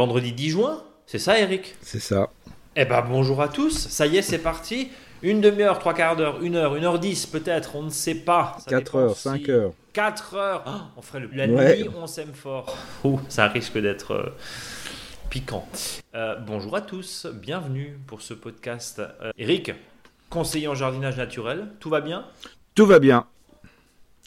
vendredi 0.00 0.32
10 0.32 0.50
juin, 0.50 0.82
c'est 1.04 1.18
ça 1.18 1.38
Eric 1.38 1.74
C'est 1.82 2.00
ça. 2.00 2.30
Eh 2.74 2.86
ben 2.86 3.02
bonjour 3.06 3.42
à 3.42 3.48
tous, 3.48 3.76
ça 3.88 4.06
y 4.06 4.16
est 4.16 4.22
c'est 4.22 4.38
parti. 4.38 4.88
Une 5.22 5.42
demi-heure, 5.42 5.78
trois 5.78 5.92
quarts 5.92 6.16
d'heure, 6.16 6.42
une 6.42 6.56
heure, 6.56 6.74
une 6.74 6.84
heure 6.86 6.98
dix 6.98 7.26
peut-être, 7.26 7.76
on 7.76 7.82
ne 7.82 7.90
sait 7.90 8.14
pas. 8.14 8.56
4 8.66 8.96
heures, 8.96 9.14
5 9.16 9.46
heures. 9.50 9.72
4 9.92 10.34
heures 10.36 10.64
oh, 10.66 10.70
On 10.96 11.02
ferait 11.02 11.20
le... 11.20 11.28
La 11.34 11.46
Ouais. 11.46 11.82
nuit, 11.82 11.90
on 11.94 12.06
s'aime 12.06 12.32
fort. 12.32 12.74
Ouh, 13.04 13.20
ça 13.28 13.48
risque 13.48 13.76
d'être 13.76 14.12
euh, 14.12 14.34
piquant. 15.28 15.68
Euh, 16.14 16.36
bonjour 16.46 16.74
à 16.76 16.80
tous, 16.80 17.26
bienvenue 17.34 17.98
pour 18.06 18.22
ce 18.22 18.32
podcast. 18.32 19.00
Euh, 19.00 19.32
Eric, 19.36 19.72
conseiller 20.30 20.68
en 20.68 20.74
jardinage 20.74 21.18
naturel, 21.18 21.66
tout 21.78 21.90
va 21.90 22.00
bien? 22.00 22.24
Tout 22.74 22.86
va 22.86 23.00
bien. 23.00 23.26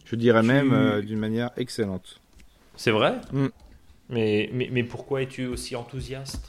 Je 0.05 0.16
dirais 0.16 0.41
Tu- 0.41 0.48
même 0.48 1.02
d'une 1.02 1.18
manière 1.18 1.49
excellente. 1.58 2.20
C'est 2.76 2.91
vrai? 2.91 3.16
Mm. 3.32 3.48
Mais, 4.09 4.49
mais, 4.53 4.70
mais 4.71 4.84
pourquoi 4.84 5.21
es-tu 5.21 5.45
aussi 5.48 5.75
enthousiaste? 5.75 6.41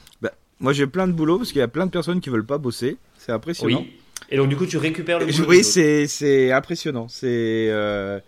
Moi 0.60 0.72
j'ai 0.72 0.86
plein 0.86 1.08
de 1.08 1.12
boulot 1.12 1.38
parce 1.38 1.50
qu'il 1.50 1.58
y 1.58 1.62
a 1.62 1.68
plein 1.68 1.84
de 1.84 1.90
personnes 1.90 2.20
qui 2.20 2.30
veulent 2.30 2.46
pas 2.46 2.58
bosser. 2.58 2.96
C'est 3.18 3.32
impressionnant. 3.32 3.80
Oui. 3.80 3.92
Et 4.30 4.36
donc 4.36 4.48
du 4.48 4.56
coup 4.56 4.66
tu 4.66 4.78
récupères 4.78 5.18
le 5.18 5.26
boulot 5.26 5.46
Oui, 5.48 5.64
c'est 5.64 6.52
impressionnant. 6.52 7.08
C'est 7.08 7.68
euh, 7.70 8.20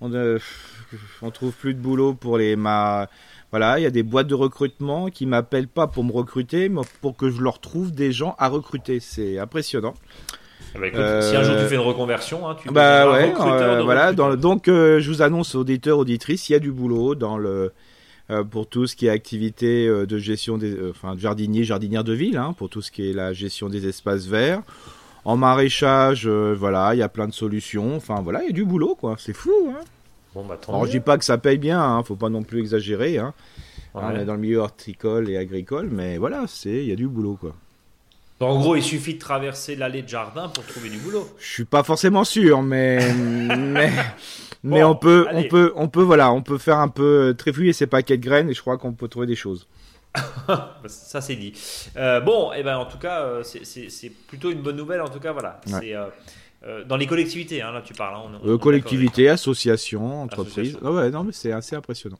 on 0.00 0.08
ne 0.08 0.38
on 1.22 1.30
trouve 1.30 1.52
plus 1.52 1.72
de 1.74 1.78
boulot 1.78 2.14
pour 2.14 2.36
les 2.36 2.56
ma 2.56 3.08
voilà, 3.52 3.78
il 3.78 3.82
y 3.82 3.86
a 3.86 3.90
des 3.90 4.02
boîtes 4.02 4.26
de 4.26 4.34
recrutement 4.34 5.08
qui 5.08 5.24
m'appellent 5.26 5.68
pas 5.68 5.86
pour 5.86 6.04
me 6.04 6.12
recruter, 6.12 6.68
mais 6.70 6.80
pour 7.02 7.16
que 7.16 7.30
je 7.30 7.40
leur 7.40 7.60
trouve 7.60 7.92
des 7.92 8.10
gens 8.10 8.34
à 8.38 8.48
recruter. 8.48 8.98
C'est 8.98 9.38
impressionnant. 9.38 9.94
Ah 10.74 10.78
bah 10.80 10.86
écoute, 10.88 11.00
Euh, 11.00 11.20
Si 11.22 11.36
un 11.36 11.42
jour 11.42 11.56
tu 11.58 11.66
fais 11.66 11.74
une 11.74 11.80
reconversion, 11.82 12.48
hein, 12.48 12.56
tu 12.60 12.70
Bah 12.70 13.04
deviendras 13.04 13.18
ouais, 13.18 13.30
recruteur 13.32 13.70
euh, 13.78 13.82
voilà. 13.82 14.12
donc 14.36 14.68
euh, 14.68 15.00
je 15.00 15.10
vous 15.10 15.20
annonce 15.22 15.54
auditeurs 15.54 15.98
auditrices, 15.98 16.48
il 16.48 16.52
y 16.52 16.56
a 16.56 16.58
du 16.58 16.72
boulot 16.72 17.14
dans 17.14 17.36
le 17.36 17.48
euh, 17.50 17.68
pour 18.50 18.66
tout 18.66 18.86
ce 18.86 18.96
qui 18.96 19.06
est 19.06 19.10
activité 19.10 19.86
euh, 19.86 20.06
de 20.06 20.18
gestion 20.18 20.58
des 20.58 20.72
euh, 20.74 20.90
enfin 20.90 21.14
jardinier 21.16 21.64
jardinière 21.64 22.04
de 22.04 22.12
ville, 22.12 22.36
hein, 22.36 22.54
pour 22.56 22.68
tout 22.68 22.82
ce 22.82 22.90
qui 22.90 23.08
est 23.08 23.12
la 23.12 23.32
gestion 23.32 23.68
des 23.68 23.86
espaces 23.86 24.26
verts. 24.26 24.62
En 25.24 25.36
maraîchage, 25.36 26.26
euh, 26.26 26.54
voilà, 26.58 26.94
il 26.94 26.98
y 26.98 27.02
a 27.02 27.08
plein 27.08 27.28
de 27.28 27.32
solutions. 27.32 27.96
Enfin 27.96 28.20
voilà, 28.22 28.42
il 28.42 28.46
y 28.46 28.50
a 28.50 28.52
du 28.52 28.64
boulot 28.64 28.94
quoi. 28.94 29.16
C'est 29.18 29.32
fou. 29.32 29.52
Hein. 29.70 29.80
Bon 30.34 30.44
bah 30.44 30.58
Alors 30.66 30.86
je 30.86 30.90
dis 30.90 31.00
pas 31.00 31.18
que 31.18 31.24
ça 31.24 31.38
paye 31.38 31.58
bien, 31.58 31.80
hein, 31.80 32.02
faut 32.02 32.16
pas 32.16 32.30
non 32.30 32.42
plus 32.42 32.60
exagérer. 32.60 33.18
Hein. 33.18 33.34
Ouais. 33.94 34.02
On 34.04 34.16
est 34.16 34.24
dans 34.24 34.34
le 34.34 34.40
milieu 34.40 34.58
horticole 34.58 35.28
et 35.28 35.36
agricole, 35.36 35.90
mais 35.92 36.16
voilà, 36.16 36.44
c'est 36.48 36.82
il 36.82 36.88
y 36.88 36.92
a 36.92 36.96
du 36.96 37.08
boulot 37.08 37.36
quoi. 37.38 37.54
En 38.42 38.58
gros, 38.60 38.76
il 38.76 38.82
suffit 38.82 39.14
de 39.14 39.18
traverser 39.18 39.76
l'allée 39.76 40.02
de 40.02 40.08
jardin 40.08 40.48
pour 40.48 40.64
trouver 40.66 40.88
du 40.90 40.98
boulot. 40.98 41.28
Je 41.38 41.46
suis 41.52 41.64
pas 41.64 41.82
forcément 41.82 42.24
sûr, 42.24 42.62
mais 42.62 42.98
mais, 44.64 44.82
on 44.84 44.94
peut 44.94 45.26
allez. 45.28 45.46
on 45.46 45.48
peut 45.48 45.72
on 45.76 45.88
peut 45.88 46.02
voilà, 46.02 46.32
on 46.32 46.42
peut 46.42 46.58
faire 46.58 46.78
un 46.78 46.88
peu 46.88 47.28
euh, 47.30 47.34
tréfouiller 47.34 47.72
ses 47.72 47.86
paquets 47.86 48.16
de 48.16 48.22
graines 48.22 48.48
et 48.50 48.54
je 48.54 48.60
crois 48.60 48.78
qu'on 48.78 48.92
peut 48.92 49.08
trouver 49.08 49.26
des 49.26 49.36
choses. 49.36 49.66
Ça 50.86 51.20
c'est 51.20 51.36
dit. 51.36 51.52
Euh, 51.96 52.20
bon, 52.20 52.52
et 52.52 52.62
ben 52.62 52.76
en 52.76 52.84
tout 52.84 52.98
cas, 52.98 53.22
euh, 53.22 53.42
c'est- 53.42 54.10
plutôt 54.26 54.50
une 54.50 54.60
bonne 54.62 54.76
nouvelle. 54.76 55.00
En 55.00 55.08
tout 55.08 55.20
cas, 55.20 55.32
voilà. 55.32 55.60
Ouais. 55.66 55.72
C'est 55.80 55.94
euh, 55.94 56.84
dans 56.84 56.96
les 56.96 57.06
collectivités. 57.06 57.60
Hein, 57.62 57.72
là, 57.72 57.82
tu 57.82 57.92
parles. 57.94 58.14
hein, 58.16 58.20
on- 58.24 58.26
on- 58.26 58.30
on 58.30 58.32
est 58.34 58.36
Euh, 58.36 58.40
d'accord 58.52 58.60
collectivité, 58.60 59.28
association, 59.28 60.22
entreprise. 60.22 60.52
Association. 60.58 60.80
Ah 60.84 60.92
ouais, 60.92 61.10
non 61.10 61.24
mais 61.24 61.32
c'est 61.32 61.52
assez 61.52 61.74
impressionnant. 61.74 62.18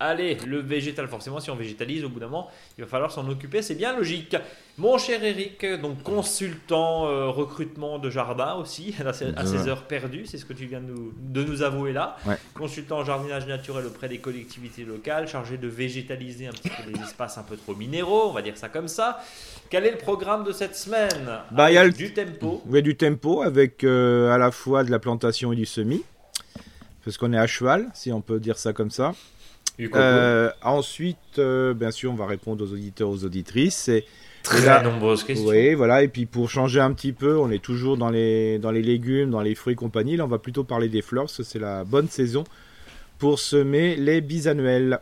Allez, 0.00 0.36
le 0.44 0.58
végétal, 0.58 1.06
forcément, 1.06 1.38
si 1.38 1.50
on 1.52 1.54
végétalise, 1.56 2.04
au 2.04 2.08
bout 2.08 2.18
d'un 2.18 2.26
moment, 2.26 2.50
il 2.76 2.82
va 2.82 2.90
falloir 2.90 3.12
s'en 3.12 3.26
occuper, 3.28 3.62
c'est 3.62 3.76
bien 3.76 3.96
logique. 3.96 4.36
Mon 4.76 4.98
cher 4.98 5.22
Eric, 5.22 5.64
donc 5.80 6.02
consultant 6.02 7.06
euh, 7.06 7.28
recrutement 7.28 8.00
de 8.00 8.10
jardin 8.10 8.54
aussi, 8.54 8.92
à, 9.00 9.12
Ouais. 9.44 9.68
heures 9.68 9.84
perdues, 9.84 10.26
c'est 10.26 10.36
ce 10.36 10.44
que 10.44 10.52
tu 10.52 10.66
viens 10.66 10.80
de 10.80 10.86
nous, 10.86 11.12
de 11.16 11.44
nous 11.44 11.62
avouer 11.62 11.92
là. 11.92 12.16
Ouais. 12.26 12.34
Consultant 12.54 13.04
jardinage 13.04 13.46
naturel 13.46 13.86
auprès 13.86 14.08
des 14.08 14.18
collectivités 14.18 14.84
locales, 14.84 15.28
chargé 15.28 15.58
de 15.58 15.68
végétaliser 15.68 16.48
un 16.48 16.52
petit 16.52 16.70
peu 16.70 16.90
les 16.92 17.00
espaces 17.00 17.38
un 17.38 17.44
peu 17.44 17.56
trop 17.56 17.76
minéraux, 17.76 18.28
on 18.30 18.32
va 18.32 18.42
dire 18.42 18.56
ça 18.56 18.68
comme 18.68 18.88
ça. 18.88 19.20
Quel 19.70 19.86
est 19.86 19.92
le 19.92 19.98
programme 19.98 20.42
de 20.42 20.50
cette 20.52 20.74
semaine? 20.74 21.38
Bah, 21.52 21.70
y 21.70 21.78
a 21.78 21.84
le- 21.84 21.92
Du 21.92 22.12
tempo. 22.12 22.62
Avez 22.68 22.82
du 22.82 22.96
tempo 22.96 23.42
avec 23.42 23.84
euh, 23.84 24.32
à 24.34 24.38
la 24.38 24.50
fois 24.50 24.82
de 24.82 24.90
la 24.90 24.98
plantation 24.98 25.52
et 25.52 25.56
du 25.56 25.66
semis, 25.66 26.02
parce 27.04 27.16
qu'on 27.16 27.32
est 27.32 27.38
à 27.38 27.46
cheval, 27.46 27.90
si 27.94 28.10
on 28.12 28.20
peut 28.20 28.40
dire 28.40 28.58
ça 28.58 28.72
comme 28.72 28.90
ça. 28.90 29.12
Euh, 29.94 30.50
ensuite, 30.62 31.38
euh, 31.38 31.74
bien 31.74 31.90
sûr, 31.90 32.12
on 32.12 32.14
va 32.14 32.26
répondre 32.26 32.64
aux 32.64 32.72
auditeurs, 32.72 33.08
aux 33.08 33.24
auditrices. 33.24 33.74
C'est 33.76 34.04
Très 34.42 34.64
là- 34.64 34.82
nombreuses 34.82 35.24
questions. 35.24 35.48
Oui, 35.48 35.74
voilà. 35.74 36.02
Et 36.02 36.08
puis 36.08 36.26
pour 36.26 36.50
changer 36.50 36.80
un 36.80 36.92
petit 36.92 37.12
peu, 37.12 37.38
on 37.38 37.50
est 37.50 37.62
toujours 37.62 37.96
dans 37.96 38.10
les, 38.10 38.58
dans 38.58 38.70
les 38.70 38.82
légumes, 38.82 39.30
dans 39.30 39.40
les 39.40 39.54
fruits 39.54 39.72
et 39.72 39.76
compagnie. 39.76 40.16
Là, 40.16 40.24
on 40.24 40.28
va 40.28 40.38
plutôt 40.38 40.64
parler 40.64 40.88
des 40.88 41.02
fleurs, 41.02 41.24
parce 41.24 41.38
que 41.38 41.42
c'est 41.42 41.58
la 41.58 41.84
bonne 41.84 42.08
saison 42.08 42.44
pour 43.18 43.38
semer 43.38 43.96
les 43.96 44.20
bisannuels. 44.20 45.00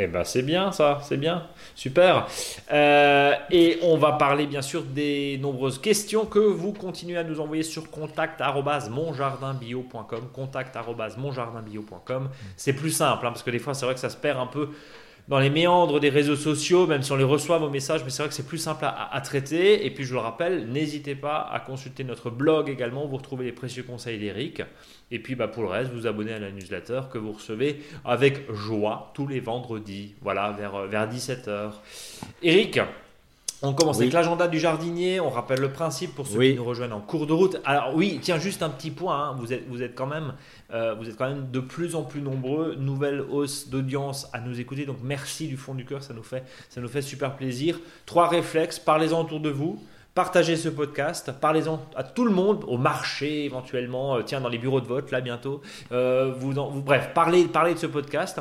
Eh 0.00 0.06
ben 0.06 0.22
c'est 0.22 0.42
bien 0.42 0.70
ça, 0.70 1.00
c'est 1.02 1.16
bien, 1.16 1.48
super. 1.74 2.28
Euh, 2.70 3.34
et 3.50 3.80
on 3.82 3.96
va 3.96 4.12
parler 4.12 4.46
bien 4.46 4.62
sûr 4.62 4.84
des 4.84 5.38
nombreuses 5.42 5.80
questions 5.80 6.24
que 6.24 6.38
vous 6.38 6.72
continuez 6.72 7.18
à 7.18 7.24
nous 7.24 7.40
envoyer 7.40 7.64
sur 7.64 7.90
contact@monjardinbio.com, 7.90 10.28
contact@monjardinbio.com. 10.32 12.28
C'est 12.56 12.74
plus 12.74 12.92
simple 12.92 13.26
hein, 13.26 13.32
parce 13.32 13.42
que 13.42 13.50
des 13.50 13.58
fois 13.58 13.74
c'est 13.74 13.86
vrai 13.86 13.94
que 13.94 14.00
ça 14.00 14.10
se 14.10 14.16
perd 14.16 14.38
un 14.38 14.46
peu 14.46 14.68
dans 15.28 15.38
les 15.38 15.50
méandres 15.50 16.00
des 16.00 16.08
réseaux 16.08 16.36
sociaux, 16.36 16.86
même 16.86 17.02
si 17.02 17.12
on 17.12 17.16
les 17.16 17.24
reçoit 17.24 17.58
vos 17.58 17.68
messages, 17.68 18.02
mais 18.02 18.10
c'est 18.10 18.22
vrai 18.22 18.28
que 18.30 18.34
c'est 18.34 18.46
plus 18.46 18.58
simple 18.58 18.84
à, 18.86 19.20
traiter. 19.20 19.84
Et 19.84 19.90
puis 19.90 20.04
je 20.04 20.14
le 20.14 20.20
rappelle, 20.20 20.68
n'hésitez 20.68 21.14
pas 21.14 21.48
à 21.52 21.60
consulter 21.60 22.02
notre 22.02 22.30
blog 22.30 22.70
également, 22.70 23.06
vous 23.06 23.18
retrouvez 23.18 23.44
les 23.44 23.52
précieux 23.52 23.82
conseils 23.82 24.18
d'Eric. 24.18 24.62
Et 25.10 25.18
puis 25.18 25.34
bah, 25.34 25.46
pour 25.46 25.62
le 25.62 25.68
reste, 25.68 25.92
vous 25.92 26.06
abonnez 26.06 26.32
à 26.32 26.38
la 26.38 26.50
newsletter 26.50 27.02
que 27.12 27.18
vous 27.18 27.32
recevez 27.32 27.82
avec 28.06 28.50
joie 28.52 29.12
tous 29.14 29.26
les 29.26 29.40
vendredis, 29.40 30.14
voilà, 30.22 30.52
vers, 30.52 30.74
euh, 30.74 30.86
vers 30.86 31.06
17h. 31.06 31.72
Eric, 32.42 32.80
on 33.62 33.72
commence 33.72 33.96
Oui. 33.96 34.04
avec 34.04 34.12
l'agenda 34.14 34.46
du 34.46 34.58
jardinier, 34.58 35.18
on 35.20 35.30
rappelle 35.30 35.60
le 35.60 35.70
principe 35.72 36.14
pour 36.14 36.26
ceux 36.26 36.38
Oui. 36.38 36.50
qui 36.52 36.56
nous 36.58 36.64
rejoignent 36.64 36.92
en 36.92 37.00
cours 37.00 37.26
de 37.26 37.32
route. 37.32 37.56
Alors 37.64 37.94
oui, 37.94 38.18
tiens, 38.22 38.38
juste 38.38 38.62
un 38.62 38.70
petit 38.70 38.90
point, 38.90 39.30
hein, 39.30 39.36
vous, 39.38 39.52
êtes, 39.52 39.66
vous, 39.68 39.82
êtes 39.82 39.94
quand 39.96 40.06
même, 40.06 40.34
euh, 40.72 40.94
vous 40.94 41.08
êtes 41.08 41.16
quand 41.16 41.28
même 41.28 41.50
de 41.50 41.60
plus 41.60 41.94
en 41.96 42.02
plus 42.02 42.20
nombreux, 42.22 42.76
nouvelle 42.78 43.20
hausse 43.20 43.68
d'audience 43.68 44.28
à 44.32 44.40
nous 44.40 44.60
écouter, 44.60 44.86
donc 44.86 44.98
merci 45.02 45.48
du 45.48 45.56
fond 45.56 45.74
du 45.74 45.84
cœur, 45.84 46.02
ça 46.02 46.14
nous 46.14 46.22
fait, 46.22 46.44
ça 46.68 46.80
nous 46.80 46.88
fait 46.88 47.02
super 47.02 47.34
plaisir. 47.36 47.80
Trois 48.06 48.28
réflexes, 48.28 48.78
parlez-en 48.78 49.22
autour 49.22 49.40
de 49.40 49.50
vous. 49.50 49.82
Partagez 50.14 50.56
ce 50.56 50.68
podcast, 50.68 51.30
parlez-en 51.40 51.80
à 51.94 52.02
tout 52.02 52.24
le 52.24 52.32
monde, 52.32 52.64
au 52.66 52.76
marché 52.76 53.44
éventuellement, 53.44 54.16
euh, 54.16 54.22
tiens, 54.22 54.40
dans 54.40 54.48
les 54.48 54.58
bureaux 54.58 54.80
de 54.80 54.86
vote, 54.86 55.10
là 55.12 55.20
bientôt. 55.20 55.62
Euh, 55.92 56.32
vous 56.36 56.58
en- 56.58 56.68
vous- 56.70 56.82
bref, 56.82 57.10
parlez, 57.14 57.44
parlez 57.44 57.74
de 57.74 57.78
ce 57.78 57.86
podcast. 57.86 58.40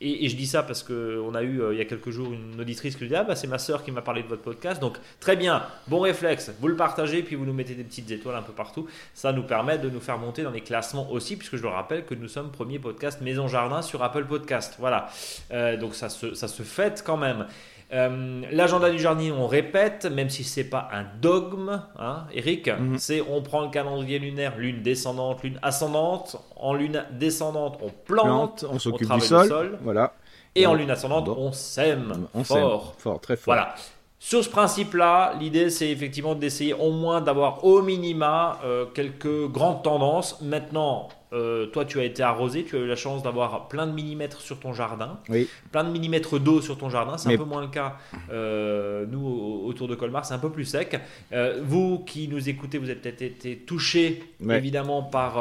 Et, 0.00 0.28
je 0.28 0.36
dis 0.36 0.46
ça 0.46 0.62
parce 0.62 0.82
qu'on 0.82 1.34
a 1.34 1.42
eu 1.42 1.62
euh, 1.62 1.72
il 1.72 1.78
y 1.78 1.80
a 1.80 1.86
quelques 1.86 2.10
jours 2.10 2.30
une 2.32 2.60
auditrice 2.60 2.96
qui 2.96 3.04
nous 3.04 3.08
dit 3.08 3.16
Ah, 3.16 3.24
bah, 3.24 3.34
c'est 3.34 3.46
ma 3.46 3.58
sœur 3.58 3.82
qui 3.82 3.90
m'a 3.90 4.02
parlé 4.02 4.22
de 4.22 4.28
votre 4.28 4.42
podcast. 4.42 4.80
Donc, 4.80 4.98
très 5.20 5.36
bien, 5.36 5.62
bon 5.88 6.00
réflexe, 6.00 6.52
vous 6.60 6.68
le 6.68 6.76
partagez, 6.76 7.22
puis 7.22 7.34
vous 7.34 7.46
nous 7.46 7.54
mettez 7.54 7.74
des 7.74 7.84
petites 7.84 8.10
étoiles 8.10 8.36
un 8.36 8.42
peu 8.42 8.52
partout. 8.52 8.86
Ça 9.14 9.32
nous 9.32 9.44
permet 9.44 9.78
de 9.78 9.88
nous 9.88 10.00
faire 10.00 10.18
monter 10.18 10.42
dans 10.42 10.50
les 10.50 10.60
classements 10.60 11.10
aussi, 11.10 11.36
puisque 11.36 11.56
je 11.56 11.62
le 11.62 11.68
rappelle 11.68 12.04
que 12.04 12.14
nous 12.14 12.28
sommes 12.28 12.50
premier 12.50 12.78
podcast 12.78 13.22
Maison 13.22 13.48
Jardin 13.48 13.80
sur 13.80 14.02
Apple 14.02 14.26
Podcast. 14.26 14.76
Voilà, 14.78 15.08
Euh, 15.52 15.76
donc 15.76 15.94
ça 15.94 16.08
se, 16.08 16.34
ça 16.34 16.48
se 16.48 16.62
fête 16.62 17.02
quand 17.04 17.16
même. 17.16 17.46
Euh, 17.92 18.42
L'agenda 18.50 18.90
du 18.90 18.98
jardinier, 18.98 19.30
on 19.32 19.46
répète, 19.46 20.06
même 20.06 20.28
si 20.28 20.42
c'est 20.42 20.64
pas 20.64 20.88
un 20.92 21.04
dogme, 21.20 21.82
hein, 21.98 22.24
Eric, 22.32 22.68
Mhm. 22.68 22.98
c'est 22.98 23.20
on 23.20 23.42
prend 23.42 23.60
le 23.60 23.68
calendrier 23.70 24.18
lunaire, 24.18 24.56
lune 24.58 24.82
descendante, 24.82 25.42
lune 25.44 25.58
ascendante. 25.62 26.36
En 26.56 26.74
lune 26.74 27.04
descendante, 27.12 27.78
on 27.82 27.90
plante, 28.04 28.24
Plante, 28.60 28.64
on 28.72 28.78
s'occupe 28.78 29.12
du 29.12 29.20
sol. 29.20 29.46
sol. 29.48 29.78
Voilà. 29.82 30.14
et 30.56 30.66
en 30.66 30.72
lune 30.74 30.90
ascendante, 30.90 31.28
on 31.28 31.52
sème 31.52 32.26
On 32.34 32.42
sème. 32.42 32.58
fort. 32.62 32.94
Fort, 32.98 33.20
très 33.20 33.36
fort. 33.36 33.54
Voilà. 33.54 33.74
Sur 34.18 34.42
ce 34.42 34.48
principe-là, 34.48 35.34
l'idée 35.38 35.68
c'est 35.70 35.90
effectivement 35.90 36.34
d'essayer 36.34 36.72
au 36.72 36.90
moins 36.90 37.20
d'avoir 37.20 37.62
au 37.64 37.82
minima 37.82 38.58
euh, 38.64 38.86
quelques 38.86 39.46
grandes 39.48 39.82
tendances. 39.84 40.40
Maintenant, 40.40 41.08
euh, 41.32 41.66
toi 41.66 41.84
tu 41.84 41.98
as 42.00 42.04
été 42.04 42.22
arrosé, 42.22 42.64
tu 42.64 42.76
as 42.76 42.78
eu 42.78 42.86
la 42.86 42.96
chance 42.96 43.22
d'avoir 43.22 43.68
plein 43.68 43.86
de 43.86 43.92
millimètres 43.92 44.40
sur 44.40 44.60
ton 44.60 44.72
jardin, 44.72 45.18
Oui. 45.28 45.48
plein 45.72 45.84
de 45.84 45.90
millimètres 45.90 46.38
d'eau 46.38 46.60
sur 46.60 46.78
ton 46.78 46.88
jardin. 46.88 47.18
C'est 47.18 47.28
Mais- 47.28 47.34
un 47.34 47.38
peu 47.38 47.44
moins 47.44 47.60
le 47.62 47.68
cas 47.68 47.96
euh, 48.30 49.04
nous 49.08 49.26
au- 49.26 49.66
autour 49.66 49.88
de 49.88 49.94
Colmar, 49.94 50.24
c'est 50.24 50.34
un 50.34 50.38
peu 50.38 50.50
plus 50.50 50.64
sec. 50.64 51.00
Euh, 51.32 51.60
vous 51.64 51.98
qui 52.00 52.28
nous 52.28 52.48
écoutez, 52.48 52.78
vous 52.78 52.90
avez 52.90 52.98
peut-être 53.00 53.22
été 53.22 53.56
touchés 53.56 54.22
Ouais. 54.40 54.56
évidemment 54.58 55.02
par 55.02 55.34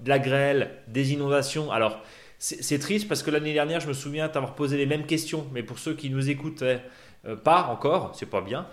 de 0.00 0.08
la 0.08 0.18
grêle, 0.18 0.70
des 0.88 1.12
inondations. 1.12 1.70
Alors 1.72 1.98
c'est 2.38 2.78
triste 2.80 3.06
parce 3.08 3.22
que 3.22 3.30
l'année 3.30 3.52
dernière, 3.52 3.78
je 3.80 3.86
me 3.88 3.92
souviens 3.92 4.28
t'avoir 4.28 4.54
posé 4.54 4.76
les 4.76 4.86
mêmes 4.86 5.06
questions, 5.06 5.46
mais 5.52 5.62
pour 5.62 5.78
ceux 5.78 5.94
qui 5.94 6.10
nous 6.10 6.28
écoutaient 6.30 6.80
euh, 7.24 7.36
pas 7.36 7.68
encore, 7.70 8.10
c'est 8.14 8.26
pas 8.28 8.40
bien. 8.40 8.66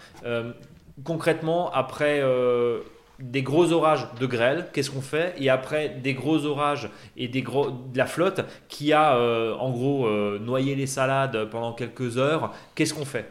Concrètement, 1.03 1.71
après 1.71 2.19
des 3.19 3.41
gros 3.43 3.71
orages 3.71 4.07
de 4.19 4.25
grêle, 4.25 4.67
qu'est-ce 4.73 4.89
qu'on 4.91 5.01
fait 5.01 5.33
Et 5.37 5.49
après 5.49 5.89
des 6.01 6.13
gros 6.13 6.45
orages 6.45 6.89
et 7.17 7.27
des 7.27 7.41
gros, 7.41 7.69
de 7.69 7.97
la 7.97 8.05
flotte 8.05 8.41
qui 8.69 8.93
a 8.93 9.15
euh, 9.17 9.53
en 9.55 9.71
gros 9.71 10.07
euh, 10.07 10.39
noyé 10.39 10.75
les 10.75 10.87
salades 10.87 11.49
pendant 11.49 11.73
quelques 11.73 12.17
heures, 12.17 12.53
qu'est-ce 12.75 12.93
qu'on 12.93 13.05
fait 13.05 13.25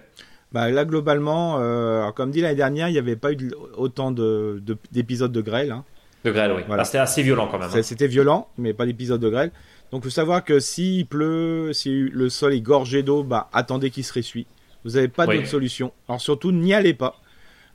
Bah, 0.53 0.69
là, 0.71 0.85
globalement, 0.85 1.57
euh, 1.61 2.11
comme 2.13 2.31
dit 2.31 2.41
l'année 2.41 2.55
dernière, 2.55 2.89
il 2.89 2.93
n'y 2.93 2.99
avait 2.99 3.17
pas 3.17 3.33
eu 3.33 3.37
de- 3.37 3.57
autant 3.77 4.11
de- 4.13 4.61
de- 4.65 4.77
d'épisodes 4.93 5.33
de, 5.33 5.41
grêle. 5.41 5.73
hein. 5.73 5.85
De 6.25 6.33
grêle, 6.33 6.53
oui. 6.57 6.63
Voilà. 6.67 6.83
Ah, 6.83 6.85
C'était 6.85 6.99
assez 6.99 7.23
violent 7.23 7.49
quand 7.51 7.59
même. 7.59 7.71
Hein. 7.73 7.83
C'était 7.83 8.09
violent, 8.09 8.49
mais 8.59 8.75
pas 8.75 8.85
d'épisode 8.87 9.21
de 9.21 9.29
grêle. 9.29 9.51
Donc, 9.93 10.03
il 10.03 10.05
faut 10.05 10.11
savoir 10.11 10.45
que 10.45 10.59
s'il 10.61 11.07
pleut, 11.07 11.73
si 11.73 11.91
le 12.13 12.29
sol 12.29 12.53
est 12.53 12.61
gorgé 12.61 13.03
d'eau, 13.03 13.23
bah, 13.23 13.49
attendez 13.53 13.89
qu'il 13.91 14.05
se 14.05 14.13
ressuie. 14.13 14.47
Vous 14.85 14.93
n'avez 14.93 15.09
pas 15.09 15.27
d'autre 15.37 15.49
solution. 15.49 15.93
Alors 16.09 16.21
surtout, 16.21 16.53
n'y 16.53 16.75
allez 16.75 16.93
pas. 16.95 17.17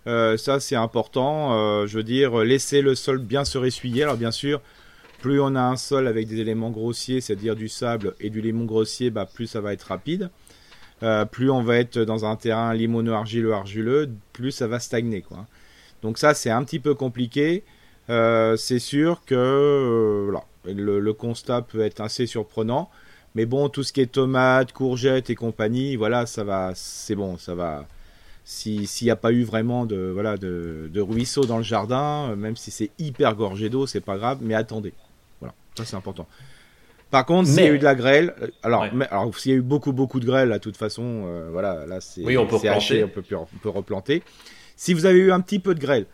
Euh, 0.07 0.37
ça, 0.37 0.59
c'est 0.59 0.75
important. 0.75 1.53
Euh, 1.53 1.87
je 1.87 1.97
veux 1.97 2.03
dire, 2.03 2.37
laissez 2.39 2.81
le 2.81 2.95
sol 2.95 3.19
bien 3.19 3.45
se 3.45 3.57
ressuyer. 3.57 4.03
Alors 4.03 4.17
bien 4.17 4.31
sûr, 4.31 4.61
plus 5.21 5.39
on 5.39 5.55
a 5.55 5.61
un 5.61 5.75
sol 5.77 6.07
avec 6.07 6.27
des 6.27 6.39
éléments 6.39 6.71
grossiers, 6.71 7.21
c'est-à-dire 7.21 7.55
du 7.55 7.69
sable 7.69 8.15
et 8.19 8.29
du 8.29 8.41
limon 8.41 8.65
grossier, 8.65 9.09
bah, 9.09 9.27
plus 9.31 9.47
ça 9.47 9.61
va 9.61 9.73
être 9.73 9.83
rapide. 9.83 10.29
Euh, 11.03 11.25
plus 11.25 11.49
on 11.49 11.63
va 11.63 11.77
être 11.77 11.99
dans 11.99 12.25
un 12.25 12.35
terrain 12.35 12.73
limoneux 12.73 13.13
argileux 13.13 13.53
argileux, 13.53 14.09
plus 14.33 14.51
ça 14.51 14.67
va 14.67 14.79
stagner. 14.79 15.21
Quoi. 15.21 15.45
Donc 16.01 16.17
ça, 16.17 16.33
c'est 16.33 16.49
un 16.51 16.63
petit 16.63 16.79
peu 16.79 16.95
compliqué. 16.95 17.63
c'est 18.07 18.79
sûr 18.79 19.21
que 19.25 20.31
le, 20.65 20.99
le, 20.99 21.13
constat 21.13 21.61
peut 21.61 21.81
être 21.81 22.01
assez 22.01 22.25
surprenant. 22.25 22.89
Mais 23.35 23.45
bon, 23.45 23.69
tout 23.69 23.83
ce 23.83 23.93
qui 23.93 24.01
est 24.01 24.11
tomates, 24.11 24.73
courgettes 24.73 25.29
et 25.29 25.35
compagnie, 25.35 25.95
voilà, 25.95 26.25
ça 26.25 26.43
va, 26.43 26.73
c'est 26.75 27.15
bon, 27.15 27.37
ça 27.37 27.55
va. 27.55 27.87
S'il 28.45 28.85
n'y 29.01 29.09
a 29.09 29.15
pas 29.15 29.31
eu 29.31 29.43
vraiment 29.43 29.85
de, 29.85 30.11
voilà, 30.13 30.35
de, 30.35 30.89
de 30.91 31.01
ruisseau 31.01 31.45
dans 31.45 31.57
le 31.57 31.63
jardin, 31.63 32.31
euh, 32.31 32.35
même 32.35 32.57
si 32.57 32.71
c'est 32.71 32.91
hyper 32.99 33.35
gorgé 33.35 33.69
d'eau, 33.69 33.87
c'est 33.87 34.01
pas 34.01 34.17
grave, 34.17 34.39
mais 34.41 34.53
attendez. 34.53 34.93
Voilà, 35.39 35.53
ça 35.77 35.85
c'est 35.85 35.95
important. 35.95 36.27
Par 37.09 37.25
contre, 37.25 37.47
s'il 37.47 37.63
y 37.63 37.67
a 37.67 37.71
eu 37.71 37.79
de 37.79 37.83
la 37.85 37.95
grêle, 37.95 38.33
euh, 38.41 38.47
alors, 38.63 38.85
alors 39.11 39.37
s'il 39.37 39.51
y 39.51 39.55
a 39.55 39.57
eu 39.57 39.61
beaucoup 39.61 39.93
beaucoup 39.93 40.19
de 40.19 40.25
grêle, 40.25 40.49
de 40.49 40.57
toute 40.57 40.75
façon, 40.75 41.23
euh, 41.25 41.49
voilà, 41.51 41.85
là 41.85 42.01
c'est 42.01 42.23
oui, 42.25 42.37
on 42.37 42.45
peut 42.45 42.57
haché, 42.67 43.03
on 43.05 43.07
peut, 43.07 43.23
on 43.33 43.57
peut 43.61 43.69
replanter. 43.69 44.23
Si 44.75 44.93
vous 44.93 45.05
avez 45.05 45.19
eu 45.19 45.31
un 45.31 45.39
petit 45.39 45.59
peu 45.59 45.73
de 45.73 45.79
grêle, 45.79 46.05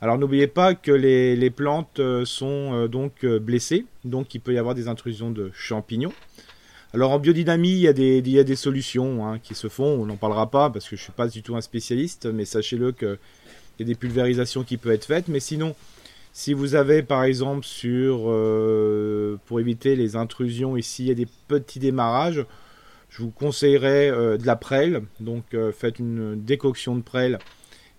alors 0.00 0.18
n'oubliez 0.18 0.46
pas 0.46 0.74
que 0.74 0.92
les, 0.92 1.34
les 1.34 1.50
plantes 1.50 2.00
sont 2.24 2.86
donc 2.86 3.24
blessées, 3.24 3.86
donc 4.04 4.34
il 4.34 4.40
peut 4.40 4.52
y 4.52 4.58
avoir 4.58 4.74
des 4.74 4.86
intrusions 4.86 5.30
de 5.30 5.50
champignons. 5.52 6.12
Alors 6.94 7.12
en 7.12 7.18
biodynamie, 7.18 7.70
il 7.70 7.78
y 7.78 7.88
a 7.88 7.92
des, 7.92 8.56
solutions 8.56 9.26
hein, 9.26 9.38
qui 9.38 9.54
se 9.54 9.68
font. 9.68 10.02
On 10.02 10.04
n'en 10.04 10.16
parlera 10.16 10.50
pas 10.50 10.68
parce 10.68 10.84
que 10.84 10.96
je 10.96 11.00
ne 11.00 11.04
suis 11.04 11.12
pas 11.12 11.26
du 11.26 11.42
tout 11.42 11.56
un 11.56 11.62
spécialiste, 11.62 12.26
mais 12.26 12.44
sachez-le 12.44 12.92
qu'il 12.92 13.18
y 13.78 13.82
a 13.82 13.86
des 13.86 13.94
pulvérisations 13.94 14.62
qui 14.62 14.76
peuvent 14.76 14.92
être 14.92 15.06
faites. 15.06 15.28
Mais 15.28 15.40
sinon, 15.40 15.74
si 16.34 16.52
vous 16.52 16.74
avez 16.74 17.02
par 17.02 17.24
exemple 17.24 17.64
sur, 17.64 18.24
euh, 18.26 19.38
pour 19.46 19.58
éviter 19.58 19.96
les 19.96 20.16
intrusions 20.16 20.76
ici, 20.76 21.04
il 21.04 21.08
y 21.08 21.12
a 21.12 21.14
des 21.14 21.28
petits 21.48 21.78
démarrages, 21.78 22.44
je 23.08 23.22
vous 23.22 23.30
conseillerais 23.30 24.10
euh, 24.10 24.36
de 24.36 24.46
la 24.46 24.56
prêle. 24.56 25.02
Donc 25.18 25.54
euh, 25.54 25.72
faites 25.72 25.98
une 25.98 26.42
décoction 26.44 26.94
de 26.94 27.02
prêle 27.02 27.38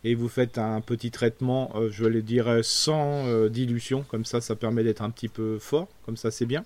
et 0.04 0.14
vous 0.14 0.30
faites 0.30 0.60
un 0.60 0.82
petit 0.82 1.10
traitement, 1.10 1.74
je 1.90 2.06
le 2.06 2.22
dirais 2.22 2.60
sans 2.62 3.48
dilution, 3.48 4.04
comme 4.10 4.26
ça 4.26 4.42
ça 4.42 4.54
permet 4.54 4.84
d'être 4.84 5.02
un 5.02 5.10
petit 5.10 5.30
peu 5.30 5.60
fort, 5.60 5.88
comme 6.06 6.18
ça 6.18 6.30
c'est 6.30 6.46
bien. 6.46 6.66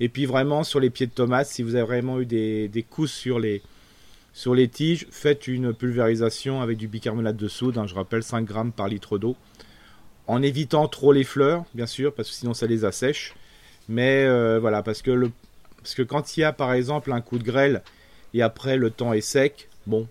Et 0.00 0.08
puis 0.08 0.26
vraiment 0.26 0.62
sur 0.62 0.80
les 0.80 0.90
pieds 0.90 1.06
de 1.06 1.12
tomates, 1.12 1.48
si 1.48 1.62
vous 1.62 1.74
avez 1.74 1.84
vraiment 1.84 2.20
eu 2.20 2.26
des, 2.26 2.68
des 2.68 2.82
coups 2.82 3.10
sur 3.10 3.38
les, 3.38 3.62
sur 4.32 4.54
les 4.54 4.68
tiges, 4.68 5.06
faites 5.10 5.48
une 5.48 5.74
pulvérisation 5.74 6.60
avec 6.60 6.78
du 6.78 6.86
bicarbonate 6.86 7.36
de 7.36 7.48
soude, 7.48 7.78
hein, 7.78 7.86
je 7.86 7.94
rappelle 7.94 8.22
5 8.22 8.44
grammes 8.44 8.72
par 8.72 8.88
litre 8.88 9.18
d'eau. 9.18 9.36
En 10.28 10.42
évitant 10.42 10.86
trop 10.88 11.12
les 11.12 11.24
fleurs, 11.24 11.64
bien 11.74 11.86
sûr, 11.86 12.12
parce 12.12 12.28
que 12.28 12.34
sinon 12.34 12.54
ça 12.54 12.66
les 12.66 12.84
assèche. 12.84 13.34
Mais 13.88 14.24
euh, 14.26 14.58
voilà, 14.60 14.82
parce 14.82 15.02
que, 15.02 15.10
le, 15.10 15.32
parce 15.78 15.94
que 15.94 16.02
quand 16.02 16.36
il 16.36 16.40
y 16.40 16.44
a 16.44 16.52
par 16.52 16.72
exemple 16.72 17.12
un 17.12 17.20
coup 17.20 17.38
de 17.38 17.44
grêle 17.44 17.82
et 18.34 18.42
après 18.42 18.76
le 18.76 18.90
temps 18.90 19.12
est 19.12 19.22
sec, 19.22 19.68
bon, 19.86 20.06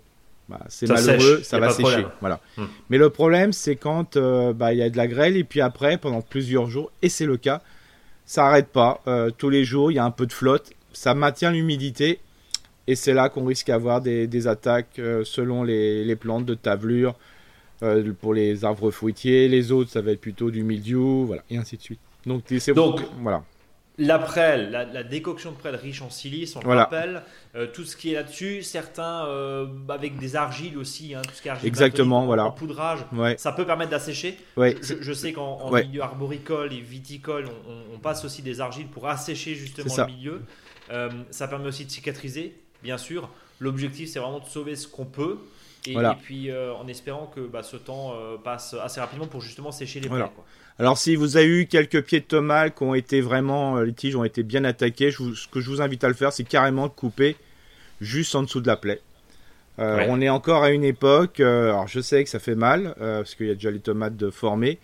bah, 0.50 0.60
c'est 0.69 0.88
malheureux, 0.90 1.42
ça 1.44 1.60
va 1.60 1.69
sécher. 1.69 2.06
Voilà. 2.19 2.42
Hmm. 2.57 2.66
Mais 2.90 2.98
le 2.98 3.10
problème, 3.10 3.54
c'est 3.54 3.75
quand 3.75 4.18
euh, 4.18 4.54
bah, 4.54 4.74
il 4.74 4.80
y 4.80 4.81
a 4.81 4.90
de 4.90 4.98
la 4.98 5.07
grêle 5.07 5.38
et 5.38 5.44
puis 5.44 5.62
après, 5.62 5.98
pendant 5.98 6.22
plusieurs 6.22 6.68
jours, 6.69 6.92
et 7.01 7.10
c'est 7.10 7.25
le 7.25 7.38
cas, 7.38 7.62
ça 8.28 8.44
n'arrête 8.44 8.68
pas. 8.68 9.02
Euh, 9.08 9.32
tous 9.36 9.50
les 9.50 9.64
jours, 9.64 9.90
il 9.90 9.96
y 9.96 10.00
a 10.00 10.06
un 10.06 10.12
peu 10.12 10.28
de 10.28 10.34
flotte. 10.34 10.74
Ça 10.94 11.16
maintient 11.16 11.50
l'humidité. 11.50 12.20
Et 12.86 12.96
c'est 12.96 13.14
là 13.14 13.30
qu'on 13.30 13.46
risque 13.46 13.68
d'avoir 13.68 14.02
des, 14.02 14.48
attaques 14.48 15.00
euh, 15.00 15.24
selon 15.24 15.64
les, 15.64 16.16
plantes 16.16 16.46
de 16.46 16.54
tavelure. 16.54 17.16
Euh, 17.84 18.12
pour 18.20 18.34
les 18.34 18.66
arbres 18.66 18.92
fruitiers, 18.92 19.48
les 19.48 19.72
autres, 19.72 19.90
ça 19.92 20.02
va 20.02 20.12
être 20.12 20.22
plutôt 20.22 20.52
du 20.52 20.64
mildiou, 20.64 21.26
voilà, 21.26 21.44
et 21.50 21.58
ainsi 21.58 21.78
de 21.78 21.82
suite. 21.82 22.00
Donc, 22.26 22.44
Donc 22.76 23.02
voilà. 23.22 23.44
La 24.00 24.20
prêle, 24.20 24.70
la, 24.70 25.04
décoction 25.04 25.52
de 25.52 25.58
prêle 25.58 25.76
riche 25.76 26.04
en 26.04 26.12
silice, 26.12 26.56
on 26.56 26.60
le 26.60 26.76
rappelle, 26.76 27.24
euh, 27.56 27.66
tout 27.66 27.84
ce 27.84 27.98
qui 27.98 28.12
est 28.12 28.14
là-dessus, 28.14 28.62
certains 28.62 29.26
euh, 29.26 29.66
avec 29.90 30.20
des 30.20 30.36
argiles 30.36 30.78
aussi, 30.78 31.16
hein, 31.16 31.24
tout 31.24 31.34
ce 31.34 31.42
qui 31.42 31.48
est 31.48 31.52
argile 31.52 31.68
Exactement, 31.68 32.28
voilà. 32.28 32.46
en 32.46 32.52
poudrage, 32.52 33.00
ça 33.38 33.52
peut 33.54 33.66
permettre 33.66 33.90
d'assécher. 33.90 34.38
Ouais. 34.56 34.76
Je, 34.82 35.14
sais 35.14 35.34
qu'en 35.34 35.72
milieu 35.72 36.04
arboricole 36.04 36.74
et 36.74 36.80
viticole, 36.80 37.46
on, 37.92 37.98
passe 37.98 38.24
aussi 38.24 38.44
des 38.44 38.62
argiles 38.62 38.88
pour 38.88 39.08
assécher 39.08 39.56
justement 39.56 39.96
le 39.98 40.06
milieu. 40.06 40.42
Euh, 40.92 41.10
ça 41.32 41.48
permet 41.48 41.68
aussi 41.68 41.84
de 41.84 41.90
cicatriser, 41.90 42.56
bien 42.84 43.00
sûr. 43.00 43.30
L'objectif, 43.60 44.10
c'est 44.10 44.20
vraiment 44.20 44.40
de 44.40 44.46
sauver 44.46 44.76
ce 44.76 44.88
qu'on 44.88 45.06
peut. 45.06 45.40
Et, 45.88 45.96
puis 46.22 46.52
en 46.54 46.88
espérant 46.88 47.32
que 47.34 47.40
bah, 47.40 47.64
ce 47.64 47.78
temps 47.78 48.14
passe 48.44 48.76
assez 48.76 49.00
rapidement 49.00 49.26
pour 49.26 49.42
justement 49.42 49.72
sécher 49.72 50.00
les 50.00 50.08
voilà. 50.08 50.32
Alors 50.80 50.98
si 50.98 51.16
vous 51.16 51.38
avez 51.38 51.48
eu 51.48 51.66
quelques 51.66 52.04
pieds 52.04 52.20
de 52.20 52.26
tomate 52.26 52.76
qui 52.76 52.84
ont 52.84 52.94
été 52.94 53.20
vraiment, 53.20 53.78
euh, 53.78 53.86
les 53.86 53.94
tiges 53.94 54.16
ont 54.16 54.24
été 54.24 54.44
bien 54.44 54.64
attaquées, 54.64 55.10
ce 55.12 55.48
que 55.48 55.60
je 55.60 55.70
vous 55.70 55.82
invite 55.82 56.04
à 56.04 56.08
le 56.08 56.14
faire, 56.14 56.32
c'est 56.32 56.44
carrément 56.44 56.88
de 56.88 56.92
couper 56.92 57.36
juste 58.00 58.36
en 58.36 58.44
dessous 58.44 58.62
de 58.62 58.68
la 58.68 58.78
plaie. 58.78 59.02
Euh, 59.80 60.06
on 60.08 60.22
est 60.22 60.30
encore 60.30 60.64
à 60.64 60.70
une 60.72 60.84
époque, 60.84 61.40
euh, 61.40 61.70
alors 61.70 61.88
je 61.88 62.00
sais 62.00 62.24
que 62.24 62.30
ça 62.30 62.40
fait 62.40 62.56
mal, 62.56 62.94
parce 63.00 63.34
qu'il 63.36 63.48
y 63.48 63.52
a 63.52 63.56
déjà 63.56 63.72
les 63.72 63.80
tomates 63.80 64.18
de 64.18 64.30
formées, 64.30 64.78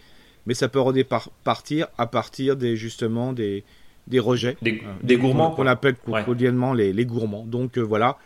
mais 0.47 0.55
ça 0.55 0.67
peut 0.67 0.79
repartir 0.79 1.87
à 1.97 2.07
partir 2.07 2.55
des 2.55 2.75
justement 2.75 3.31
des, 3.31 3.63
des 4.07 4.19
rejets. 4.19 4.57
Des, 4.61 5.17
gourmands. 5.17 5.51
Qu'on 5.51 5.67
appelle 5.67 5.95
quotidiennement 5.95 6.73
les, 6.73 6.91
les, 6.91 7.05
gourmands. 7.05 7.45
Donc 7.45 7.77
voilà, 7.77 8.17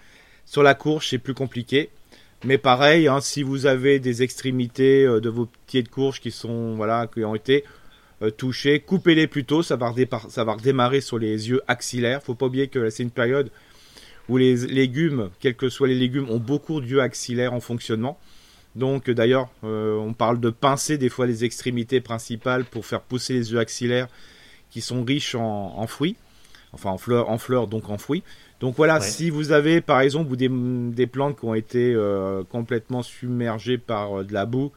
sur 0.46 0.64
la 0.64 0.74
courge 0.74 1.10
c'est 1.10 1.20
plus 1.20 1.34
compliqué. 1.34 1.90
Mais 2.44 2.58
pareil, 2.58 3.08
hein, 3.08 3.20
si 3.20 3.42
vous 3.42 3.66
avez 3.66 4.00
des 4.00 4.22
extrémités 4.22 5.04
euh, 5.06 5.20
de 5.20 5.30
vos 5.30 5.48
pieds 5.66 5.82
de 5.84 5.90
courge 5.90 6.22
qui 6.22 6.32
sont 6.32 6.76
voilà, 6.76 7.08
qui 7.12 7.24
ont 7.24 7.36
été 7.36 7.64
euh, 8.22 8.30
touchés, 8.30 8.80
coupez-les 8.80 9.28
plutôt. 9.28 9.64
Ça 9.64 9.76
va, 9.76 9.94
ça 10.30 10.44
va 10.44 10.54
redémarrer 10.54 11.02
sur 11.02 11.18
les 11.18 11.50
yeux 11.50 11.62
axillaires. 11.68 12.22
Faut 12.22 12.36
pas 12.36 12.46
oublier 12.46 12.68
que 12.68 12.90
c'est 12.90 13.04
une 13.04 13.12
période 13.12 13.50
où 14.30 14.38
les 14.38 14.56
légumes, 14.68 15.30
quels 15.40 15.56
que 15.56 15.70
soient 15.70 15.88
les 15.88 15.96
légumes, 15.96 16.30
ont 16.30 16.40
beaucoup 16.40 16.82
d'yeux 16.82 17.02
axillaires 17.02 17.54
en 17.54 17.60
fonctionnement. 17.60 18.20
Donc 18.76 19.10
d'ailleurs, 19.10 19.50
euh, 19.64 19.96
on 19.98 20.14
parle 20.14 20.40
de 20.40 20.52
pincer 20.52 21.00
des 21.00 21.10
fois 21.10 21.26
les 21.26 21.44
extrémités 21.44 22.02
principales 22.02 22.66
pour 22.66 22.86
faire 22.86 23.02
pousser 23.02 23.34
les 23.34 23.52
yeux 23.52 23.60
axillaires 23.60 24.08
qui 24.70 24.82
sont 24.82 25.04
riches 25.04 25.34
en, 25.34 25.74
en 25.78 25.88
fruits, 25.88 26.18
enfin 26.74 26.92
en 26.92 26.98
fleurs, 27.00 27.30
en 27.30 27.40
fleurs 27.40 27.68
donc 27.68 27.90
en 27.90 27.98
fruits. 27.98 28.24
Donc 28.60 28.76
voilà, 28.76 29.00
si 29.02 29.30
vous 29.30 29.52
avez 29.52 29.82
par 29.82 30.02
exemple 30.02 30.36
des, 30.36 31.08
plantes 31.08 31.40
qui 31.40 31.46
ont 31.46 31.54
été 31.54 31.94
euh, 31.94 32.44
complètement 32.44 33.04
submergées 33.04 33.78
par 33.78 34.20
euh, 34.20 34.24
de 34.24 34.34
la 34.34 34.46
boue, 34.46 34.72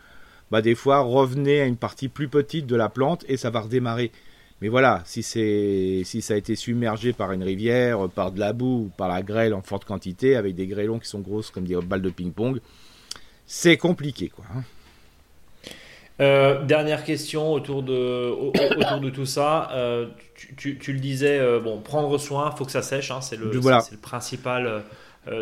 bah 0.50 0.60
des 0.60 0.74
fois 0.74 1.00
revenez 1.00 1.60
à 1.60 1.66
une 1.66 1.76
partie 1.76 2.08
plus 2.08 2.28
petite 2.28 2.66
de 2.66 2.76
la 2.76 2.90
plante 2.90 3.24
et 3.28 3.36
ça 3.36 3.48
va 3.50 3.60
redémarrer. 3.60 4.12
Mais 4.60 4.68
voilà, 4.68 5.02
si 5.06 5.22
c'est 5.22 6.02
si 6.04 6.20
ça 6.20 6.34
a 6.34 6.36
été 6.36 6.56
submergé 6.56 7.14
par 7.14 7.32
une 7.32 7.42
rivière, 7.42 8.10
par 8.10 8.32
de 8.32 8.40
la 8.40 8.52
boue 8.52 8.84
ou 8.84 8.90
par 8.94 9.08
la 9.08 9.22
grêle 9.22 9.54
en 9.54 9.62
forte 9.62 9.86
quantité, 9.86 10.36
avec 10.36 10.54
des 10.54 10.66
grêlons 10.66 10.98
qui 10.98 11.08
sont 11.08 11.20
grosses 11.20 11.50
comme 11.50 11.64
des 11.64 11.76
balles 11.76 12.02
de 12.02 12.10
ping-pong, 12.10 12.60
c'est 13.46 13.78
compliqué 13.78 14.28
quoi. 14.28 14.44
Hein. 14.54 14.62
Euh, 16.20 16.62
dernière 16.64 17.04
question 17.04 17.52
autour 17.52 17.82
de, 17.82 18.30
autour 18.30 19.00
de 19.00 19.10
tout 19.10 19.26
ça. 19.26 19.70
Euh, 19.72 20.08
tu, 20.34 20.78
tu, 20.78 20.92
le 20.92 20.98
disais, 20.98 21.38
euh, 21.38 21.60
bon, 21.60 21.80
prendre 21.80 22.16
soin, 22.18 22.50
il 22.52 22.58
faut 22.58 22.64
que 22.64 22.70
ça 22.72 22.82
sèche, 22.82 23.10
hein, 23.10 23.20
c'est 23.20 23.36
le, 23.36 23.50
le, 23.50 23.96
principal. 24.00 24.82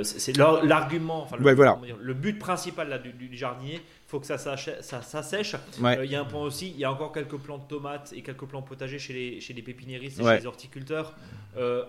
c'est 0.03 0.37
l'argument, 0.37 1.23
enfin, 1.23 1.37
le, 1.39 1.55
voilà. 1.55 1.79
le, 2.01 2.15
but 2.15 2.39
principal 2.39 2.89
là, 2.89 2.99
du, 2.99 3.13
du 3.13 3.37
jardinier, 3.37 3.75
il 3.75 4.09
faut 4.09 4.21
que 4.21 4.27
ça, 4.27 4.39
sèche. 4.39 4.71
Ça, 4.81 5.03
ça 5.03 5.23
sèche. 5.23 5.57
Il 5.81 6.11
y 6.11 6.15
a 6.15 6.21
un 6.21 6.25
point 6.25 6.43
aussi, 6.43 6.71
il 6.71 6.79
y 6.79 6.85
a 6.85 6.93
encore 6.93 7.13
quelques 7.13 7.39
plants 7.39 7.59
de 7.59 7.67
tomates 7.69 8.13
et 8.15 8.23
quelques 8.23 8.45
plants 8.47 8.63
potagers 8.63 9.01
chez 9.01 9.13
les, 9.13 9.41
chez 9.41 9.55
les 9.55 9.63
pépiniéristes 9.63 10.21
et 10.21 10.25
chez 10.25 10.39
les 10.39 10.47
horticulteurs. 10.47 11.15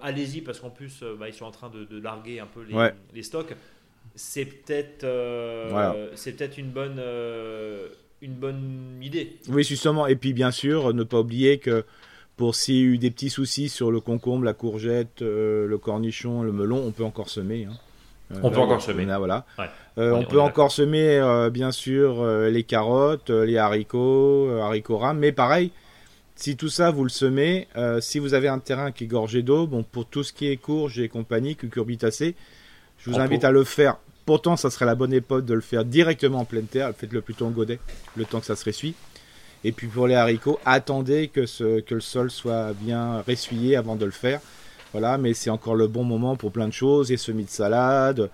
Allez-y, 0.02 0.42
parce 0.42 0.60
qu'en 0.60 0.72
plus, 0.72 1.04
bah, 1.20 1.28
ils 1.28 1.34
sont 1.34 1.46
en 1.46 1.52
train 1.52 1.70
de, 1.70 1.84
de 1.84 2.02
larguer 2.02 2.40
un 2.40 2.48
peu 2.48 2.64
les, 2.64 2.90
les 3.14 3.24
stocks. 3.24 3.54
C'est 4.16 4.46
peut-être 4.46 5.06
c'est 6.16 6.32
peut-être 6.32 6.58
une 6.58 6.72
bonne 6.72 7.00
une 8.22 8.34
bonne 8.34 9.00
idée. 9.02 9.38
Oui, 9.50 9.64
justement. 9.64 10.08
Et 10.08 10.16
puis, 10.16 10.34
bien 10.34 10.52
sûr, 10.52 10.94
ne 10.94 11.04
pas 11.04 11.20
oublier 11.20 11.58
que 11.60 11.86
pour 12.38 12.56
s'il 12.56 12.76
y 12.76 12.80
a 12.80 12.84
eu 12.84 12.98
des 12.98 13.12
petits 13.12 13.30
soucis 13.30 13.70
sur 13.70 13.92
le 13.92 14.00
concombre, 14.00 14.46
la 14.46 14.54
courgette, 14.54 15.22
euh, 15.22 15.68
le 15.68 15.78
cornichon, 15.78 16.42
le 16.42 16.52
melon, 16.52 16.82
on 16.86 16.92
peut 16.92 17.04
encore 17.04 17.30
semer. 17.30 17.68
Hein. 17.70 17.76
Euh, 18.32 18.40
on 18.44 18.52
peut 18.52 18.60
encore 18.60 18.82
semer. 18.82 19.06
voilà. 19.06 19.46
Euh, 19.98 20.14
on, 20.14 20.24
peut 20.24 20.40
encore 20.40 20.72
semer, 20.72 21.50
bien 21.52 21.72
sûr, 21.72 22.24
les 22.26 22.64
carottes, 22.64 23.30
les 23.30 23.58
haricots, 23.58 24.50
haricots 24.62 24.98
rames. 24.98 25.20
Mais 25.20 25.32
pareil, 25.32 25.72
si 26.36 26.56
tout 26.56 26.70
ça, 26.70 26.92
vous 26.92 27.04
le 27.04 27.10
semez, 27.10 27.68
si 28.00 28.20
vous 28.20 28.36
avez 28.36 28.48
un 28.48 28.60
terrain 28.60 28.92
qui 28.92 29.06
est 29.06 29.08
gorgé 29.08 29.42
d'eau, 29.42 29.66
bon, 29.66 29.84
pour 29.84 30.06
tout 30.06 30.24
ce 30.24 30.32
qui 30.32 30.48
est 30.48 30.58
courge 30.58 31.00
et 31.00 31.10
compagnie, 31.10 31.56
cucurbitacées, 31.56 32.36
je 33.00 33.10
vous 33.10 33.20
invite 33.20 33.44
à 33.44 33.52
le 33.52 33.64
faire 33.64 33.98
Pourtant, 34.26 34.56
ça 34.56 34.70
serait 34.70 34.86
la 34.86 34.96
bonne 34.96 35.14
époque 35.14 35.46
de 35.46 35.54
le 35.54 35.62
faire 35.62 35.86
directement 35.86 36.40
en 36.40 36.46
pleine 36.46 36.68
terre. 36.68 36.92
Faites-le 36.96 37.22
plutôt 37.22 37.46
en 37.46 37.52
godet, 37.52 37.80
le 38.16 38.26
temps 38.26 38.40
que 38.40 38.46
ça 38.46 38.56
se 38.56 38.66
ressuie. 38.66 38.96
Et 39.64 39.72
puis 39.72 39.88
pour 39.88 40.08
les 40.08 40.16
haricots, 40.16 40.60
attendez 40.66 41.28
que, 41.28 41.42
le 41.94 42.00
sol 42.00 42.32
soit 42.32 42.74
bien 42.74 43.22
ressuyé 43.28 43.76
avant 43.76 43.96
de 43.96 44.06
le 44.06 44.12
faire. 44.12 44.40
Voilà, 44.94 45.18
mais 45.18 45.34
c'est 45.34 45.50
encore 45.50 45.76
le 45.76 45.88
bon 45.88 46.04
moment 46.04 46.36
pour 46.36 46.52
plein 46.52 46.68
de 46.68 46.74
choses, 46.74 47.12
et 47.12 47.18
semis 47.18 47.44
de 47.44 47.50
salade. 47.50 48.30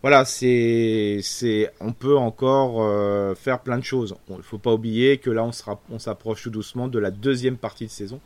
voilà, 0.00 0.24
c'est, 0.24 1.20
c'est, 1.22 1.70
on 1.80 1.92
peut 1.92 2.16
encore 2.16 2.82
euh, 2.82 3.34
faire 3.34 3.60
plein 3.60 3.78
de 3.78 3.84
choses. 3.84 4.14
Il 4.30 4.36
ne 4.36 4.42
faut 4.42 4.58
pas 4.58 4.72
oublier 4.72 5.18
que 5.18 5.30
là, 5.30 5.44
on, 5.44 5.50
on 5.90 5.98
s'approche 5.98 6.42
tout 6.42 6.50
doucement 6.50 6.88
de 6.88 6.98
la 6.98 7.10
deuxième 7.10 7.56
partie 7.56 7.86
de 7.86 7.90
saison. 7.90 8.20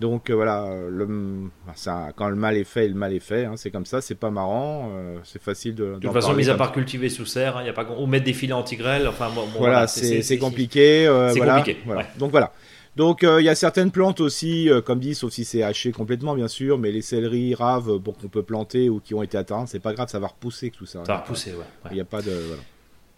Donc 0.00 0.28
euh, 0.28 0.34
voilà, 0.34 0.68
le, 0.90 1.48
ça, 1.74 2.08
quand 2.16 2.28
le 2.28 2.34
mal 2.34 2.56
est 2.56 2.64
fait, 2.64 2.88
le 2.88 2.94
mal 2.94 3.12
est 3.12 3.20
fait. 3.20 3.44
Hein, 3.44 3.54
c'est 3.56 3.70
comme 3.70 3.86
ça, 3.86 4.00
c'est 4.00 4.16
pas 4.16 4.30
marrant, 4.30 4.90
euh, 4.92 5.18
c'est 5.22 5.40
facile 5.40 5.74
de. 5.74 5.94
De 5.94 5.98
toute 6.00 6.12
façon, 6.12 6.34
mis 6.34 6.50
à 6.50 6.56
part 6.56 6.72
cultiver 6.72 7.08
sous 7.08 7.26
serre, 7.26 7.58
il 7.58 7.62
hein, 7.62 7.66
y 7.66 7.68
a 7.68 7.72
pas 7.72 7.86
ou 7.98 8.06
mettre 8.06 8.24
des 8.24 8.32
filets 8.32 8.54
anti-grêle. 8.54 9.06
Enfin, 9.06 9.30
bon, 9.34 9.46
voilà, 9.56 9.86
c'est 9.86 10.38
compliqué. 10.38 11.08
c'est 11.32 11.40
compliqué. 11.40 11.78
Donc 12.18 12.30
voilà. 12.30 12.52
Donc 12.96 13.22
il 13.24 13.44
y 13.44 13.48
a 13.48 13.54
certaines 13.54 13.90
plantes 13.90 14.20
aussi, 14.20 14.68
comme 14.84 15.00
dit, 15.00 15.14
sauf 15.14 15.32
si 15.32 15.44
c'est 15.44 15.62
haché 15.62 15.92
complètement 15.92 16.34
bien 16.34 16.48
sûr, 16.48 16.78
mais 16.78 16.92
les 16.92 17.02
céleris, 17.02 17.54
raves, 17.54 17.98
bon 17.98 18.12
qu'on 18.12 18.28
peut 18.28 18.44
planter 18.44 18.88
ou 18.88 19.00
qui 19.00 19.14
ont 19.14 19.22
été 19.22 19.36
atteints, 19.36 19.66
c'est 19.66 19.80
pas 19.80 19.92
grave, 19.94 20.08
ça 20.08 20.18
va 20.18 20.28
repousser 20.28 20.70
tout 20.70 20.86
ça. 20.86 21.04
Ça 21.04 21.14
va 21.14 21.20
repousser, 21.20 21.52
ouais. 21.52 21.90
Il 21.90 21.94
n'y 21.94 22.00
a 22.00 22.04
pas 22.04 22.22
de. 22.22 22.30
Voilà. 22.30 22.62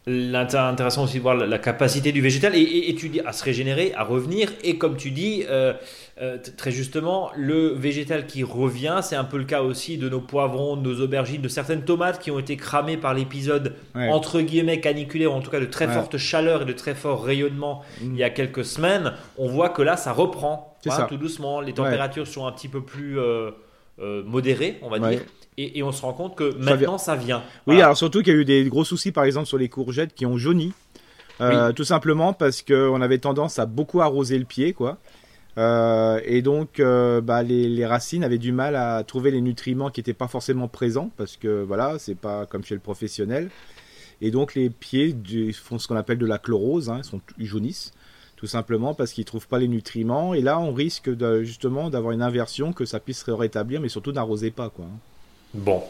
L'intéressant 0.08 1.02
aussi 1.02 1.16
de 1.16 1.22
voir 1.22 1.34
la, 1.34 1.58
capacité 1.58 2.12
du 2.12 2.20
végétal 2.20 2.52
et, 2.54 2.94
tu 2.96 3.08
dis 3.08 3.18
à 3.22 3.32
se 3.32 3.42
régénérer, 3.42 3.92
à 3.96 4.04
revenir. 4.04 4.52
Et 4.62 4.78
comme 4.78 4.96
tu 4.96 5.10
dis 5.10 5.42
euh, 5.48 5.72
euh, 6.20 6.38
très 6.56 6.70
justement, 6.70 7.32
le 7.36 7.70
végétal 7.70 8.26
qui 8.26 8.44
revient, 8.44 9.00
c'est 9.02 9.16
un 9.16 9.24
peu 9.24 9.36
le 9.36 9.42
cas 9.42 9.62
aussi 9.62 9.98
de 9.98 10.08
nos 10.08 10.20
poivrons, 10.20 10.76
de 10.76 10.88
nos 10.88 11.00
aubergines, 11.00 11.42
de 11.42 11.48
certaines 11.48 11.82
tomates 11.82 12.20
qui 12.20 12.30
ont 12.30 12.38
été 12.38 12.56
cramées 12.56 12.96
par 12.96 13.14
l'épisode 13.14 13.74
entre 13.96 14.40
guillemets 14.42 14.78
caniculaire, 14.78 15.32
ou 15.32 15.34
en 15.34 15.40
tout 15.40 15.50
cas 15.50 15.58
de 15.58 15.66
très 15.66 15.88
forte 15.88 16.18
chaleur 16.18 16.62
et 16.62 16.66
de 16.66 16.72
très 16.72 16.94
fort 16.94 17.24
rayonnement 17.24 17.82
mm. 18.00 18.04
il 18.12 18.16
y 18.16 18.22
a 18.22 18.30
quelques 18.30 18.64
semaines. 18.64 19.12
On 19.38 19.48
voit 19.48 19.70
que 19.70 19.82
là, 19.82 19.96
ça 19.96 20.12
reprend 20.12 20.78
tout 21.08 21.16
doucement. 21.16 21.60
Les 21.60 21.72
températures 21.72 22.28
sont 22.28 22.46
un 22.46 22.52
petit 22.52 22.68
peu 22.68 22.84
plus 22.84 23.18
euh, 23.18 23.50
modérées, 23.98 24.78
on 24.82 24.88
va 24.88 25.00
dire 25.00 25.22
et, 25.58 25.82
on 25.82 25.92
se 25.92 26.02
rend 26.02 26.12
compte 26.12 26.36
que 26.36 26.54
maintenant 26.58 26.98
ça 26.98 27.16
vient. 27.16 27.42
Oui, 27.66 27.80
alors 27.80 27.96
surtout 27.96 28.22
qu'il 28.22 28.34
y 28.34 28.36
a 28.36 28.40
eu 28.40 28.44
des 28.44 28.64
gros 28.64 28.84
soucis 28.84 29.12
par 29.12 29.24
exemple 29.24 29.46
sur 29.46 29.58
les 29.58 29.68
courgettes 29.68 30.14
qui 30.14 30.26
ont 30.26 30.36
jauni. 30.36 30.72
Euh, 31.40 31.72
tout 31.72 31.84
simplement 31.84 32.32
parce 32.32 32.62
qu'on 32.62 33.00
avait 33.00 33.18
tendance 33.18 33.58
à 33.58 33.66
beaucoup 33.66 34.00
arroser 34.00 34.38
le 34.38 34.44
pied, 34.44 34.72
quoi. 34.72 34.98
Euh, 35.58 36.20
et 36.24 36.42
donc, 36.42 36.80
euh, 36.80 37.20
bah, 37.20 37.42
les, 37.42 37.86
racines 37.86 38.24
avaient 38.24 38.38
du 38.38 38.52
mal 38.52 38.76
à 38.76 39.02
trouver 39.04 39.30
les 39.30 39.40
nutriments 39.40 39.90
qui 39.90 40.00
n'étaient 40.00 40.14
pas 40.14 40.28
forcément 40.28 40.68
présents, 40.68 41.10
parce 41.16 41.36
que 41.36 41.62
voilà, 41.62 41.98
c'est 41.98 42.14
pas 42.14 42.46
comme 42.46 42.64
chez 42.64 42.74
le 42.74 42.80
professionnel. 42.80 43.50
Et 44.20 44.30
donc, 44.30 44.54
les 44.54 44.70
pieds 44.70 45.14
font 45.52 45.78
ce 45.78 45.88
qu'on 45.88 45.96
appelle 45.96 46.18
de 46.18 46.26
la 46.26 46.38
chlorose, 46.38 46.88
hein, 46.88 46.98
ils, 46.98 47.04
sont, 47.04 47.20
ils 47.38 47.46
jaunissent, 47.46 47.92
tout 48.36 48.46
simplement 48.46 48.94
parce 48.94 49.12
qu'ils 49.12 49.26
trouvent 49.26 49.48
pas 49.48 49.58
les 49.58 49.68
nutriments. 49.68 50.32
Et 50.32 50.40
là, 50.40 50.58
on 50.58 50.72
risque 50.72 51.10
justement 51.42 51.90
d'avoir 51.90 52.12
une 52.12 52.22
inversion, 52.22 52.72
que 52.72 52.86
ça 52.86 53.00
puisse 53.00 53.24
se 53.24 53.30
rétablir, 53.30 53.80
mais 53.80 53.88
surtout 53.90 54.12
n'arrosez 54.12 54.50
pas, 54.50 54.70
quoi. 54.70 54.86
Hein. 54.86 54.98
Bon, 55.54 55.82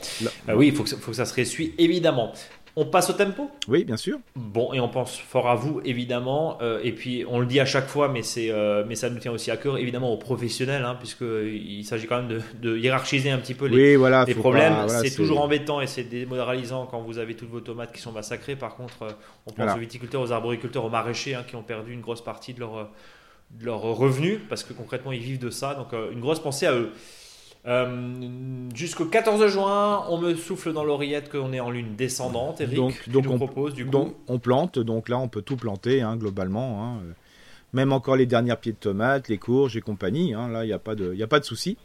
euh, 0.49 0.55
oui, 0.55 0.69
il 0.69 0.75
faut, 0.75 0.85
faut, 0.87 1.11
que 1.11 1.17
ça 1.17 1.25
se 1.25 1.35
ressuie, 1.35 1.75
évidemment. 1.79 2.33
On 2.79 2.85
passe 2.85 3.09
au 3.09 3.15
tempo? 3.15 3.51
Oui, 3.69 3.85
bien 3.85 3.97
sûr. 3.97 4.19
Bon, 4.35 4.75
et 4.75 4.81
on 4.81 4.89
pense 4.91 5.17
fort 5.17 5.49
à 5.49 5.55
vous, 5.55 5.81
évidemment. 5.87 6.59
Euh, 6.61 6.79
et 6.85 6.93
puis, 6.93 7.25
on 7.27 7.41
le 7.41 7.47
dit 7.47 7.59
à 7.59 7.65
chaque 7.65 7.87
fois, 7.87 8.09
mais, 8.09 8.23
c'est, 8.23 8.51
euh, 8.51 8.85
mais 8.87 8.95
ça 8.95 9.09
nous 9.09 9.19
tient 9.19 9.33
aussi 9.33 9.51
à 9.51 9.57
cœur, 9.57 9.79
évidemment, 9.79 10.13
aux 10.13 10.19
professionnels, 10.19 10.85
hein, 10.85 10.95
puisqu'il 10.95 11.85
s'agit 11.87 12.07
quand 12.07 12.23
même 12.23 12.43
de, 12.61 12.77
hiérarchiser 12.77 13.31
un 13.31 13.39
petit 13.39 13.55
peu 13.55 13.65
les, 13.65 13.97
les 14.27 14.35
problèmes. 14.35 14.89
c'est, 14.89 15.15
toujours 15.15 15.41
embêtant 15.41 15.81
et 15.81 15.87
c'est 15.87 16.05
démoralisant 16.05 16.85
quand 16.85 17.01
vous 17.01 17.17
avez 17.17 17.35
toutes 17.35 17.49
vos 17.49 17.61
tomates 17.61 17.93
qui 17.93 18.03
sont 18.03 18.13
massacrées. 18.13 18.57
Par 18.57 18.77
contre, 18.77 19.17
on 19.47 19.53
pense 19.53 19.75
aux 19.75 19.79
viticulteurs, 19.81 20.21
aux 20.21 20.33
arboriculteurs, 20.33 20.85
aux 20.85 20.91
maraîchers 20.91 21.35
hein, 21.35 21.45
qui 21.49 21.57
ont 21.57 21.63
perdu 21.63 21.95
une 21.95 22.03
grosse 22.03 22.23
partie 22.23 22.53
de 22.53 22.61
leur, 22.61 22.91
de 23.53 23.65
leur 23.65 23.81
revenu, 23.81 24.39
parce 24.51 24.63
que 24.65 24.75
concrètement, 24.75 25.13
ils 25.13 25.23
vivent 25.23 25.41
de 25.41 25.51
ça. 25.51 25.75
Donc, 25.75 25.99
une 26.13 26.21
grosse 26.21 26.41
pensée 26.41 26.67
à 26.67 26.75
eux. 26.75 26.93
Euh, 27.67 28.71
jusqu'au 28.75 29.07
14 29.07 29.49
juin, 29.49 30.05
on 30.09 30.19
me 30.19 30.35
souffle 30.35 30.73
dans 30.73 30.85
l'oreillette 30.85 31.31
qu'on 31.31 31.53
est 31.53 31.61
en 31.61 31.71
lune 31.71 31.97
descendante. 31.97 32.61
Eric, 32.61 32.77
donc, 32.77 33.09
donc 33.09 33.27
on 33.29 33.39
propose 33.39 33.75
du 33.75 33.87
coup. 33.87 34.15
on 34.29 34.39
plante, 34.39 34.79
donc 34.79 35.09
là 35.09 35.19
on 35.19 35.29
peut 35.29 35.43
tout 35.43 35.57
planter 35.57 36.01
hein, 36.03 36.17
globalement. 36.17 36.85
Hein. 36.85 37.03
Même 37.73 37.93
encore 37.93 38.17
les 38.17 38.27
dernières 38.27 38.59
pieds 38.59 38.73
de 38.73 38.79
tomates, 38.79 39.29
les 39.29 39.39
courges 39.39 39.77
et 39.77 39.81
compagnie. 39.81 40.33
Hein, 40.33 40.49
là 40.49 40.65
il 40.65 40.69
n'y 40.69 40.73
a 40.73 40.79
pas 40.79 40.95
de, 40.95 41.21
a 41.21 41.27
pas 41.27 41.41
de 41.41 41.45
souci. 41.45 41.77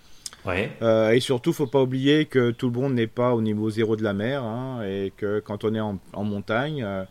Ouais. 0.45 0.71
Euh, 0.81 1.11
et 1.11 1.19
surtout, 1.19 1.51
faut 1.51 1.67
pas 1.67 1.81
oublier 1.81 2.25
que 2.25 2.51
tout 2.51 2.69
le 2.69 2.79
monde 2.79 2.93
n'est 2.93 3.07
pas 3.07 3.33
au 3.33 3.41
niveau 3.41 3.69
zéro 3.69 3.95
de 3.95 4.03
la 4.03 4.13
mer 4.13 4.43
et 4.83 5.11
que 5.17 5.39
quand 5.39 5.63
on 5.63 5.73
est 5.73 5.79
en, 5.79 6.23
montagne. 6.23 6.83
Euh, 6.83 7.03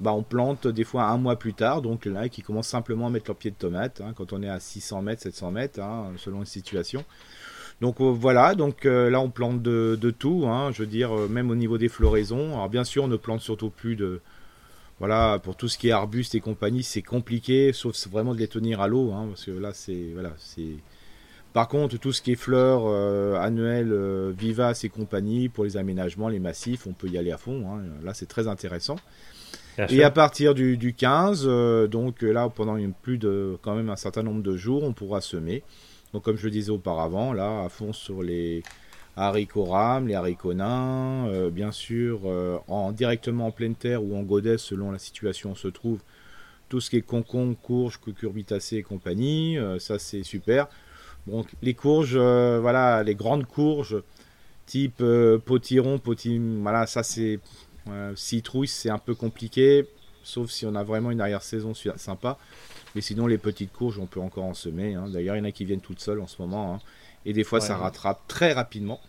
bah, 0.00 0.12
on 0.12 0.24
plante 0.24 0.66
des 0.66 0.82
fois 0.82 1.04
un 1.04 1.18
mois 1.18 1.36
plus 1.36 1.54
tard, 1.54 1.80
donc 1.80 2.04
là, 2.04 2.28
qui 2.28 2.42
commencent 2.42 2.68
simplement 2.68 3.06
à 3.06 3.10
mettre 3.10 3.26
leurs 3.28 3.36
pieds 3.36 3.52
de 3.52 3.56
tomates, 3.56 4.02
quand 4.16 4.32
on 4.32 4.42
est 4.42 4.48
à 4.48 4.58
600 4.58 5.02
mètres, 5.02 5.22
700 5.22 5.52
mètres, 5.52 5.80
selon 6.16 6.40
les 6.40 6.46
situations. 6.46 7.04
Donc 7.80 8.00
euh, 8.00 8.04
voilà, 8.04 8.54
donc 8.54 8.86
euh, 8.86 9.10
là 9.10 9.20
on 9.20 9.30
plante 9.30 9.62
de, 9.62 10.10
tout, 10.10 10.44
hein, 10.46 10.70
je 10.72 10.82
veux 10.82 10.88
dire, 10.88 11.12
euh, 11.12 11.28
même 11.28 11.50
au 11.50 11.56
niveau 11.56 11.78
des 11.78 11.88
floraisons. 11.88 12.54
Alors 12.54 12.68
bien 12.68 12.84
sûr, 12.84 13.04
on 13.04 13.08
ne 13.08 13.16
plante 13.16 13.40
surtout 13.40 13.70
plus 13.70 13.96
de. 13.96 14.20
Voilà, 15.00 15.40
pour 15.42 15.56
tout 15.56 15.68
ce 15.68 15.76
qui 15.76 15.88
est 15.88 15.92
arbustes 15.92 16.36
et 16.36 16.40
compagnie, 16.40 16.84
c'est 16.84 17.02
compliqué, 17.02 17.72
sauf 17.72 18.06
vraiment 18.06 18.32
de 18.32 18.38
les 18.38 18.46
tenir 18.46 18.80
à 18.80 18.86
l'eau, 18.86 19.12
hein, 19.12 19.26
parce 19.28 19.44
que 19.44 19.50
là 19.50 19.72
c'est. 19.72 20.10
Voilà, 20.14 20.32
c'est. 20.38 20.76
Par 21.52 21.68
contre, 21.68 21.98
tout 21.98 22.12
ce 22.12 22.20
qui 22.20 22.32
est 22.32 22.36
fleurs 22.36 22.86
annuelles, 23.40 23.94
vivaces 24.36 24.82
et 24.82 24.88
compagnie, 24.88 25.48
pour 25.48 25.62
les 25.62 25.76
aménagements, 25.76 26.28
les 26.28 26.40
massifs, 26.40 26.84
on 26.88 26.92
peut 26.92 27.06
y 27.06 27.16
aller 27.16 27.30
à 27.30 27.38
fond. 27.38 27.64
Hein. 27.68 27.82
Là, 28.02 28.12
c'est 28.12 28.26
très 28.26 28.48
intéressant. 28.48 28.96
et 29.88 30.02
à 30.02 30.10
partir 30.10 30.54
du, 30.54 30.76
du 30.76 30.94
15, 30.94 31.46
donc 31.88 32.22
là, 32.22 32.48
pendant 32.48 32.76
plus 33.02 33.18
de 33.18 33.56
quand 33.62 33.76
même 33.76 33.88
un 33.88 33.94
certain 33.94 34.24
nombre 34.24 34.42
de 34.42 34.56
jours, 34.56 34.82
on 34.82 34.92
pourra 34.92 35.20
semer. 35.20 35.62
Donc 36.14 36.22
comme 36.22 36.36
je 36.36 36.44
le 36.44 36.52
disais 36.52 36.70
auparavant, 36.70 37.32
là, 37.32 37.64
à 37.64 37.68
fond 37.68 37.92
sur 37.92 38.22
les 38.22 38.62
haricots 39.16 39.64
rames, 39.64 40.06
les 40.06 40.14
haricots 40.14 40.54
nains, 40.54 41.26
euh, 41.26 41.50
bien 41.50 41.72
sûr, 41.72 42.20
euh, 42.24 42.56
en, 42.68 42.92
directement 42.92 43.48
en 43.48 43.50
pleine 43.50 43.74
terre 43.74 44.02
ou 44.04 44.16
en 44.16 44.22
godet 44.22 44.56
selon 44.56 44.92
la 44.92 45.00
situation 45.00 45.50
où 45.50 45.52
on 45.52 45.56
se 45.56 45.66
trouve. 45.66 45.98
Tout 46.68 46.80
ce 46.80 46.88
qui 46.88 46.98
est 46.98 47.02
concombre, 47.02 47.56
courge, 47.60 48.00
cucurbitacées 48.00 48.76
et 48.76 48.82
compagnie, 48.84 49.58
euh, 49.58 49.80
ça 49.80 49.98
c'est 49.98 50.22
super. 50.22 50.68
Donc 51.26 51.48
les 51.62 51.74
courges, 51.74 52.16
voilà, 52.16 53.02
les 53.02 53.16
grandes 53.16 53.46
courges, 53.46 53.96
type 54.66 55.02
potiron, 55.44 55.98
potiron, 55.98 56.60
voilà, 56.62 56.86
ça 56.86 57.02
c'est 57.02 57.40
citrouille, 58.14 58.68
c'est 58.68 58.90
un 58.90 58.98
peu 58.98 59.16
compliqué, 59.16 59.88
sauf 60.22 60.50
si 60.50 60.64
on 60.64 60.76
a 60.76 60.84
vraiment 60.84 61.10
une 61.10 61.20
arrière-saison 61.20 61.72
sympa. 61.74 62.38
Mais 62.94 63.00
sinon, 63.00 63.26
les 63.26 63.38
petites 63.38 63.72
courges, 63.72 63.98
on 63.98 64.06
peut 64.06 64.20
encore 64.20 64.44
en 64.44 64.54
semer. 64.54 64.94
Hein. 64.94 65.06
D'ailleurs, 65.08 65.36
il 65.36 65.40
y 65.40 65.42
en 65.42 65.46
a 65.46 65.52
qui 65.52 65.64
viennent 65.64 65.80
toutes 65.80 66.00
seules 66.00 66.20
en 66.20 66.26
ce 66.26 66.40
moment. 66.40 66.74
Hein. 66.74 66.78
Et 67.26 67.32
des 67.32 67.44
fois, 67.44 67.60
ça 67.60 67.76
rattrape 67.76 68.20
très 68.28 68.52
rapidement. 68.52 69.00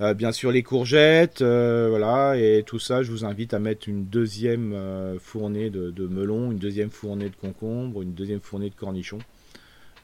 Euh, 0.00 0.12
bien 0.12 0.32
sûr, 0.32 0.50
les 0.50 0.64
courgettes, 0.64 1.40
euh, 1.40 1.86
voilà, 1.88 2.36
et 2.36 2.64
tout 2.66 2.80
ça, 2.80 3.04
je 3.04 3.12
vous 3.12 3.24
invite 3.24 3.54
à 3.54 3.60
mettre 3.60 3.88
une 3.88 4.06
deuxième 4.06 4.72
euh, 4.72 5.18
fournée 5.20 5.70
de, 5.70 6.06
melons, 6.08 6.50
une 6.50 6.58
deuxième 6.58 6.90
fournée 6.90 7.28
de 7.28 7.36
concombres, 7.36 8.02
une 8.02 8.12
deuxième 8.12 8.40
fournée 8.40 8.70
de 8.70 8.74
cornichons. 8.74 9.20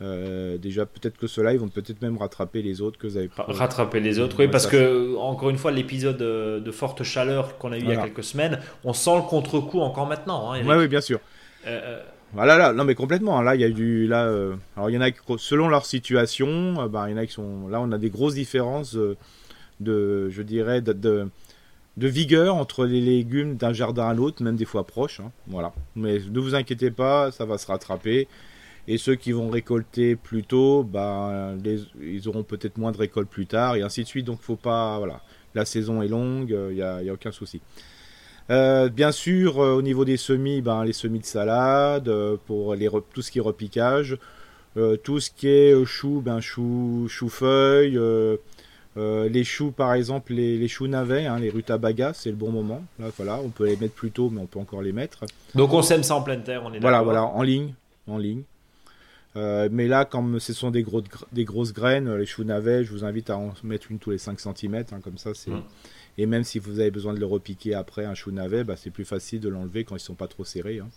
déjà, 0.01 0.87
peut-être 0.87 1.19
que 1.19 1.27
ceux-là, 1.27 1.55
ils 1.55 1.59
vont 1.59 1.69
peut-être 1.69 2.03
même 2.03 2.17
rattraper 2.19 2.63
les 2.63 2.81
autres 2.81 2.99
que 2.99 3.09
vous 3.09 3.17
avez. 3.17 3.31
Rattraper 3.37 3.99
les 3.99 4.21
autres, 4.21 4.37
oui, 4.39 4.47
parce 4.47 4.69
que, 4.69 5.17
encore 5.17 5.51
une 5.51 5.59
fois, 5.59 5.73
l'épisode 5.73 6.19
de 6.19 6.71
forte 6.71 7.03
chaleur 7.03 7.59
qu'on 7.59 7.73
a 7.73 7.77
eu 7.77 7.81
il 7.81 7.89
y 7.89 7.93
a 7.93 7.97
quelques 7.97 8.25
semaines, 8.25 8.61
on 8.85 8.93
sent 8.93 9.17
le 9.17 9.23
contre-coup 9.23 9.81
encore 9.81 10.07
maintenant. 10.07 10.53
Hein, 10.53 10.63
oui, 10.65 10.87
bien 10.87 11.01
sûr. 11.01 11.19
Voilà, 12.33 12.57
là, 12.57 12.73
non 12.73 12.85
mais 12.85 12.95
complètement. 12.95 13.41
Là, 13.43 13.57
il 13.57 13.61
y 13.61 13.65
a 13.65 13.71
du, 13.71 14.07
là, 14.07 14.25
euh, 14.27 14.55
en 14.77 15.01
a 15.01 15.11
selon 15.39 15.69
leur 15.69 15.85
situation, 15.85 16.81
euh, 16.81 16.89
bah, 16.89 17.07
il 17.09 17.13
y 17.13 17.15
en 17.15 17.17
a 17.17 17.27
qui 17.27 17.33
sont, 17.33 17.67
là, 17.69 17.81
on 17.81 17.91
a 17.91 17.99
des 17.99 18.11
grosses 18.11 18.35
différences 18.35 18.95
euh, 18.95 19.17
de, 19.81 20.31
je 20.31 20.43
dirais, 20.43 20.81
de, 20.81 21.29
vigueur 21.97 22.55
entre 22.55 22.87
les 22.87 23.01
légumes 23.01 23.57
d'un 23.57 23.73
jardin 23.73 24.09
à 24.09 24.15
l'autre, 24.15 24.43
même 24.43 24.57
des 24.57 24.65
fois 24.65 24.87
proches. 24.87 25.21
Hein, 25.21 25.33
voilà. 25.49 25.73
Mais 25.97 26.19
ne 26.19 26.41
vous 26.41 26.55
inquiétez 26.55 26.93
pas, 26.93 27.33
ça 27.33 27.45
va 27.45 27.59
se 27.59 27.67
rattraper. 27.67 28.29
Et 28.89 28.97
ceux 28.97 29.17
qui 29.17 29.33
vont 29.33 29.51
récolter 29.51 30.17
plus 30.17 30.43
tôt, 30.45 30.85
bah, 30.85 31.53
ils 32.01 32.29
auront 32.29 32.43
peut-être 32.45 32.79
moins 32.79 32.93
de 32.93 32.97
récoltes 32.97 33.29
plus 33.29 33.47
tard, 33.47 33.77
et 33.77 33.83
ainsi 33.83 34.03
de 34.03 34.09
suite. 34.09 34.27
Donc, 34.27 34.41
faut 34.41 34.57
pas, 34.57 34.99
voilà. 34.99 35.21
La 35.55 35.65
saison 35.65 36.01
est 36.01 36.09
longue, 36.09 36.51
il 36.51 36.77
n'y 36.77 36.83
a 36.83 37.13
aucun 37.13 37.33
souci. 37.33 37.61
Euh, 38.51 38.89
bien 38.89 39.13
sûr, 39.13 39.61
euh, 39.61 39.75
au 39.75 39.83
niveau 39.83 40.05
des 40.05 40.17
semis, 40.17 40.61
ben, 40.61 40.85
les 40.85 40.93
semis 40.93 41.21
de 41.21 41.25
salade, 41.25 42.09
euh, 42.09 42.37
pour 42.47 42.75
les 42.75 42.89
tout 43.13 43.23
ce 43.23 43.31
qui 43.31 43.39
est 43.39 43.43
repiquage, 43.43 44.19
tout 45.03 45.21
ce 45.21 45.31
qui 45.31 45.49
est 45.49 45.85
chou, 45.85 46.23
ben, 46.25 46.41
chou, 46.41 47.07
chou-feuille, 47.09 47.99
les 48.97 49.45
choux 49.45 49.73
par 49.73 49.95
exemple, 49.95 50.33
les, 50.33 50.69
choux 50.69 50.87
navets, 50.87 51.27
hein, 51.27 51.39
les 51.39 51.51
rutabagas, 51.51 52.15
c'est 52.15 52.31
le 52.31 52.37
bon 52.37 52.51
moment. 52.51 52.83
Là, 52.99 53.07
voilà, 53.17 53.41
on 53.45 53.49
peut 53.49 53.67
les 53.67 53.77
mettre 53.77 53.95
plus 53.95 54.11
tôt, 54.11 54.31
mais 54.31 54.41
on 54.41 54.47
peut 54.47 54.59
encore 54.59 54.83
les 54.83 54.93
mettre. 54.93 55.25
Donc 55.55 55.73
on 55.73 55.83
sème 55.83 56.03
ça 56.03 56.17
en 56.17 56.23
pleine 56.23 56.43
terre, 56.43 56.63
on 56.65 56.73
est 56.73 56.79
Voilà, 56.79 57.03
voilà, 57.03 57.25
en 57.25 57.43
ligne, 57.43 57.75
en 58.07 58.19
ligne. 58.19 58.43
mais 59.35 59.87
là, 59.87 60.05
comme 60.05 60.39
ce 60.39 60.53
sont 60.53 60.71
des, 60.71 60.83
gros, 60.83 61.03
des 61.33 61.45
grosses 61.45 61.73
graines, 61.73 62.15
les 62.15 62.27
choux 62.27 62.45
navets, 62.45 62.85
je 62.85 62.93
vous 62.93 63.05
invite 63.05 63.29
à 63.31 63.39
en 63.39 63.53
mettre 63.65 63.91
une 63.91 63.99
tous 63.99 64.11
les 64.11 64.19
5 64.19 64.39
cm, 64.41 64.85
hein, 64.93 65.01
comme 65.03 65.19
ça 65.19 65.31
c'est. 65.35 65.51
Mmh. 65.51 65.63
Et 66.19 66.27
même 66.27 66.45
si 66.45 66.59
vous 66.59 66.81
avez 66.81 66.91
besoin 66.91 67.15
de 67.15 67.21
le 67.21 67.27
repiquer 67.27 67.75
après 67.75 68.05
un 68.05 68.15
chou 68.15 68.31
navet, 68.31 68.65
bah, 68.65 68.77
c'est 68.77 68.91
plus 68.91 69.05
facile 69.05 69.41
de 69.41 69.49
l'enlever 69.49 69.85
quand 69.85 69.97
ils 69.97 70.01
sont 70.01 70.15
pas 70.15 70.29
trop 70.29 70.45
serrés. 70.45 70.79
Hein. 70.81 70.89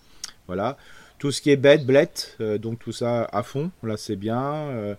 Voilà. 0.48 0.77
Tout 1.20 1.32
ce 1.32 1.41
qui 1.41 1.51
est 1.51 1.58
bête, 1.58 1.86
blette, 1.86 2.36
euh, 2.41 2.58
donc 2.58 2.79
tout 2.79 2.91
ça 2.91 3.24
à 3.32 3.43
fond, 3.43 3.72
là 3.82 3.98
c'est 3.98 4.15
bien. 4.15 4.43
Euh, 4.43 4.96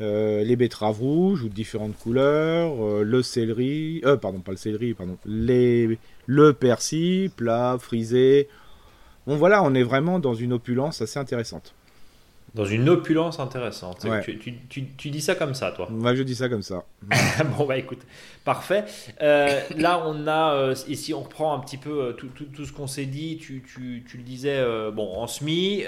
euh, 0.00 0.42
les 0.44 0.56
betteraves 0.56 0.98
rouges 0.98 1.42
ou 1.42 1.50
différentes 1.50 1.96
couleurs, 1.98 3.04
le 3.04 3.22
céleri, 3.22 4.00
euh, 4.06 4.16
pardon, 4.16 4.40
pas 4.40 4.52
le 4.52 4.56
céleri, 4.56 4.94
pardon, 4.94 5.18
les, 5.26 5.98
le 6.24 6.54
persil, 6.54 7.30
plat, 7.30 7.76
frisé. 7.78 8.48
Bon 9.26 9.36
voilà, 9.36 9.62
on 9.62 9.74
est 9.74 9.82
vraiment 9.82 10.18
dans 10.18 10.32
une 10.32 10.54
opulence 10.54 11.02
assez 11.02 11.18
intéressante. 11.18 11.74
Dans 12.54 12.64
une 12.64 12.88
opulence 12.88 13.38
intéressante. 13.38 14.06
Tu, 14.68 15.10
dis 15.10 15.20
ça 15.20 15.34
comme 15.34 15.54
ça, 15.54 15.72
toi 15.72 15.88
Moi, 15.90 16.14
je 16.14 16.22
dis 16.22 16.34
ça 16.34 16.48
comme 16.48 16.62
ça. 16.62 16.84
bon, 17.56 17.64
bah 17.64 17.76
écoute, 17.76 18.00
parfait. 18.44 18.84
là, 19.20 20.02
on 20.06 20.26
a, 20.26 20.72
ici, 20.88 21.14
on 21.14 21.22
reprend 21.22 21.54
un 21.54 21.60
petit 21.60 21.76
peu 21.76 22.14
tout, 22.16 22.28
tout, 22.28 22.64
ce 22.64 22.72
qu'on 22.72 22.86
s'est 22.86 23.06
dit. 23.06 23.38
Tu, 23.38 23.62
le 24.14 24.22
disais, 24.22 24.64
bon, 24.92 25.14
en 25.16 25.26
SMI 25.26 25.84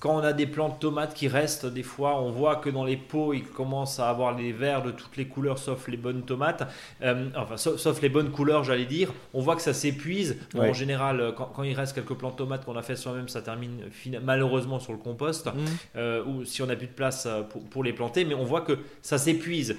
quand 0.00 0.14
on 0.14 0.18
a 0.18 0.32
des 0.34 0.46
plants 0.46 0.68
de 0.68 0.74
tomates 0.74 1.14
qui 1.14 1.26
restent, 1.26 1.64
des 1.64 1.82
fois, 1.82 2.20
on 2.20 2.30
voit 2.30 2.56
que 2.56 2.68
dans 2.68 2.84
les 2.84 2.98
pots, 2.98 3.32
ils 3.32 3.44
commencent 3.44 3.98
à 3.98 4.10
avoir 4.10 4.36
les 4.36 4.52
verts 4.52 4.82
de 4.82 4.90
toutes 4.90 5.16
les 5.16 5.26
couleurs 5.26 5.58
sauf 5.58 5.88
les 5.88 5.96
bonnes 5.96 6.22
tomates. 6.22 6.68
Euh, 7.02 7.28
enfin, 7.34 7.56
sauf, 7.56 8.02
les 8.02 8.10
bonnes 8.10 8.30
couleurs, 8.30 8.62
j'allais 8.62 8.84
dire. 8.84 9.12
On 9.32 9.40
voit 9.40 9.56
que 9.56 9.62
ça 9.62 9.72
s'épuise. 9.72 10.36
En 10.54 10.74
général, 10.74 11.34
quand, 11.36 11.62
il 11.62 11.74
reste 11.74 11.94
quelques 11.94 12.14
plants 12.14 12.30
de 12.30 12.36
tomates 12.36 12.64
qu'on 12.64 12.76
a 12.76 12.82
fait 12.82 12.96
soi-même, 12.96 13.28
ça 13.28 13.40
termine 13.40 13.84
malheureusement 14.22 14.80
sur 14.80 14.92
le 14.92 14.98
compost. 14.98 15.46
Mmh. 15.46 15.50
Euh, 15.96 16.24
ou 16.24 16.44
si 16.44 16.60
on 16.62 16.66
n'a 16.66 16.76
plus 16.76 16.88
de 16.88 16.92
place 16.92 17.26
euh, 17.26 17.42
pour, 17.42 17.82
les 17.82 17.94
planter. 17.94 18.26
Mais 18.26 18.34
on 18.34 18.44
voit 18.44 18.60
que 18.60 18.78
ça 19.00 19.16
s'épuise. 19.16 19.76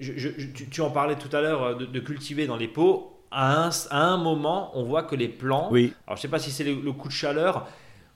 tu, 0.00 0.80
en 0.80 0.90
parlais 0.90 1.16
tout 1.16 1.34
à 1.36 1.42
l'heure 1.42 1.76
de, 1.76 2.00
cultiver 2.00 2.46
dans 2.46 2.56
les 2.56 2.68
pots. 2.68 3.14
À 3.30 3.66
un, 3.66 3.70
à 3.90 4.04
un, 4.04 4.16
moment, 4.16 4.70
on 4.74 4.84
voit 4.84 5.02
que 5.02 5.14
les 5.14 5.28
plants. 5.28 5.68
Oui. 5.70 5.92
Alors, 6.06 6.16
je 6.16 6.22
sais 6.22 6.28
pas 6.28 6.38
si 6.38 6.50
c'est 6.50 6.64
le 6.64 6.92
coup 6.92 7.08
de 7.08 7.12
chaleur 7.12 7.68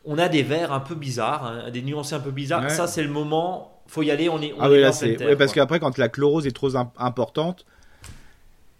on 0.05 0.19
a 0.19 0.29
des 0.29 0.43
verres 0.43 0.73
un 0.73 0.81
peu 0.81 0.95
bizarres, 0.95 1.47
hein, 1.47 1.71
des 1.71 1.83
nuances 1.83 2.13
un 2.13 2.21
peu 2.21 2.31
bizarres. 2.31 2.71
Ça, 2.71 2.87
c'est 2.87 3.03
le 3.03 3.09
moment, 3.09 3.83
faut 3.87 4.03
y 4.03 4.11
aller, 4.11 4.29
on 4.29 4.41
est. 4.41 4.53
On 4.55 4.61
ah 4.61 4.71
oui, 4.71 4.81
là, 4.81 4.93
c'est. 4.93 5.17
parce 5.37 5.53
qu'après, 5.53 5.81
quand 5.81 5.99
la 5.99 6.09
chlorose 6.09 6.47
est 6.47 6.55
trop 6.55 6.75
importante, 6.99 7.65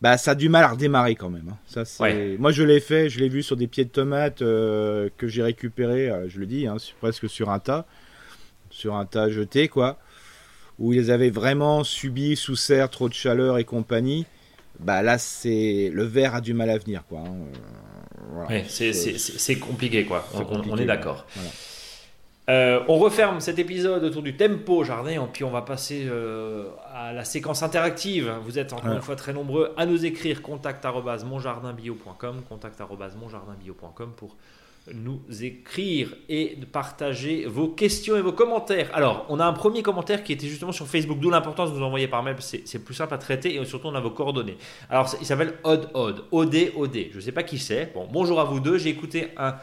bah, 0.01 0.19
ça 0.19 0.33
a 0.33 0.35
du 0.35 0.49
mal 0.49 0.65
à 0.65 0.69
redémarrer 0.69 1.15
quand 1.15 1.31
même. 1.31 1.49
Hein. 1.49 1.59
Ça, 1.67 1.85
c'est... 1.85 2.37
Moi, 2.39 2.51
je 2.51 2.65
l'ai 2.65 2.81
fait, 2.81 3.09
je 3.09 3.21
l'ai 3.21 3.29
vu 3.29 3.43
sur 3.43 3.57
des 3.57 3.69
pieds 3.69 3.85
de 3.85 3.91
tomates 3.91 4.43
euh, 4.43 5.09
que 5.17 5.29
j'ai 5.29 5.45
récupérés, 5.45 6.11
euh, 6.11 6.29
je 6.29 6.41
le 6.41 6.47
dis, 6.47 6.67
hein, 6.67 6.77
presque 7.01 7.29
sur 7.29 7.51
un 7.51 7.61
tas, 7.61 7.87
sur 8.71 8.97
un 8.97 9.07
tas 9.07 9.31
jeté, 9.31 9.69
quoi, 9.69 9.99
où 10.81 10.93
ils 10.93 11.13
avaient 11.13 11.31
vraiment 11.31 11.85
subi 11.85 12.35
sous 12.35 12.57
serre 12.57 12.91
trop 12.91 13.09
de 13.09 13.15
chaleur 13.15 13.59
et 13.59 13.65
compagnie. 13.65 14.27
Bah 14.81 15.03
là, 15.03 15.19
c'est 15.19 15.91
le 15.93 16.03
verre 16.03 16.35
a 16.35 16.41
du 16.41 16.55
mal 16.55 16.71
à 16.71 16.79
venir, 16.79 17.05
quoi 17.09 17.23
c'est 18.69 19.59
compliqué, 19.59 20.05
quoi. 20.05 20.27
on, 20.35 20.77
est 20.77 20.85
d'accord. 20.85 21.27
Euh, 22.51 22.81
on 22.89 22.99
referme 22.99 23.41
cet 23.41 23.61
épisode 23.61 24.03
autour 24.03 24.23
du 24.23 24.37
tempo 24.37 24.83
jardin, 24.83 25.29
puis 25.33 25.45
on 25.45 25.51
va 25.51 25.63
passer 25.63 26.07
euh, 26.09 26.71
à 26.93 27.13
la 27.13 27.25
séquence 27.25 27.63
interactive. 27.63 28.33
Vous 28.45 28.59
êtes 28.59 28.73
encore 28.73 28.93
une 28.93 29.01
fois 29.01 29.15
très 29.15 29.33
nombreux 29.33 29.73
à 29.77 29.87
nous 29.87 30.05
écrire 30.05 30.43
contact 30.43 30.85
monjardinbio.com, 30.85 32.43
contact 32.49 32.81
monjardinbio.com 32.81 34.13
pour 34.17 34.37
nous 34.93 35.21
écrire 35.41 36.15
et 36.29 36.59
partager 36.73 37.47
vos 37.47 37.69
questions 37.69 38.17
et 38.17 38.21
vos 38.21 38.33
commentaires. 38.33 38.91
Alors, 38.95 39.27
on 39.29 39.39
a 39.39 39.45
un 39.45 39.53
premier 39.53 39.83
commentaire 39.83 40.25
qui 40.25 40.33
était 40.33 40.49
justement 40.49 40.73
sur 40.73 40.87
Facebook, 40.87 41.21
d'où 41.21 41.31
l'importance 41.31 41.71
de 41.71 41.77
vous 41.77 41.85
envoyer 41.85 42.09
par 42.09 42.23
mail, 42.23 42.37
c'est 42.41 42.85
plus 42.85 42.95
simple 42.95 43.15
à 43.15 43.19
traiter 43.19 43.55
et 43.55 43.65
surtout 43.65 43.89
on 43.89 43.95
a 43.95 44.01
vos 44.01 44.11
coordonnées. 44.11 44.57
Alors, 44.91 45.15
il 45.21 45.27
s'appelle 45.27 45.55
Odd 45.63 45.91
Odd, 45.95 46.25
OD 46.33 46.73
OD. 46.77 46.97
Je 47.11 47.17
ne 47.17 47.21
sais 47.21 47.33
pas 47.33 47.45
qui 47.45 47.59
c'est. 47.59 47.93
Bon, 47.95 48.09
bonjour 48.11 48.41
à 48.41 48.45
vous 48.45 48.61
deux. 48.61 48.79
J'ai 48.79 48.91
écouté 48.91 49.29
un. 49.37 49.55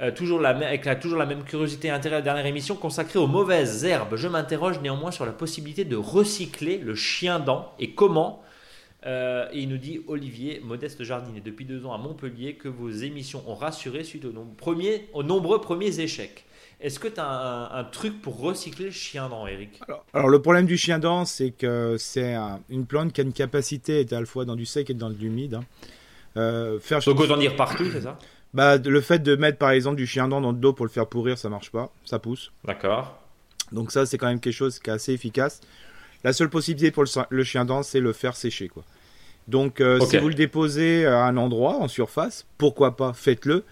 Euh, 0.00 0.10
toujours 0.10 0.40
la, 0.40 0.48
avec 0.50 1.00
toujours 1.00 1.16
la 1.16 1.26
même 1.26 1.44
curiosité 1.44 1.88
et 1.88 1.90
intérêt 1.92 2.16
la 2.16 2.22
dernière 2.22 2.44
émission 2.44 2.74
consacrée 2.74 3.20
aux 3.20 3.28
mauvaises 3.28 3.84
herbes. 3.84 4.16
Je 4.16 4.26
m'interroge 4.26 4.80
néanmoins 4.80 5.12
sur 5.12 5.24
la 5.24 5.32
possibilité 5.32 5.84
de 5.84 5.96
recycler 5.96 6.78
le 6.78 6.96
chien 6.96 7.38
dent 7.38 7.72
et 7.78 7.92
comment 7.92 8.42
euh, 9.06 9.48
et 9.52 9.60
il 9.60 9.68
nous 9.68 9.78
dit 9.78 10.00
Olivier, 10.08 10.60
modeste 10.64 11.04
jardinier 11.04 11.40
depuis 11.40 11.64
deux 11.64 11.86
ans 11.86 11.92
à 11.92 11.98
Montpellier, 11.98 12.54
que 12.54 12.68
vos 12.68 12.90
émissions 12.90 13.42
ont 13.46 13.54
rassuré 13.54 14.02
suite 14.02 14.24
aux, 14.24 14.32
premiers, 14.56 15.08
aux 15.12 15.22
nombreux 15.22 15.60
premiers 15.60 16.00
échecs. 16.00 16.44
Est-ce 16.80 16.98
que 16.98 17.08
tu 17.08 17.20
as 17.20 17.70
un, 17.72 17.84
truc 17.84 18.20
pour 18.20 18.38
recycler 18.38 18.86
le 18.86 18.90
chien 18.90 19.28
dent, 19.28 19.46
Eric? 19.46 19.80
Alors, 20.12 20.28
le 20.28 20.42
problème 20.42 20.66
du 20.66 20.76
chien 20.76 20.98
dent, 20.98 21.24
c'est 21.24 21.50
que 21.50 21.96
c'est 21.98 22.36
une 22.68 22.84
plante 22.84 23.12
qui 23.14 23.22
a 23.22 23.24
une 23.24 23.32
capacité 23.32 24.04
à 24.10 24.20
la 24.20 24.26
fois 24.26 24.44
dans 24.44 24.56
du 24.56 24.66
sec 24.66 24.90
et 24.90 24.94
dans 24.94 25.08
de 25.08 25.16
l'humide. 25.16 25.54
Hein. 25.54 25.64
Euh, 26.36 26.78
faire 26.80 27.00
Donc 27.00 27.18
autant 27.20 27.38
dire 27.38 27.56
partout, 27.56 27.86
c'est 27.90 28.02
ça? 28.02 28.18
Bah, 28.52 28.76
Le 28.76 29.00
fait 29.00 29.20
de 29.20 29.36
mettre 29.36 29.56
par 29.56 29.70
exemple 29.70 29.96
du 29.96 30.06
chien 30.06 30.28
dent 30.28 30.42
dans 30.42 30.52
le 30.52 30.58
dos 30.58 30.74
pour 30.74 30.84
le 30.84 30.90
faire 30.90 31.06
pourrir, 31.06 31.38
ça 31.38 31.48
marche 31.48 31.70
pas, 31.70 31.90
ça 32.04 32.18
pousse. 32.18 32.52
D'accord. 32.64 33.18
Donc 33.72 33.90
ça, 33.90 34.04
c'est 34.04 34.18
quand 34.18 34.26
même 34.26 34.40
quelque 34.40 34.52
chose 34.52 34.78
qui 34.78 34.90
est 34.90 34.92
assez 34.92 35.12
efficace. 35.12 35.60
La 36.24 36.32
seule 36.32 36.50
possibilité 36.50 36.90
pour 36.90 37.04
le, 37.30 37.44
chien 37.44 37.64
dent, 37.64 37.82
c'est 37.82 38.00
le 38.00 38.12
faire 38.12 38.36
sécher. 38.36 38.68
quoi. 38.68 38.84
Donc, 39.48 39.80
euh, 39.80 40.00
si 40.00 40.18
vous 40.18 40.28
le 40.28 40.34
déposez 40.34 41.06
à 41.06 41.24
un 41.24 41.36
endroit, 41.36 41.76
en 41.76 41.88
surface, 41.88 42.46
pourquoi 42.58 42.96
pas, 42.96 43.12
faites-le. 43.12 43.64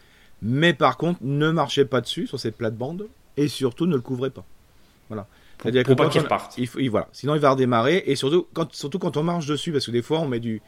Mais 0.42 0.72
par 0.72 0.96
contre, 0.96 1.20
ne 1.22 1.50
marchez 1.50 1.84
pas 1.84 2.00
dessus 2.00 2.26
sur 2.26 2.38
cette 2.38 2.56
plate-bande 2.56 3.08
et 3.36 3.48
surtout 3.48 3.86
ne 3.86 3.94
le 3.94 4.00
couvrez 4.00 4.30
pas. 4.30 4.44
Voilà. 5.08 5.26
C'est-à-dire 5.60 5.84
que 5.84 5.92
pas 5.92 6.08
qu'il 6.08 6.20
reparte. 6.20 6.58
Il 6.58 6.90
voilà. 6.90 7.08
Sinon, 7.12 7.34
il 7.34 7.40
va 7.40 7.50
redémarrer 7.50 8.02
et 8.06 8.14
surtout 8.14 8.46
quand, 8.52 8.72
surtout 8.72 8.98
quand 8.98 9.16
on 9.16 9.22
marche 9.22 9.46
dessus, 9.46 9.72
parce 9.72 9.86
que 9.86 9.90
des 9.90 10.02
fois, 10.02 10.20
on 10.20 10.28
met 10.28 10.40
du, 10.40 10.60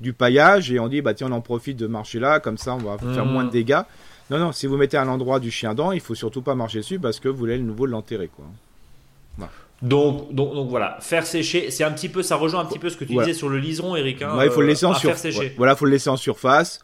du 0.00 0.12
paillage 0.12 0.70
et 0.70 0.78
on 0.78 0.88
dit, 0.88 1.02
bah 1.02 1.14
tiens, 1.14 1.28
on 1.30 1.34
en 1.34 1.40
profite 1.40 1.76
de 1.76 1.86
marcher 1.86 2.20
là, 2.20 2.40
comme 2.40 2.56
ça, 2.56 2.74
on 2.74 2.78
va 2.78 2.98
faire 2.98 3.26
mmh. 3.26 3.32
moins 3.32 3.44
de 3.44 3.50
dégâts. 3.50 3.82
Non, 4.30 4.38
non, 4.38 4.52
si 4.52 4.66
vous 4.66 4.76
mettez 4.76 4.96
à 4.96 5.04
l'endroit 5.04 5.40
du 5.40 5.50
chien 5.50 5.74
dent, 5.74 5.92
il 5.92 6.00
faut 6.00 6.14
surtout 6.14 6.42
pas 6.42 6.54
marcher 6.54 6.78
dessus 6.78 6.98
parce 6.98 7.20
que 7.20 7.28
vous 7.28 7.36
voulez 7.36 7.56
le 7.56 7.64
nouveau 7.64 7.86
l'enterrer, 7.86 8.28
quoi. 8.28 8.44
Donc, 9.82 10.32
donc, 10.32 10.54
donc, 10.54 10.70
voilà, 10.70 10.96
faire 11.00 11.26
sécher, 11.26 11.70
c'est 11.70 11.84
un 11.84 11.92
petit 11.92 12.08
peu, 12.08 12.22
ça 12.22 12.36
rejoint 12.36 12.60
un 12.60 12.64
petit 12.64 12.78
peu 12.78 12.88
ce 12.88 12.96
que 12.96 13.04
tu 13.04 13.14
disais 13.14 13.34
sur 13.34 13.48
le 13.48 13.58
liseron, 13.58 13.94
Eric. 13.94 14.22
Hein, 14.22 14.38
il 14.42 14.50
faut 14.50 14.62
le 14.62 14.68
laisser 14.68 14.86
en 14.86 14.94
surface. 14.94 15.34
Voilà, 15.56 15.76
faut 15.76 15.84
le 15.84 15.90
laisser 15.90 16.10
en 16.10 16.16
surface. 16.16 16.80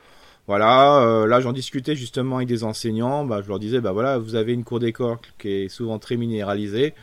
Voilà, 0.49 0.99
euh, 0.99 1.27
là 1.29 1.41
j'en 1.41 1.53
discutais 1.53 1.95
justement 1.95 2.37
avec 2.37 2.49
des 2.49 2.65
enseignants. 2.65 3.25
Bah, 3.25 3.41
je 3.43 3.49
leur 3.49 3.61
disais, 3.61 3.81
bah 3.81 3.93
voilà, 3.93 4.19
vous 4.19 4.35
avez 4.35 4.53
une 4.53 4.65
cour 4.65 4.81
d'école 4.81 5.19
qui 5.39 5.49
est 5.49 5.69
souvent 5.69 5.99
très 5.99 6.17
minéralisée. 6.17 6.95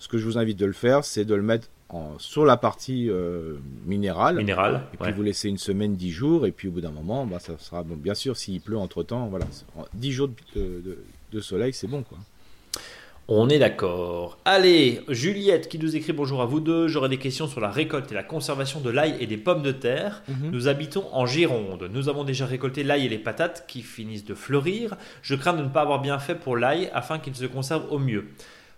Ce 0.00 0.08
que 0.08 0.18
je 0.18 0.24
vous 0.24 0.36
invite 0.36 0.58
de 0.58 0.66
le 0.66 0.72
faire, 0.72 1.04
c'est 1.04 1.24
de 1.24 1.34
le 1.34 1.42
mettre 1.42 1.68
en, 1.88 2.18
sur 2.18 2.44
la 2.44 2.56
partie 2.56 3.08
euh, 3.08 3.54
minérale. 3.86 4.36
Minérale. 4.36 4.82
Et 4.94 4.96
puis 4.96 5.12
vous 5.12 5.22
laissez 5.22 5.48
une 5.48 5.58
semaine, 5.58 5.94
dix 5.94 6.10
jours, 6.10 6.44
et 6.44 6.50
puis 6.50 6.68
au 6.68 6.72
bout 6.72 6.80
d'un 6.80 6.90
moment, 6.90 7.24
bah, 7.24 7.38
ça 7.38 7.52
sera 7.58 7.84
bon. 7.84 7.94
Bien 7.94 8.14
sûr, 8.14 8.36
s'il 8.36 8.60
pleut 8.60 8.76
entre 8.76 9.04
temps, 9.04 9.28
voilà, 9.28 9.46
dix 9.94 10.12
jours 10.12 10.28
de, 10.56 10.98
de 11.32 11.40
soleil, 11.40 11.72
c'est 11.72 11.88
bon 11.88 12.02
quoi. 12.02 12.18
On 13.30 13.50
est 13.50 13.58
d'accord. 13.58 14.38
Allez, 14.46 15.02
Juliette 15.06 15.68
qui 15.68 15.78
nous 15.78 15.94
écrit 15.94 16.14
bonjour 16.14 16.40
à 16.40 16.46
vous 16.46 16.60
deux. 16.60 16.88
J'aurais 16.88 17.10
des 17.10 17.18
questions 17.18 17.46
sur 17.46 17.60
la 17.60 17.68
récolte 17.68 18.10
et 18.10 18.14
la 18.14 18.22
conservation 18.22 18.80
de 18.80 18.88
l'ail 18.88 19.16
et 19.20 19.26
des 19.26 19.36
pommes 19.36 19.60
de 19.60 19.70
terre. 19.70 20.22
Mhm. 20.28 20.50
Nous 20.50 20.66
habitons 20.66 21.04
en 21.12 21.26
Gironde. 21.26 21.90
Nous 21.92 22.08
avons 22.08 22.24
déjà 22.24 22.46
récolté 22.46 22.82
l'ail 22.82 23.04
et 23.04 23.08
les 23.10 23.18
patates 23.18 23.66
qui 23.68 23.82
finissent 23.82 24.24
de 24.24 24.32
fleurir. 24.32 24.96
Je 25.20 25.34
crains 25.34 25.52
de 25.52 25.62
ne 25.62 25.68
pas 25.68 25.82
avoir 25.82 26.00
bien 26.00 26.18
fait 26.18 26.36
pour 26.36 26.56
l'ail 26.56 26.88
afin 26.94 27.18
qu'il 27.18 27.34
se 27.34 27.44
conserve 27.44 27.84
au 27.92 27.98
mieux. 27.98 28.28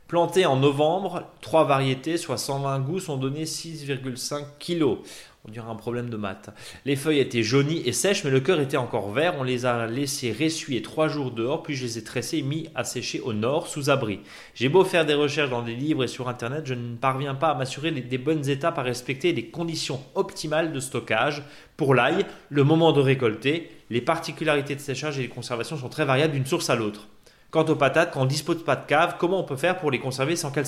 Planté 0.08 0.44
en 0.44 0.56
novembre, 0.56 1.22
trois 1.40 1.62
variétés, 1.62 2.16
soit 2.16 2.36
120 2.36 2.80
gousses, 2.80 3.08
ont 3.08 3.18
donné 3.18 3.44
6,5 3.44 4.42
kg. 4.58 4.98
On 5.46 5.50
dirait 5.50 5.70
un 5.70 5.74
problème 5.74 6.10
de 6.10 6.18
maths. 6.18 6.50
Les 6.84 6.96
feuilles 6.96 7.20
étaient 7.20 7.42
jaunies 7.42 7.80
et 7.86 7.92
sèches, 7.92 8.24
mais 8.24 8.30
le 8.30 8.40
cœur 8.40 8.60
était 8.60 8.76
encore 8.76 9.10
vert. 9.10 9.36
On 9.38 9.42
les 9.42 9.64
a 9.64 9.86
laissées 9.86 10.36
ressuyer 10.38 10.82
trois 10.82 11.08
jours 11.08 11.30
dehors, 11.30 11.62
puis 11.62 11.74
je 11.74 11.84
les 11.84 11.96
ai 11.96 12.04
tressées 12.04 12.38
et 12.38 12.42
mis 12.42 12.68
à 12.74 12.84
sécher 12.84 13.20
au 13.20 13.32
nord, 13.32 13.66
sous 13.66 13.88
abri. 13.88 14.20
J'ai 14.54 14.68
beau 14.68 14.84
faire 14.84 15.06
des 15.06 15.14
recherches 15.14 15.48
dans 15.48 15.62
des 15.62 15.74
livres 15.74 16.04
et 16.04 16.08
sur 16.08 16.28
internet, 16.28 16.66
je 16.66 16.74
ne 16.74 16.94
parviens 16.94 17.34
pas 17.34 17.48
à 17.48 17.54
m'assurer 17.54 17.90
des 17.90 18.18
bonnes 18.18 18.50
étapes 18.50 18.78
à 18.78 18.82
respecter 18.82 19.30
et 19.30 19.32
des 19.32 19.46
conditions 19.46 20.02
optimales 20.14 20.74
de 20.74 20.80
stockage. 20.80 21.42
Pour 21.78 21.94
l'ail, 21.94 22.26
le 22.50 22.62
moment 22.62 22.92
de 22.92 23.00
récolter, 23.00 23.70
les 23.88 24.02
particularités 24.02 24.74
de 24.74 24.80
séchage 24.80 25.18
et 25.18 25.26
de 25.26 25.32
conservation 25.32 25.78
sont 25.78 25.88
très 25.88 26.04
variables 26.04 26.34
d'une 26.34 26.44
source 26.44 26.68
à 26.68 26.76
l'autre. 26.76 27.08
Quant 27.50 27.64
aux 27.64 27.76
patates, 27.76 28.12
quand 28.12 28.22
on 28.22 28.26
dispose 28.26 28.62
pas 28.62 28.76
de 28.76 28.86
cave, 28.86 29.16
comment 29.18 29.40
on 29.40 29.44
peut 29.44 29.56
faire 29.56 29.78
pour 29.78 29.90
les 29.90 29.98
conserver 29.98 30.36
sans 30.36 30.52
qu'elles 30.52 30.66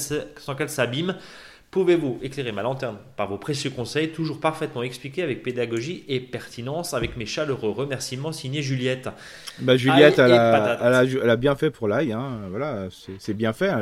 s'abîment? 0.68 1.14
Pouvez-vous 1.72 2.18
éclairer 2.20 2.52
ma 2.52 2.60
lanterne 2.60 2.98
par 3.16 3.30
vos 3.30 3.38
précieux 3.38 3.70
conseils, 3.70 4.10
toujours 4.12 4.40
parfaitement 4.40 4.82
expliqués 4.82 5.22
avec 5.22 5.42
pédagogie 5.42 6.04
et 6.06 6.20
pertinence, 6.20 6.92
avec 6.92 7.16
mes 7.16 7.24
chaleureux 7.24 7.70
remerciements 7.70 8.30
signés 8.30 8.60
Juliette 8.60 9.08
bah, 9.58 9.78
Juliette, 9.78 10.18
elle 10.18 10.32
a, 10.34 11.36
bien 11.36 11.56
fait 11.56 11.70
pour 11.70 11.88
l'ail, 11.88 12.12
hein. 12.12 12.40
voilà, 12.50 12.88
c'est 13.18 13.32
bien 13.32 13.54
fait. 13.54 13.72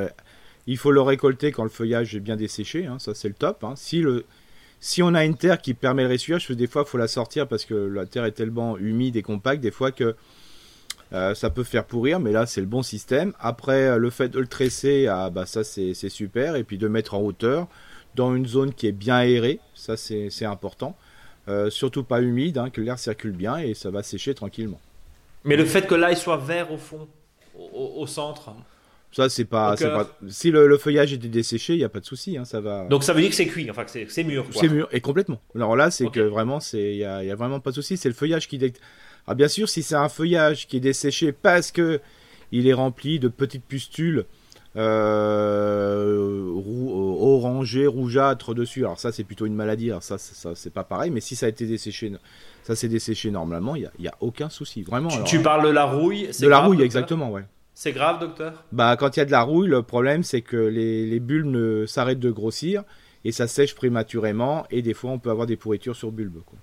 Il 0.68 0.79
faut 0.79 0.92
le 0.92 1.00
récolter 1.00 1.50
quand 1.50 1.64
le 1.64 1.68
feuillage 1.68 2.14
est 2.14 2.20
bien 2.20 2.37
desséché, 2.37 2.87
hein. 2.87 3.00
ça 3.00 3.12
c'est 3.12 3.26
le 3.26 3.35
top. 3.35 3.64
Hein. 3.64 3.74
Si, 3.74 3.98
le, 4.03 4.24
si 4.79 5.03
on 5.03 5.12
a 5.14 5.24
une 5.24 5.37
terre 5.37 5.61
qui 5.61 5.74
permet 5.74 6.05
le 6.05 6.11
ressuyage, 6.11 6.48
des 6.48 6.68
fois 6.68 6.85
il 6.87 6.88
faut 6.88 6.98
la 6.98 7.09
sortir 7.09 7.48
parce 7.48 7.64
que 7.64 7.74
la 7.74 8.07
terre 8.07 8.24
est 8.24 8.31
tellement 8.31 8.79
humide 8.79 9.16
et 9.16 9.22
compacte, 9.22 9.62
des 9.62 9.72
fois 9.72 9.90
que 9.90 10.14
euh, 11.12 11.34
ça 11.34 11.50
peut 11.50 11.64
faire 11.64 11.84
pourrir, 11.84 12.20
mais 12.20 12.30
là 12.30 12.46
c'est 12.46 12.60
le 12.60 12.66
bon 12.66 12.82
système. 12.82 13.32
Après, 13.40 13.88
euh, 13.88 13.96
le 13.96 14.10
fait 14.10 14.28
de 14.28 14.38
le 14.38 14.46
tresser, 14.46 15.08
ah, 15.08 15.30
bah, 15.30 15.44
ça 15.44 15.64
c'est 15.64 15.94
super. 16.08 16.56
Et 16.56 16.64
puis 16.64 16.78
de 16.78 16.88
mettre 16.88 17.14
en 17.14 17.20
hauteur 17.20 17.66
dans 18.14 18.34
une 18.34 18.46
zone 18.46 18.72
qui 18.72 18.86
est 18.86 18.92
bien 18.92 19.16
aérée, 19.16 19.60
ça 19.74 19.96
c'est 19.96 20.44
important. 20.44 20.96
Euh, 21.48 21.70
surtout 21.70 22.04
pas 22.04 22.20
humide, 22.20 22.58
hein, 22.58 22.70
que 22.70 22.80
l'air 22.80 22.98
circule 22.98 23.32
bien 23.32 23.56
et 23.58 23.74
ça 23.74 23.90
va 23.90 24.02
sécher 24.02 24.34
tranquillement. 24.34 24.80
Mais 25.44 25.56
le 25.56 25.64
fait 25.64 25.86
que 25.86 25.94
l'ail 25.94 26.16
soit 26.16 26.36
vert 26.36 26.70
au 26.70 26.76
fond, 26.76 27.08
au, 27.56 28.06
centre 28.06 28.54
Ça, 29.10 29.28
c'est 29.28 29.46
pas, 29.46 29.74
pas, 29.74 30.06
Si 30.28 30.50
le, 30.50 30.76
feuillage 30.78 31.12
était 31.12 31.28
desséché, 31.28 31.74
il 31.74 31.78
n'y 31.78 31.84
a 31.84 31.88
pas 31.88 32.00
de 32.00 32.04
souci, 32.04 32.36
hein, 32.36 32.44
ça 32.44 32.60
va. 32.60 32.86
Donc 32.88 33.02
ça 33.02 33.14
veut 33.14 33.20
dire 33.20 33.30
que 33.30 33.36
c'est 33.36 33.46
cuit, 33.46 33.68
enfin 33.70 33.84
que 33.84 33.90
c'est 33.90 34.24
mûr. 34.24 34.46
C'est 34.52 34.68
mûr, 34.68 34.86
et 34.92 35.00
complètement. 35.00 35.40
Alors 35.56 35.74
là, 35.76 35.90
c'est 35.90 36.08
que 36.10 36.20
vraiment, 36.20 36.58
il 36.74 36.96
n'y 36.98 37.04
a, 37.04 37.24
y 37.24 37.30
a, 37.30 37.34
vraiment 37.34 37.58
pas 37.58 37.70
de 37.70 37.76
souci. 37.76 37.96
C'est 37.96 38.08
le 38.08 38.14
feuillage 38.14 38.46
qui. 38.46 38.58
Dé... 38.58 38.72
Ah, 39.30 39.34
bien 39.36 39.46
sûr, 39.46 39.68
si 39.68 39.84
c'est 39.84 39.94
un 39.94 40.08
feuillage 40.08 40.66
qui 40.66 40.78
est 40.78 40.80
desséché 40.80 41.30
parce 41.30 41.70
que 41.70 42.00
il 42.50 42.66
est 42.66 42.72
rempli 42.72 43.20
de 43.20 43.28
petites 43.28 43.64
pustules 43.64 44.24
euh, 44.74 46.52
orangées, 47.20 47.86
rougeâtres 47.86 48.56
dessus. 48.56 48.80
Alors 48.80 48.98
ça, 48.98 49.12
c'est 49.12 49.22
plutôt 49.22 49.46
une 49.46 49.54
maladie. 49.54 49.88
Alors 49.90 50.02
ça, 50.02 50.18
ça 50.18 50.56
c'est 50.56 50.72
pas 50.72 50.82
pareil. 50.82 51.12
Mais 51.12 51.20
si 51.20 51.36
ça 51.36 51.46
a 51.46 51.48
été 51.48 51.64
desséché, 51.64 52.12
ça 52.64 52.74
s'est 52.74 52.88
desséché 52.88 53.30
normalement, 53.30 53.76
il 53.76 53.88
n'y 54.00 54.08
a, 54.08 54.10
a, 54.10 54.16
aucun 54.18 54.48
souci. 54.48 54.82
Vraiment. 54.82 55.10
Tu, 55.22 55.40
parles 55.40 55.64
de 55.64 55.70
la 55.72 55.84
rouille 55.84 56.28
De 56.40 56.48
la 56.48 56.58
rouille, 56.58 56.82
exactement, 56.82 57.30
ouais. 57.30 57.44
C'est 57.72 57.92
grave, 57.92 58.18
docteur 58.18 58.64
Bah, 58.72 58.96
quand 58.96 59.16
il 59.16 59.20
y 59.20 59.22
a 59.22 59.26
de 59.26 59.30
la 59.30 59.42
rouille, 59.42 59.68
le 59.68 59.84
problème, 59.84 60.24
c'est 60.24 60.42
que 60.42 60.56
les, 60.56 61.06
les 61.06 61.20
bulbes 61.20 61.46
ne 61.46 61.86
s'arrêtent 61.86 62.18
de 62.18 62.32
grossir 62.32 62.82
et 63.24 63.30
ça 63.30 63.46
sèche 63.46 63.76
prématurément 63.76 64.66
et 64.72 64.82
des 64.82 64.92
fois, 64.92 65.12
on 65.12 65.20
peut 65.20 65.30
avoir 65.30 65.46
des 65.46 65.56
pourritures 65.56 65.94
sur 65.94 66.10
bulbes. 66.10 66.42
Quoi. 66.44 66.58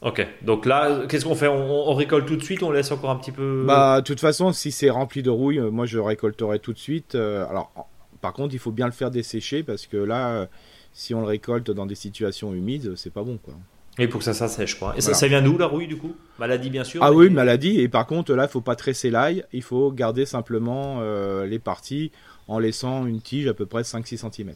Ok, 0.00 0.24
donc 0.42 0.64
là, 0.64 1.06
qu'est-ce 1.08 1.24
qu'on 1.24 1.34
fait? 1.34 1.48
On, 1.48 1.92
récolte 1.94 2.26
tout 2.26 2.36
de 2.36 2.42
suite 2.42 2.62
on 2.62 2.70
laisse 2.70 2.92
encore 2.92 3.10
un 3.10 3.16
petit 3.16 3.32
peu? 3.32 3.64
Bah, 3.66 4.00
de 4.00 4.06
toute 4.06 4.20
façon, 4.20 4.52
si 4.52 4.70
c'est 4.70 4.90
rempli 4.90 5.22
de 5.22 5.30
rouille, 5.30 5.58
euh, 5.58 5.70
moi 5.70 5.86
je 5.86 5.98
récolterai 5.98 6.60
tout 6.60 6.72
de 6.72 6.78
suite. 6.78 7.16
Euh, 7.16 7.44
alors, 7.48 7.72
par 8.20 8.32
contre, 8.32 8.54
il 8.54 8.58
faut 8.60 8.70
bien 8.70 8.86
le 8.86 8.92
faire 8.92 9.10
dessécher 9.10 9.62
parce 9.62 9.86
que 9.86 9.96
là, 9.96 10.28
euh, 10.28 10.46
si 10.92 11.14
on 11.14 11.20
le 11.20 11.26
récolte 11.26 11.70
dans 11.70 11.86
des 11.86 11.94
situations 11.94 12.54
humides, 12.54 12.94
c'est 12.96 13.12
pas 13.12 13.22
bon, 13.22 13.38
quoi. 13.38 13.54
Et 13.98 14.06
pour 14.06 14.18
que 14.18 14.24
ça 14.24 14.34
s'assèche, 14.34 14.78
quoi. 14.78 14.94
Et 14.96 15.00
ça, 15.00 15.26
vient 15.26 15.42
d'où 15.42 15.58
la 15.58 15.66
rouille, 15.66 15.88
du 15.88 15.96
coup? 15.96 16.14
Maladie, 16.38 16.70
bien 16.70 16.84
sûr 16.84 17.02
Ah 17.02 17.12
oui, 17.12 17.30
maladie. 17.30 17.80
Et 17.80 17.88
par 17.88 18.06
contre, 18.06 18.32
là, 18.32 18.44
il 18.44 18.48
faut 18.48 18.60
pas 18.60 18.76
tresser 18.76 19.10
l'ail. 19.10 19.44
Il 19.52 19.62
faut 19.62 19.90
garder 19.90 20.24
simplement 20.24 20.98
euh, 21.00 21.46
les 21.46 21.58
parties 21.58 22.12
en 22.46 22.60
laissant 22.60 23.06
une 23.06 23.20
tige 23.20 23.48
à 23.48 23.54
peu 23.54 23.66
près 23.66 23.82
5-6 23.82 24.30
cm. 24.30 24.52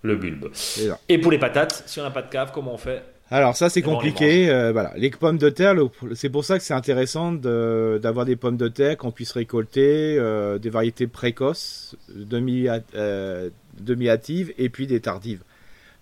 Le 0.00 0.16
bulbe. 0.16 0.50
Et, 1.08 1.18
pour 1.18 1.30
les 1.30 1.38
patates, 1.38 1.84
si 1.86 2.00
on 2.00 2.02
n'a 2.02 2.10
pas 2.10 2.22
de 2.22 2.30
cave, 2.30 2.50
comment 2.52 2.74
on 2.74 2.78
fait? 2.78 3.04
Alors 3.32 3.56
ça 3.56 3.68
c'est 3.68 3.82
compliqué, 3.82 4.50
euh, 4.50 4.72
voilà. 4.72 4.92
Les 4.96 5.10
pommes 5.10 5.38
de 5.38 5.48
terre, 5.48 5.74
c'est 6.14 6.28
pour 6.28 6.44
ça 6.44 6.58
que 6.58 6.64
c'est 6.64 6.74
intéressant 6.74 7.32
d'avoir 7.32 8.26
des 8.26 8.36
pommes 8.36 8.56
de 8.56 8.68
terre 8.68 8.96
qu'on 8.96 9.10
puisse 9.10 9.32
récolter, 9.32 10.16
euh, 10.18 10.58
des 10.58 10.70
variétés 10.70 11.06
précoces, 11.06 11.96
demi-hâtives 13.78 14.52
et 14.58 14.68
puis 14.68 14.86
des 14.86 15.00
tardives. 15.00 15.42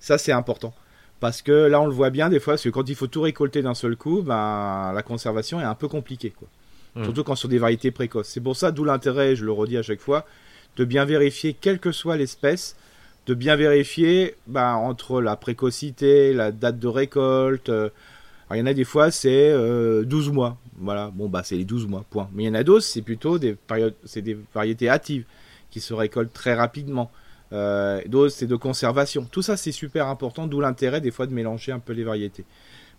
Ça 0.00 0.18
c'est 0.18 0.32
important. 0.32 0.74
Parce 1.20 1.42
que 1.42 1.52
là, 1.52 1.80
on 1.82 1.86
le 1.86 1.92
voit 1.92 2.08
bien 2.08 2.30
des 2.30 2.40
fois, 2.40 2.54
parce 2.54 2.64
que 2.64 2.70
quand 2.70 2.88
il 2.88 2.94
faut 2.94 3.06
tout 3.06 3.20
récolter 3.20 3.60
d'un 3.60 3.74
seul 3.74 3.94
coup, 3.94 4.22
ben, 4.22 4.90
la 4.94 5.02
conservation 5.02 5.60
est 5.60 5.64
un 5.64 5.74
peu 5.74 5.86
compliquée. 5.86 6.30
Quoi. 6.30 6.48
Hmm. 6.94 7.04
Surtout 7.04 7.24
quand 7.24 7.34
sur 7.34 7.50
des 7.50 7.58
variétés 7.58 7.90
précoces. 7.90 8.28
C'est 8.28 8.40
pour 8.40 8.56
ça, 8.56 8.72
d'où 8.72 8.84
l'intérêt, 8.84 9.36
je 9.36 9.44
le 9.44 9.52
redis 9.52 9.76
à 9.76 9.82
chaque 9.82 10.00
fois, 10.00 10.24
de 10.76 10.84
bien 10.84 11.04
vérifier, 11.04 11.52
quelle 11.52 11.78
que 11.78 11.92
soit 11.92 12.16
l'espèce, 12.16 12.74
de 13.30 13.34
bien 13.34 13.54
vérifier 13.54 14.34
ben, 14.48 14.74
entre 14.74 15.22
la 15.22 15.36
précocité, 15.36 16.32
la 16.32 16.50
date 16.50 16.80
de 16.80 16.88
récolte. 16.88 17.68
Euh, 17.68 17.88
il 18.50 18.56
y 18.56 18.60
en 18.60 18.66
a 18.66 18.74
des 18.74 18.82
fois, 18.82 19.12
c'est 19.12 19.52
12 19.52 20.28
euh, 20.28 20.32
mois. 20.32 20.58
Voilà, 20.78 21.12
bon, 21.14 21.28
bah, 21.28 21.42
c'est 21.44 21.54
les 21.54 21.64
12 21.64 21.86
mois, 21.86 22.04
point. 22.10 22.28
Mais 22.34 22.42
il 22.42 22.46
y 22.46 22.50
en 22.50 22.54
a 22.54 22.64
d'autres, 22.64 22.84
c'est 22.84 23.02
plutôt 23.02 23.38
des, 23.38 23.54
périodes, 23.54 23.94
c'est 24.04 24.22
des 24.22 24.36
variétés 24.52 24.88
hâtives 24.88 25.26
qui 25.70 25.78
se 25.78 25.94
récoltent 25.94 26.32
très 26.32 26.54
rapidement. 26.54 27.12
Euh, 27.52 28.00
d'autres, 28.06 28.34
c'est 28.34 28.48
de 28.48 28.56
conservation. 28.56 29.24
Tout 29.30 29.42
ça, 29.42 29.56
c'est 29.56 29.70
super 29.70 30.08
important, 30.08 30.48
d'où 30.48 30.60
l'intérêt 30.60 31.00
des 31.00 31.12
fois 31.12 31.28
de 31.28 31.32
mélanger 31.32 31.70
un 31.70 31.78
peu 31.78 31.92
les 31.92 32.02
variétés. 32.02 32.44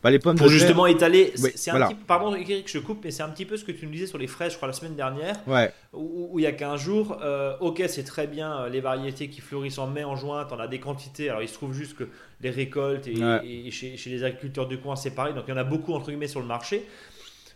Bah, 0.03 0.09
les 0.09 0.19
pommes 0.19 0.37
Pour 0.37 0.49
justement 0.49 0.87
étaler, 0.87 1.33
c'est 1.35 1.71
un 1.71 1.87
petit, 1.87 1.95
pardon 1.95 2.33
Eric, 2.33 2.69
je 2.71 2.79
coupe, 2.79 3.01
mais 3.03 3.11
c'est 3.11 3.23
un 3.23 3.29
petit 3.29 3.45
peu 3.45 3.57
ce 3.57 3.63
que 3.63 3.71
tu 3.71 3.85
nous 3.85 3.91
disais 3.91 4.07
sur 4.07 4.17
les 4.17 4.27
fraises, 4.27 4.53
je 4.53 4.57
crois, 4.57 4.67
la 4.67 4.73
semaine 4.73 4.95
dernière, 4.95 5.35
ouais. 5.47 5.71
où, 5.93 6.39
il 6.39 6.43
y 6.43 6.47
a 6.47 6.51
15 6.51 6.81
jours. 6.81 7.19
Euh, 7.21 7.55
ok, 7.59 7.83
c'est 7.87 8.03
très 8.03 8.25
bien 8.25 8.61
euh, 8.61 8.69
les 8.69 8.81
variétés 8.81 9.29
qui 9.29 9.41
fleurissent 9.41 9.77
en 9.77 9.87
mai, 9.87 10.03
en 10.03 10.15
juin, 10.15 10.47
on 10.49 10.59
a 10.59 10.67
des 10.67 10.79
quantités. 10.79 11.29
Alors 11.29 11.43
il 11.43 11.47
se 11.47 11.53
trouve 11.53 11.73
juste 11.73 11.95
que 11.95 12.07
les 12.41 12.49
récoltes 12.49 13.07
et, 13.07 13.69
chez, 13.71 13.95
chez, 13.97 14.09
les 14.09 14.23
agriculteurs 14.23 14.67
du 14.67 14.79
coin, 14.79 14.95
c'est 14.95 15.11
pareil, 15.11 15.33
donc 15.33 15.43
il 15.47 15.51
y 15.51 15.53
en 15.53 15.57
a 15.57 15.63
beaucoup 15.63 15.93
entre 15.93 16.07
guillemets 16.07 16.27
sur 16.27 16.39
le 16.39 16.47
marché 16.47 16.85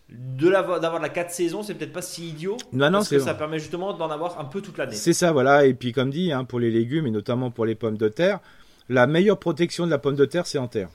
de 0.09 0.49
d'avoir 0.49 0.99
la 1.01 1.09
4 1.09 1.31
saisons, 1.31 1.63
c'est 1.63 1.73
peut-être 1.73 1.93
pas 1.93 2.01
si 2.01 2.29
idiot. 2.29 2.57
Non, 2.71 2.91
non, 2.91 2.99
parce 2.99 3.09
que 3.09 3.19
ça 3.19 3.33
permet 3.33 3.59
justement 3.59 3.93
d'en 3.93 4.09
avoir 4.11 4.39
un 4.39 4.45
peu 4.45 4.61
toute 4.61 4.77
l'année. 4.77 4.95
C'est 4.95 5.13
ça, 5.13 5.31
voilà. 5.31 5.65
Et 5.65 5.73
puis, 5.73 5.93
comme 5.93 6.11
dit, 6.11 6.31
hein, 6.31 6.43
pour 6.43 6.59
les 6.59 6.69
légumes 6.69 7.07
et 7.07 7.11
notamment 7.11 7.49
pour 7.49 7.65
les 7.65 7.75
pommes 7.75 7.97
de 7.97 8.07
terre, 8.07 8.39
la 8.87 9.07
meilleure 9.07 9.39
protection 9.39 9.85
de 9.85 9.91
la 9.91 9.97
pomme 9.97 10.15
de 10.15 10.25
terre, 10.25 10.45
c'est 10.45 10.59
en 10.59 10.67
terre. 10.67 10.89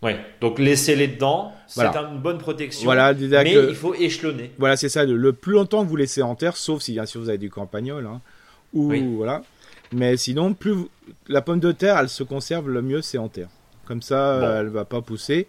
Ouais, 0.00 0.16
donc 0.40 0.58
laissez-les 0.60 1.08
dedans, 1.08 1.52
c'est 1.66 1.84
une 1.84 2.20
bonne 2.20 2.38
protection. 2.38 2.84
Voilà, 2.84 3.12
mais 3.14 3.52
il 3.68 3.74
faut 3.74 3.94
échelonner. 3.94 4.52
Voilà, 4.58 4.76
c'est 4.76 4.88
ça. 4.88 5.04
Le 5.04 5.32
plus 5.32 5.54
longtemps 5.54 5.82
que 5.84 5.88
vous 5.88 5.96
laissez 5.96 6.22
en 6.22 6.34
terre, 6.34 6.56
sauf 6.56 6.82
si 6.82 6.92
bien 6.92 7.06
sûr 7.06 7.20
vous 7.20 7.28
avez 7.28 7.38
du 7.38 7.50
campagnol, 7.50 8.06
hein, 8.06 8.20
ou 8.72 8.92
voilà. 9.16 9.42
Mais 9.92 10.16
sinon, 10.16 10.54
plus 10.54 10.74
la 11.28 11.40
pomme 11.40 11.60
de 11.60 11.72
terre, 11.72 11.98
elle 11.98 12.08
se 12.08 12.22
conserve 12.22 12.68
le 12.68 12.82
mieux, 12.82 13.02
c'est 13.02 13.18
en 13.18 13.28
terre. 13.28 13.48
Comme 13.86 14.02
ça, 14.02 14.60
elle 14.60 14.68
va 14.68 14.84
pas 14.84 15.00
pousser. 15.00 15.46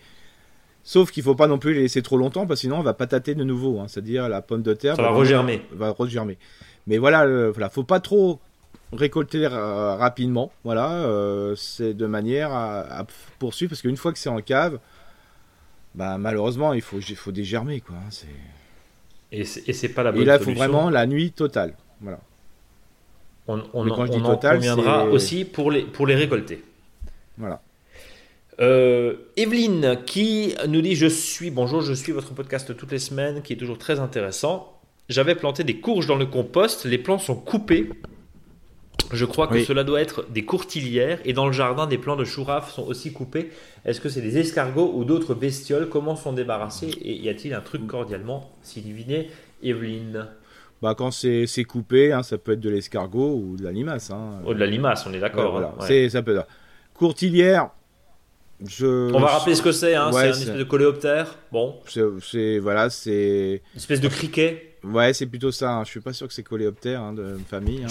Sauf 0.84 1.12
qu'il 1.12 1.24
faut 1.24 1.36
pas 1.36 1.48
non 1.48 1.60
plus 1.60 1.74
les 1.74 1.82
laisser 1.82 2.02
trop 2.02 2.18
longtemps 2.18 2.48
parce 2.48 2.60
que 2.60 2.62
sinon 2.62 2.80
on 2.80 2.84
va 2.84 2.94
patater 2.94 3.36
de 3.36 3.44
nouveau. 3.44 3.80
Hein. 3.80 3.86
C'est-à-dire 3.88 4.30
la 4.30 4.42
pomme 4.42 4.64
de 4.64 4.74
terre 4.74 4.96
va, 4.96 5.10
regermer. 5.10 5.62
Va 5.72 5.92
regermer. 5.92 6.38
Mais 6.88 6.98
voilà, 6.98 7.28
ne 7.28 7.48
voilà, 7.50 7.70
faut 7.70 7.84
pas 7.84 8.00
trop 8.00 8.40
récolter 8.94 9.48
rapidement. 9.48 10.52
Voilà, 10.64 11.04
euh, 11.04 11.56
c'est 11.56 11.94
de 11.94 12.06
manière 12.06 12.52
à, 12.52 13.06
poursuivre 13.38 13.70
parce 13.70 13.82
qu'une 13.82 13.98
fois 13.98 14.12
que 14.12 14.20
c'est 14.20 14.30
en 14.30 14.42
cave, 14.42 14.80
bah 15.96 16.18
malheureusement 16.18 16.74
il 16.74 16.82
faut 16.82 17.00
il 17.00 17.16
faut 17.16 17.32
dégermer 17.32 17.82
quoi. 17.82 17.96
Hein. 17.96 18.28
Et 19.32 19.44
c'est 19.44 19.90
pas 19.90 20.04
la 20.04 20.12
bonne 20.12 20.22
Et 20.22 20.26
là 20.26 20.38
il 20.38 20.44
faut 20.44 20.54
vraiment 20.54 20.90
la 20.90 21.06
nuit 21.06 21.32
totale. 21.32 21.76
Voilà. 22.02 22.20
On, 23.48 23.64
on, 23.74 23.90
en, 23.90 23.96
conviendra 23.96 25.06
aussi 25.06 25.44
pour 25.44 25.72
les 25.72 25.84
pour 25.84 26.06
les 26.06 26.16
récolter. 26.16 26.64
Voilà. 27.38 27.62
Euh, 28.60 29.16
Evelyne 29.38 30.00
qui 30.06 30.54
nous 30.68 30.82
dit 30.82 30.96
je 30.96 31.06
suis 31.08 31.50
bonjour 31.50 31.82
je 31.82 31.94
suis 31.94 32.12
votre 32.12 32.34
podcast 32.34 32.76
toutes 32.76 32.92
les 32.92 33.00
semaines 33.00 33.42
qui 33.42 33.54
est 33.54 33.58
toujours 33.58 33.78
très 33.78 34.00
intéressant. 34.00 34.76
J'avais 35.08 35.34
planté 35.34 35.64
des 35.64 35.80
courges 35.80 36.06
dans 36.06 36.18
le 36.18 36.28
compost, 36.28 36.86
les 36.86 37.00
plants 37.00 37.18
sont 37.18 37.36
coupés. 37.36 37.90
Je 39.12 39.26
crois 39.26 39.48
que 39.48 39.64
cela 39.64 39.84
doit 39.84 40.02
être 40.02 40.26
des 40.30 40.46
courtilières 40.46 41.20
et 41.26 41.34
dans 41.34 41.48
le 41.48 41.52
jardin 41.52 41.88
des 41.88 41.98
plants 41.98 42.16
de 42.16 42.26
chouraf 42.26 42.72
sont 42.72 42.86
aussi 42.86 43.12
coupés. 43.12 43.50
Est-ce 43.86 44.00
que 44.02 44.10
c'est 44.10 44.22
des 44.22 44.38
escargots 44.38 44.92
ou 44.94 45.04
d'autres 45.04 45.34
bestioles? 45.34 45.90
Comment 45.90 46.16
sont 46.16 46.34
débarrassés? 46.34 46.92
Et 47.02 47.14
y 47.14 47.28
a-t-il 47.30 47.54
un 47.54 47.62
truc 47.62 47.88
cordialement 47.88 48.52
diviné 48.76 49.30
Evelyne? 49.64 50.28
Bah, 50.82 50.96
quand 50.96 51.12
c'est 51.12 51.64
coupé, 51.68 52.14
hein, 52.14 52.24
ça 52.24 52.38
peut 52.38 52.54
être 52.54 52.60
de 52.60 52.70
l'escargot 52.70 53.36
ou 53.36 53.58
de 53.58 53.64
la 53.64 53.72
limace. 53.72 54.12
Hein. 54.12 54.42
Oh, 54.46 54.54
de 54.54 54.60
la 54.60 54.68
limace, 54.68 55.06
on 55.08 55.14
est 55.14 55.20
d'accord. 55.20 55.58
Hein. 55.58 55.74
C'est 55.82 56.08
ça 56.10 56.22
peut. 56.22 56.40
Courtilière, 56.94 57.70
on 58.82 59.20
va 59.20 59.28
rappeler 59.28 59.56
ce 59.56 59.62
que 59.62 59.72
c'est, 59.72 59.96
hein, 59.96 60.12
c'est 60.12 60.20
un 60.20 60.30
espèce 60.30 60.56
de 60.56 60.64
coléoptère. 60.64 61.38
Bon. 61.52 61.80
C'est 61.88 62.60
voilà, 62.60 62.90
c'est. 62.90 63.62
Une 63.74 63.78
espèce 63.78 64.02
de 64.02 64.08
criquet. 64.08 64.69
Ouais, 64.84 65.14
c'est 65.14 65.26
plutôt 65.26 65.52
ça. 65.52 65.74
Hein. 65.74 65.84
Je 65.84 65.90
suis 65.90 66.00
pas 66.00 66.14
sûr 66.14 66.28
que 66.28 66.34
c'est 66.34 66.44
coléoptère 66.44 67.02
hein, 67.02 67.14
de 67.14 67.38
famille. 67.48 67.84
Hein, 67.84 67.88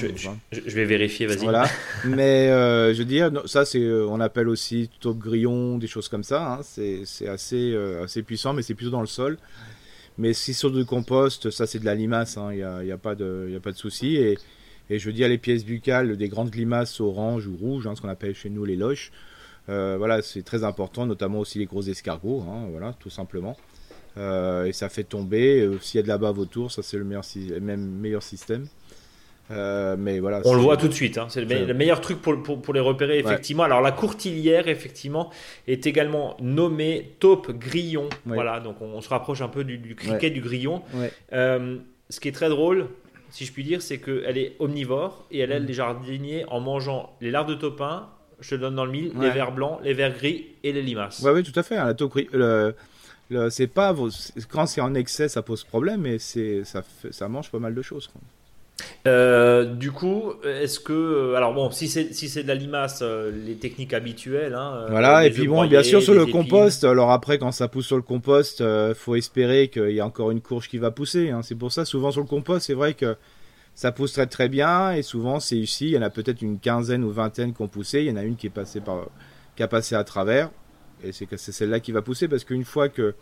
je, 0.52 0.58
vais 0.58 0.84
vérifier, 0.84 1.26
vas-y. 1.26 1.38
Voilà. 1.38 1.66
Mais 2.04 2.48
euh, 2.48 2.94
je 2.94 2.98
veux 2.98 3.04
dire, 3.04 3.30
ça, 3.46 3.64
c'est, 3.64 3.80
euh, 3.80 4.06
on 4.08 4.20
appelle 4.20 4.48
aussi 4.48 4.90
taupe 5.00 5.18
grillon, 5.18 5.78
des 5.78 5.86
choses 5.86 6.08
comme 6.08 6.24
ça. 6.24 6.60
C'est, 6.62 7.02
assez, 7.28 7.72
euh, 7.72 8.04
assez 8.04 8.22
puissant, 8.22 8.52
mais 8.54 8.62
c'est 8.62 8.74
plutôt 8.74 8.90
dans 8.90 9.00
le 9.00 9.06
sol. 9.06 9.38
Mais 10.16 10.32
si 10.32 10.54
sur 10.54 10.70
du 10.70 10.84
compost, 10.84 11.50
ça, 11.50 11.66
c'est 11.66 11.78
de 11.78 11.84
la 11.84 11.94
limace. 11.94 12.38
Il 12.50 12.56
n'y 12.56 12.62
a, 12.62 12.82
y 12.82 12.92
a, 12.92 12.98
pas 12.98 13.14
de, 13.14 13.48
y 13.50 13.56
a 13.56 13.60
pas 13.60 13.72
de 13.72 13.76
souci. 13.76 14.16
Et, 14.16 14.38
et 14.90 14.98
je 14.98 15.06
veux 15.06 15.12
dire, 15.12 15.28
les 15.28 15.38
pièces 15.38 15.64
buccales 15.64 16.16
des 16.16 16.28
grandes 16.28 16.54
limaces 16.54 17.00
orange 17.00 17.46
ou 17.46 17.56
rouges, 17.56 17.88
ce 17.94 18.00
qu'on 18.00 18.08
appelle 18.08 18.34
chez 18.34 18.50
nous 18.50 18.64
les 18.64 18.76
loches. 18.76 19.12
Euh, 19.68 19.96
voilà, 19.98 20.22
c'est 20.22 20.42
très 20.42 20.64
important, 20.64 21.04
notamment 21.04 21.40
aussi 21.40 21.58
les 21.58 21.66
gros 21.66 21.82
escargots, 21.82 22.42
hein, 22.48 22.68
voilà, 22.70 22.94
tout 22.94 23.10
simplement. 23.10 23.56
Euh, 24.18 24.66
et 24.66 24.72
ça 24.72 24.88
fait 24.88 25.04
tomber. 25.04 25.60
Euh, 25.60 25.78
s'il 25.80 25.98
y 25.98 26.00
a 26.00 26.02
de 26.02 26.08
la 26.08 26.18
bave 26.18 26.38
autour, 26.38 26.72
ça 26.72 26.82
c'est 26.82 26.96
le 26.96 27.04
meilleur, 27.04 27.24
même 27.60 27.80
meilleur 27.80 28.22
système. 28.22 28.66
mais 29.50 30.18
voilà, 30.18 30.42
on 30.44 30.54
le 30.54 30.60
voit 30.60 30.76
tout 30.76 30.88
de 30.88 30.92
suite, 30.92 31.16
hein. 31.16 31.26
c'est 31.30 31.40
le, 31.40 31.74
meilleur 31.74 32.00
truc 32.00 32.20
pour, 32.20 32.42
pour, 32.42 32.74
les 32.74 32.80
repérer 32.80 33.18
effectivement. 33.18 33.62
Alors 33.62 33.80
la 33.80 33.92
courtilière 33.92 34.68
effectivement 34.68 35.30
est 35.66 35.86
également 35.86 36.36
nommée 36.40 37.14
taupe 37.20 37.52
grillon. 37.52 38.08
Voilà, 38.26 38.60
donc 38.60 38.82
on, 38.82 39.00
se 39.00 39.08
rapproche 39.08 39.40
un 39.40 39.48
peu 39.48 39.64
du, 39.64 39.94
criquet 39.94 40.30
du 40.30 40.40
grillon. 40.40 40.82
ce 41.30 42.20
qui 42.20 42.28
est 42.28 42.32
très 42.32 42.48
drôle, 42.48 42.88
si 43.30 43.44
je 43.44 43.52
puis 43.52 43.64
dire, 43.64 43.82
c'est 43.82 43.98
qu'elle 43.98 44.38
est 44.38 44.56
omnivore 44.58 45.26
et 45.30 45.40
elle 45.40 45.52
aide 45.52 45.64
mm. 45.64 45.66
les 45.66 45.74
jardiniers 45.74 46.44
en 46.48 46.60
mangeant 46.60 47.16
les 47.20 47.30
larves 47.30 47.48
de 47.48 47.54
taupin, 47.54 48.08
je 48.40 48.50
te 48.50 48.54
donne 48.54 48.74
dans 48.74 48.84
le 48.84 48.92
mille, 48.92 49.12
les 49.20 49.30
vers 49.30 49.52
blancs, 49.52 49.80
les 49.82 49.94
vers 49.94 50.14
gris 50.14 50.46
et 50.62 50.72
les 50.72 50.82
limaces. 50.82 51.20
Ouais, 51.20 51.32
oui, 51.32 51.42
tout 51.42 51.58
à 51.58 51.62
fait. 51.62 51.76
Hein, 51.76 51.86
la 51.86 51.94
taupe 51.94 52.14
le, 52.32 52.74
c'est 53.50 53.66
pas 53.66 53.94
quand 54.50 54.66
c'est 54.66 54.80
en 54.80 54.94
excès, 54.94 55.28
ça 55.28 55.42
pose 55.42 55.64
problème, 55.64 56.02
mais 56.02 56.18
c'est 56.18 56.64
ça, 56.64 56.82
ça 57.10 57.28
mange 57.28 57.50
pas 57.50 57.58
mal 57.58 57.74
de 57.74 57.82
choses. 57.82 58.10
Euh, 59.06 59.64
du 59.64 59.90
coup, 59.90 60.32
est-ce 60.44 60.78
que 60.78 60.92
euh, 60.92 61.34
alors 61.34 61.52
bon, 61.52 61.70
si 61.70 61.88
c'est 61.88 62.12
si 62.12 62.28
c'est 62.28 62.42
de 62.42 62.48
la 62.48 62.54
limace, 62.54 63.00
euh, 63.02 63.30
les 63.44 63.56
techniques 63.56 63.92
habituelles. 63.92 64.54
Hein, 64.54 64.86
voilà, 64.88 65.26
et 65.26 65.30
puis 65.30 65.48
bon, 65.48 65.66
bien 65.66 65.82
sûr 65.82 66.02
sur 66.02 66.14
le 66.14 66.26
compost. 66.26 66.84
Alors 66.84 67.10
après, 67.10 67.38
quand 67.38 67.52
ça 67.52 67.68
pousse 67.68 67.86
sur 67.86 67.96
le 67.96 68.02
compost, 68.02 68.62
faut 68.94 69.16
espérer 69.16 69.68
qu'il 69.68 69.90
y 69.90 70.00
a 70.00 70.06
encore 70.06 70.30
une 70.30 70.40
courge 70.40 70.68
qui 70.68 70.78
va 70.78 70.90
pousser. 70.90 71.30
Hein. 71.30 71.40
C'est 71.42 71.56
pour 71.56 71.72
ça, 71.72 71.84
souvent 71.84 72.10
sur 72.10 72.20
le 72.20 72.26
compost, 72.26 72.66
c'est 72.66 72.74
vrai 72.74 72.94
que 72.94 73.16
ça 73.74 73.92
pousse 73.92 74.12
très 74.12 74.26
très 74.26 74.48
bien 74.48 74.90
et 74.92 75.02
souvent 75.02 75.38
c'est 75.38 75.56
ici, 75.56 75.86
il 75.86 75.92
y 75.92 75.98
en 75.98 76.02
a 76.02 76.10
peut-être 76.10 76.42
une 76.42 76.58
quinzaine 76.58 77.04
ou 77.04 77.12
vingtaine 77.12 77.54
qui 77.54 77.62
ont 77.62 77.68
poussé, 77.68 78.00
il 78.00 78.06
y 78.06 78.10
en 78.10 78.16
a 78.16 78.24
une 78.24 78.34
qui 78.34 78.48
est 78.48 78.50
passée 78.50 78.80
par, 78.80 79.06
qui 79.54 79.62
a 79.62 79.68
passé 79.68 79.94
à 79.94 80.02
travers 80.02 80.50
et 81.04 81.12
c'est 81.12 81.52
celle-là 81.52 81.80
qui 81.80 81.92
va 81.92 82.02
pousser 82.02 82.28
parce 82.28 82.44
qu'une 82.44 82.64
fois 82.64 82.88
que 82.88 83.14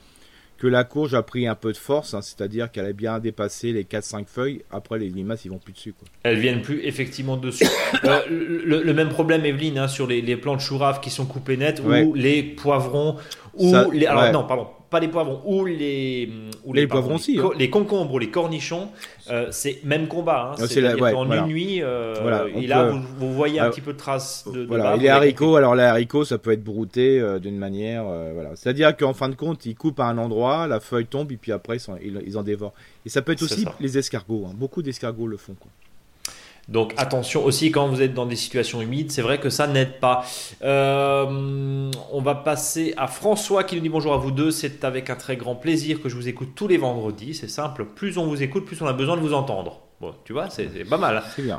que 0.58 0.66
la 0.66 0.84
courge 0.84 1.14
a 1.14 1.22
pris 1.22 1.46
un 1.46 1.54
peu 1.54 1.72
de 1.72 1.76
force, 1.76 2.14
hein, 2.14 2.22
c'est-à-dire 2.22 2.70
qu'elle 2.70 2.86
a 2.86 2.92
bien 2.92 3.18
dépassé 3.18 3.72
les 3.72 3.84
4-5 3.84 4.26
feuilles, 4.26 4.62
après 4.70 4.98
les 4.98 5.08
limaces 5.08 5.44
ils 5.44 5.50
vont 5.50 5.58
plus 5.58 5.72
dessus. 5.72 5.92
Quoi. 5.92 6.08
Elles 6.22 6.38
viennent 6.38 6.62
plus 6.62 6.80
effectivement 6.84 7.36
dessus. 7.36 7.66
euh, 8.04 8.20
le, 8.30 8.94
même 8.94 9.10
problème 9.10 9.44
Evelyne 9.44 9.78
hein, 9.78 9.88
sur 9.88 10.06
les, 10.06 10.22
les 10.22 10.36
plants 10.36 10.56
de 10.56 10.60
chourave 10.60 11.00
qui 11.00 11.10
sont 11.10 11.26
coupés 11.26 11.56
net 11.56 11.82
ou 11.84 12.14
les 12.14 12.42
poivrons 12.42 13.16
ou 13.54 13.74
les... 13.92 14.06
Alors 14.06 14.32
non, 14.32 14.44
pardon, 14.44 14.68
pas 14.90 15.00
les 15.00 15.08
poivrons, 15.08 15.42
ou 15.44 15.64
les, 15.64 16.30
ou 16.64 16.72
les, 16.72 16.86
poivrons 16.86 17.16
aussi. 17.16 17.38
Hein. 17.38 17.50
Les 17.58 17.70
concombres 17.70 18.14
ou 18.14 18.18
les 18.18 18.30
cornichons, 18.30 18.88
euh, 19.30 19.48
c'est 19.50 19.80
même 19.84 20.06
combat. 20.06 20.54
Hein. 20.58 20.66
c'est 20.68 21.02
en 21.02 21.30
une 21.30 21.46
nuit, 21.46 21.82
euh, 21.82 22.48
et 22.54 22.66
là 22.66 22.92
vous, 23.18 23.32
voyez 23.32 23.60
un 23.60 23.70
petit 23.70 23.80
peu 23.80 23.92
de 23.92 23.98
traces 23.98 24.46
de, 24.52 24.64
voilà. 24.64 24.96
les 24.96 25.08
haricots, 25.08 25.56
alors 25.56 25.74
les 25.74 25.82
haricots, 25.82 26.24
ça 26.24 26.38
peut 26.38 26.52
être 26.52 26.64
brouté 26.64 27.20
euh, 27.20 27.38
d'une 27.38 27.58
manière, 27.58 28.04
voilà. 28.04 28.50
C'est-à-dire 28.54 28.96
qu'en 28.96 29.14
fin 29.14 29.28
de 29.28 29.34
compte, 29.34 29.66
ils 29.66 29.74
coupent 29.74 30.00
à 30.00 30.06
un 30.06 30.18
endroit, 30.18 30.66
la 30.66 30.80
feuille 30.80 31.06
tombe, 31.06 31.32
et 31.32 31.36
puis 31.36 31.52
après 31.52 31.78
ils, 32.02 32.38
en 32.38 32.42
dévorent. 32.42 32.74
Et 33.04 33.08
ça 33.08 33.22
peut 33.22 33.32
être 33.32 33.42
aussi 33.42 33.64
les 33.80 33.98
escargots. 33.98 34.46
Hein. 34.46 34.54
Beaucoup 34.54 34.82
d'escargots 34.82 35.26
le 35.26 35.36
font. 35.36 35.54
Quoi. 35.58 35.70
Donc 36.68 36.94
attention 36.96 37.44
aussi 37.44 37.70
quand 37.70 37.86
vous 37.88 38.02
êtes 38.02 38.12
dans 38.12 38.26
des 38.26 38.36
situations 38.36 38.80
humides, 38.80 39.12
c'est 39.12 39.22
vrai 39.22 39.38
que 39.38 39.50
ça 39.50 39.66
n'aide 39.66 40.00
pas. 40.00 40.24
Euh, 40.62 41.90
on 42.12 42.20
va 42.20 42.34
passer 42.34 42.92
à 42.96 43.06
François 43.06 43.62
qui 43.64 43.76
nous 43.76 43.82
dit 43.82 43.88
bonjour 43.88 44.12
à 44.14 44.18
vous 44.18 44.32
deux. 44.32 44.50
C'est 44.50 44.84
avec 44.84 45.10
un 45.10 45.16
très 45.16 45.36
grand 45.36 45.54
plaisir 45.54 46.02
que 46.02 46.08
je 46.08 46.16
vous 46.16 46.28
écoute 46.28 46.50
tous 46.54 46.66
les 46.66 46.78
vendredis. 46.78 47.34
C'est 47.34 47.48
simple, 47.48 47.84
plus 47.84 48.18
on 48.18 48.26
vous 48.26 48.42
écoute, 48.42 48.64
plus 48.64 48.80
on 48.82 48.86
a 48.86 48.92
besoin 48.92 49.16
de 49.16 49.20
vous 49.20 49.34
entendre. 49.34 49.85
Bon, 49.98 50.14
tu 50.24 50.34
vois, 50.34 50.50
c'est 50.50 50.68
pas 50.84 50.98
mal. 50.98 51.22
C'est 51.34 51.42
bien. 51.42 51.58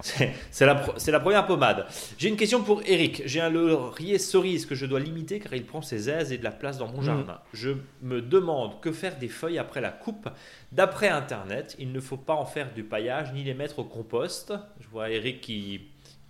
C'est 0.52 0.66
la, 0.66 0.86
la, 1.08 1.20
première 1.20 1.48
pommade. 1.48 1.88
J'ai 2.20 2.30
une 2.30 2.36
question 2.36 2.62
pour 2.62 2.84
Eric. 2.86 3.24
J'ai 3.26 3.42
un 3.42 3.50
laurier 3.50 4.20
cerise 4.20 4.68
que 4.68 4.76
je 4.76 4.86
dois 4.86 5.00
limiter 5.00 5.40
car 5.40 5.56
il 5.56 5.66
prend 5.66 5.82
ses 5.82 6.08
aises 6.08 6.32
et 6.32 6.38
de 6.38 6.44
la 6.44 6.52
place 6.52 6.78
dans 6.78 6.88
mon 6.88 7.02
mm. 7.02 7.06
jardin. 7.06 7.40
Je 7.54 7.72
me 8.04 8.22
demande 8.22 8.80
que 8.80 8.92
faire 8.92 9.18
des 9.18 9.28
feuilles 9.28 9.58
après 9.58 9.82
la 9.82 9.90
coupe. 9.90 10.30
D'après 10.72 11.10
Internet, 11.10 11.76
il 11.80 11.92
ne 11.92 12.00
faut 12.00 12.18
pas 12.18 12.36
en 12.36 12.46
faire 12.46 12.72
du 12.74 12.84
paillage 12.84 13.34
ni 13.34 13.44
les 13.44 13.56
mettre 13.56 13.80
au 13.80 13.84
compost. 13.84 14.54
Je 14.80 14.88
vois 14.88 15.10
Eric 15.10 15.42
qui 15.42 15.82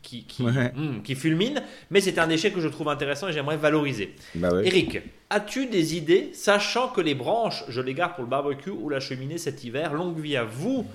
qui, 0.08 0.26
hmm, 0.40 1.02
qui, 1.04 1.16
fulmine, 1.16 1.62
mais 1.92 2.00
c'est 2.00 2.18
un 2.18 2.28
déchet 2.28 2.52
que 2.52 2.62
je 2.62 2.70
trouve 2.70 2.88
intéressant 2.88 3.28
et 3.28 3.34
j'aimerais 3.34 3.58
valoriser. 3.58 4.16
Bah 4.36 4.52
Eric, 4.64 5.00
as-tu 5.30 5.66
des 5.66 5.98
idées, 5.98 6.30
sachant 6.34 6.88
que 6.88 7.02
les 7.02 7.14
branches, 7.14 7.66
je 7.68 7.82
les 7.82 7.94
garde 7.94 8.14
pour 8.14 8.24
le 8.24 8.30
barbecue 8.30 8.70
ou 8.70 8.88
la 8.88 9.02
cheminée 9.02 9.38
cet 9.38 9.66
hiver 9.66 9.94
Longue 9.94 10.18
vie 10.18 10.38
à 10.38 10.46
vous, 10.46 10.86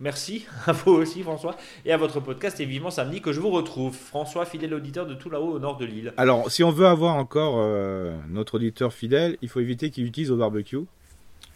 merci, 0.00 0.46
à 0.66 0.72
vous 0.72 0.92
aussi 0.92 1.22
François, 1.22 1.54
et 1.84 1.92
à 1.92 1.98
votre 1.98 2.20
podcast, 2.20 2.60
et 2.60 2.64
vivement 2.64 2.90
samedi 2.90 3.20
que 3.20 3.32
je 3.32 3.40
vous 3.40 3.50
retrouve. 3.50 3.94
François, 3.94 4.46
fidèle 4.46 4.72
auditeur 4.72 5.06
de 5.06 5.14
tout 5.14 5.28
là-haut 5.28 5.52
au 5.52 5.58
nord 5.58 5.76
de 5.76 5.84
l'île. 5.84 6.14
Alors, 6.16 6.50
si 6.50 6.64
on 6.64 6.70
veut 6.70 6.86
avoir 6.86 7.16
encore 7.16 7.56
euh, 7.58 8.16
notre 8.30 8.54
auditeur 8.54 8.94
fidèle, 8.94 9.36
il 9.42 9.50
faut 9.50 9.60
éviter 9.60 9.90
qu'il 9.90 10.06
utilise 10.06 10.30
au 10.30 10.36
barbecue. 10.36 10.78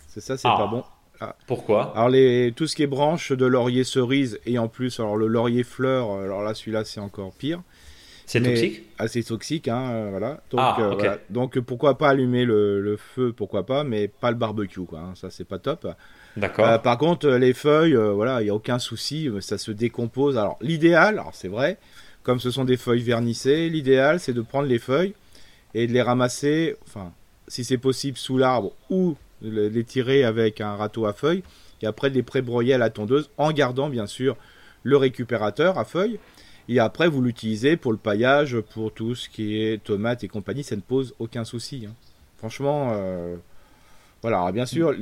C'est 0.08 0.20
ça, 0.20 0.36
c'est 0.36 0.48
pas 0.48 0.56
ah. 0.60 0.66
bon. 0.66 0.84
Ah. 1.20 1.36
Pourquoi 1.46 1.92
Alors 1.94 2.08
les, 2.08 2.52
tout 2.54 2.66
ce 2.66 2.76
qui 2.76 2.82
est 2.82 2.86
branche 2.86 3.32
de 3.32 3.46
laurier 3.46 3.84
cerise 3.84 4.38
et 4.46 4.58
en 4.58 4.68
plus 4.68 5.00
alors 5.00 5.16
le 5.16 5.26
laurier 5.26 5.64
fleur, 5.64 6.10
alors 6.12 6.42
là 6.42 6.54
celui-là 6.54 6.84
c'est 6.84 7.00
encore 7.00 7.32
pire. 7.32 7.62
C'est 8.26 8.42
toxique? 8.42 8.82
Assez 8.98 9.22
toxique, 9.22 9.68
hein, 9.68 9.90
euh, 9.92 10.08
voilà. 10.10 10.40
Donc, 10.50 10.60
ah, 10.60 10.76
euh, 10.80 11.16
Donc 11.30 11.60
pourquoi 11.60 11.96
pas 11.96 12.08
allumer 12.08 12.44
le, 12.44 12.98
feu, 12.98 13.32
pourquoi 13.32 13.64
pas, 13.64 13.84
mais 13.84 14.08
pas 14.08 14.32
le 14.32 14.36
barbecue, 14.36 14.84
quoi. 14.84 14.98
Hein, 14.98 15.12
ça 15.14 15.30
c'est 15.30 15.44
pas 15.44 15.60
top. 15.60 15.86
D'accord. 16.36 16.66
Euh, 16.66 16.78
par 16.78 16.98
contre 16.98 17.28
les 17.28 17.54
feuilles, 17.54 17.94
voilà, 17.94 18.42
il 18.42 18.44
n'y 18.44 18.50
a 18.50 18.54
aucun 18.54 18.80
souci, 18.80 19.30
ça 19.40 19.58
se 19.58 19.70
décompose. 19.70 20.36
Alors 20.36 20.58
l'idéal, 20.60 21.20
alors 21.20 21.34
c'est 21.34 21.48
vrai, 21.48 21.78
comme 22.24 22.40
ce 22.40 22.50
sont 22.50 22.64
des 22.64 22.76
feuilles 22.76 23.02
vernissées, 23.02 23.70
l'idéal 23.70 24.18
c'est 24.18 24.32
de 24.32 24.42
prendre 24.42 24.66
les 24.66 24.80
feuilles 24.80 25.14
et 25.74 25.86
de 25.86 25.92
les 25.92 26.02
ramasser, 26.02 26.74
enfin 26.84 27.12
si 27.48 27.62
c'est 27.62 27.78
possible 27.78 28.18
sous 28.18 28.38
l'arbre 28.38 28.72
ou 28.90 29.14
les 29.42 29.84
tirer 29.84 30.24
avec 30.24 30.60
un 30.60 30.76
râteau 30.76 31.06
à 31.06 31.12
feuilles 31.12 31.42
et 31.82 31.86
après 31.86 32.10
les 32.10 32.22
pré-broyer 32.22 32.74
à 32.74 32.78
la 32.78 32.90
tondeuse 32.90 33.30
en 33.36 33.52
gardant 33.52 33.88
bien 33.88 34.06
sûr 34.06 34.36
le 34.82 34.96
récupérateur 34.96 35.78
à 35.78 35.84
feuilles. 35.84 36.18
Et 36.68 36.80
après, 36.80 37.08
vous 37.08 37.22
l'utilisez 37.22 37.76
pour 37.76 37.92
le 37.92 37.98
paillage, 37.98 38.58
pour 38.60 38.92
tout 38.92 39.14
ce 39.14 39.28
qui 39.28 39.60
est 39.60 39.82
tomates 39.82 40.24
et 40.24 40.28
compagnie, 40.28 40.64
ça 40.64 40.74
ne 40.74 40.80
pose 40.80 41.14
aucun 41.18 41.44
souci. 41.44 41.86
Hein. 41.88 41.94
Franchement, 42.38 42.90
euh, 42.92 43.36
voilà. 44.22 44.50
bien 44.50 44.66
sûr, 44.66 44.94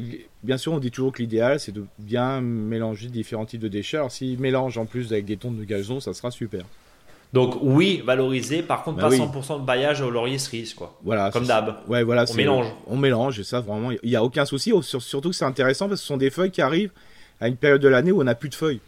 bien 0.42 0.58
sûr, 0.58 0.72
on 0.72 0.78
dit 0.78 0.90
toujours 0.90 1.12
que 1.12 1.22
l'idéal, 1.22 1.58
c'est 1.58 1.72
de 1.72 1.84
bien 1.98 2.42
mélanger 2.42 3.08
différents 3.08 3.46
types 3.46 3.62
de 3.62 3.68
déchets. 3.68 3.96
Alors, 3.96 4.12
s'il 4.12 4.38
mélange 4.38 4.76
en 4.76 4.84
plus 4.84 5.12
avec 5.12 5.24
des 5.24 5.38
tonnes 5.38 5.56
de 5.56 5.64
gazon, 5.64 6.00
ça 6.00 6.12
sera 6.12 6.30
super. 6.30 6.64
Donc 7.34 7.56
oui, 7.62 8.00
valoriser, 8.06 8.62
par 8.62 8.84
contre 8.84 8.98
bah 8.98 9.08
pas 9.08 9.16
100% 9.16 9.60
de 9.60 9.66
baillage 9.66 10.00
au 10.00 10.08
laurier 10.08 10.38
cerise 10.38 10.72
quoi. 10.72 10.96
Voilà, 11.02 11.32
comme 11.32 11.44
d'hab. 11.44 11.78
Ouais, 11.88 12.04
voilà, 12.04 12.26
on 12.30 12.34
mélange. 12.34 12.66
On 12.86 12.96
mélange 12.96 13.40
et 13.40 13.42
ça 13.42 13.58
vraiment, 13.58 13.90
il 13.90 14.08
n'y 14.08 14.14
a 14.14 14.22
aucun 14.22 14.44
souci. 14.44 14.72
Surtout 14.82 15.30
que 15.30 15.34
c'est 15.34 15.44
intéressant 15.44 15.88
parce 15.88 16.00
que 16.00 16.02
ce 16.02 16.06
sont 16.06 16.16
des 16.16 16.30
feuilles 16.30 16.52
qui 16.52 16.62
arrivent 16.62 16.92
à 17.40 17.48
une 17.48 17.56
période 17.56 17.82
de 17.82 17.88
l'année 17.88 18.12
où 18.12 18.20
on 18.20 18.24
n'a 18.24 18.36
plus 18.36 18.50
de 18.50 18.54
feuilles. 18.54 18.78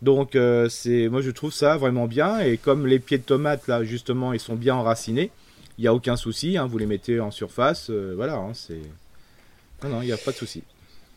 Donc 0.00 0.36
euh, 0.36 0.68
c'est, 0.68 1.08
moi 1.08 1.22
je 1.22 1.32
trouve 1.32 1.52
ça 1.52 1.76
vraiment 1.76 2.06
bien 2.06 2.38
et 2.38 2.56
comme 2.56 2.86
les 2.86 3.00
pieds 3.00 3.18
de 3.18 3.24
tomates 3.24 3.66
là 3.66 3.82
justement 3.82 4.32
ils 4.32 4.38
sont 4.38 4.54
bien 4.54 4.76
enracinés, 4.76 5.32
il 5.76 5.82
n'y 5.82 5.88
a 5.88 5.94
aucun 5.94 6.14
souci. 6.14 6.56
Hein, 6.56 6.66
vous 6.66 6.78
les 6.78 6.86
mettez 6.86 7.18
en 7.18 7.32
surface, 7.32 7.90
euh, 7.90 8.12
voilà, 8.14 8.36
hein, 8.36 8.52
c'est 8.54 8.80
non 9.82 9.90
non, 9.90 10.02
il 10.02 10.06
n'y 10.06 10.12
a 10.12 10.16
pas 10.16 10.30
de 10.30 10.36
souci. 10.36 10.62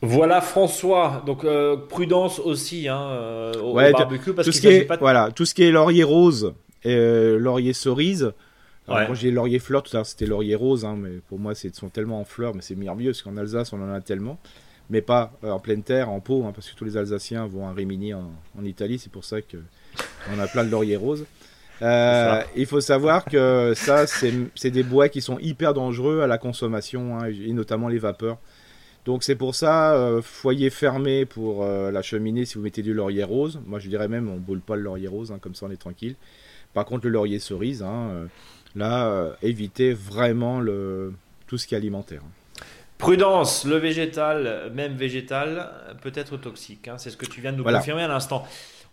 Voilà 0.05 0.41
François, 0.41 1.23
donc 1.25 1.43
euh, 1.43 1.75
prudence 1.75 2.39
aussi 2.39 2.87
hein, 2.87 3.01
euh, 3.11 3.53
au, 3.61 3.73
barbecue 3.73 4.33
parce 4.33 4.45
tout 4.45 4.51
ce 4.51 4.61
qui 4.61 4.67
est, 4.67 4.85
pas 4.85 4.97
voilà, 4.97 5.31
tout 5.31 5.45
ce 5.45 5.53
qui 5.53 5.63
est 5.63 5.71
laurier 5.71 6.03
rose 6.03 6.53
et 6.83 6.95
euh, 6.95 7.37
laurier 7.37 7.73
cerise. 7.73 8.31
Alors, 8.87 9.07
Quand 9.07 9.13
j'ai 9.15 9.31
laurier 9.31 9.57
fleur, 9.57 9.81
tout 9.81 9.89
à 9.95 9.99
l'heure 9.99 10.05
c'était 10.05 10.27
laurier 10.27 10.53
rose, 10.53 10.85
hein, 10.85 10.95
mais 10.95 11.19
pour 11.27 11.39
moi 11.39 11.55
c'est 11.55 11.73
sont 11.75 11.89
tellement 11.89 12.19
en 12.19 12.23
fleurs, 12.23 12.53
mais 12.53 12.61
c'est 12.61 12.75
mieux 12.75 13.11
parce 13.11 13.23
qu'en 13.23 13.35
Alsace 13.35 13.73
on 13.73 13.81
en 13.81 13.91
a 13.91 13.99
tellement, 13.99 14.37
mais 14.91 15.01
pas 15.01 15.31
en 15.41 15.59
pleine 15.59 15.81
terre, 15.81 16.09
en 16.11 16.19
pot, 16.19 16.45
hein, 16.45 16.51
parce 16.53 16.69
que 16.69 16.75
tous 16.75 16.85
les 16.85 16.95
Alsaciens 16.95 17.47
vont 17.47 17.67
à 17.67 17.71
Rimini 17.71 18.13
en, 18.13 18.29
Italie, 18.63 18.99
c'est 18.99 19.11
pour 19.11 19.25
ça 19.25 19.41
que 19.41 19.57
on 20.35 20.39
a 20.39 20.45
plein 20.45 20.63
de 20.63 20.69
laurier 20.69 20.97
rose. 20.97 21.25
il 21.81 22.65
faut 22.67 22.81
savoir 22.81 23.25
que 23.25 23.73
ça, 23.75 24.05
c'est 24.05 24.71
des 24.71 24.83
bois 24.83 25.09
qui 25.09 25.21
sont 25.21 25.39
hyper 25.39 25.73
dangereux 25.73 26.21
à 26.21 26.27
la 26.27 26.37
consommation, 26.37 27.17
hein, 27.17 27.25
et 27.25 27.53
notamment 27.53 27.87
les 27.87 27.97
vapeurs. 27.97 28.37
Donc 29.05 29.23
c'est 29.23 29.35
pour 29.35 29.53
ça, 29.53 29.93
euh, 29.93 30.21
foyer 30.23 30.71
fermé 30.71 31.25
pour 31.25 31.63
euh, 31.63 31.91
la 31.91 32.01
cheminée 32.01 32.45
si 32.45 32.55
vous 32.55 32.61
mettez 32.61 32.81
du 32.81 32.93
laurier 32.93 33.23
rose. 33.23 33.61
Moi 33.67 33.79
je 33.79 33.87
dirais 33.87 34.07
même 34.07 34.27
on 34.29 34.37
boule 34.37 34.61
pas 34.61 34.75
le 34.75 34.81
laurier 34.81 35.07
rose, 35.07 35.31
hein, 35.31 35.37
comme 35.39 35.53
ça 35.53 35.67
on 35.67 35.71
est 35.71 35.77
tranquille. 35.77 36.15
Par 36.73 36.85
contre 36.85 37.05
le 37.05 37.11
laurier 37.11 37.37
cerise, 37.37 37.83
hein, 37.83 38.09
euh, 38.11 38.25
là 38.75 39.35
évitez 39.43 39.93
vraiment 39.93 40.59
le, 40.59 41.13
tout 41.45 41.59
ce 41.59 41.67
qui 41.67 41.75
est 41.75 41.77
alimentaire. 41.77 42.21
Prudence, 42.97 43.65
le 43.65 43.75
végétal, 43.75 44.71
même 44.73 44.93
végétal, 44.93 45.69
peut 46.01 46.13
être 46.15 46.37
toxique. 46.37 46.87
Hein. 46.87 46.97
c'est 46.97 47.09
ce 47.09 47.17
que 47.17 47.25
tu 47.25 47.41
viens 47.41 47.51
de 47.51 47.57
nous 47.57 47.63
confirmer 47.63 48.03
à 48.03 48.07
l'instant. 48.07 48.47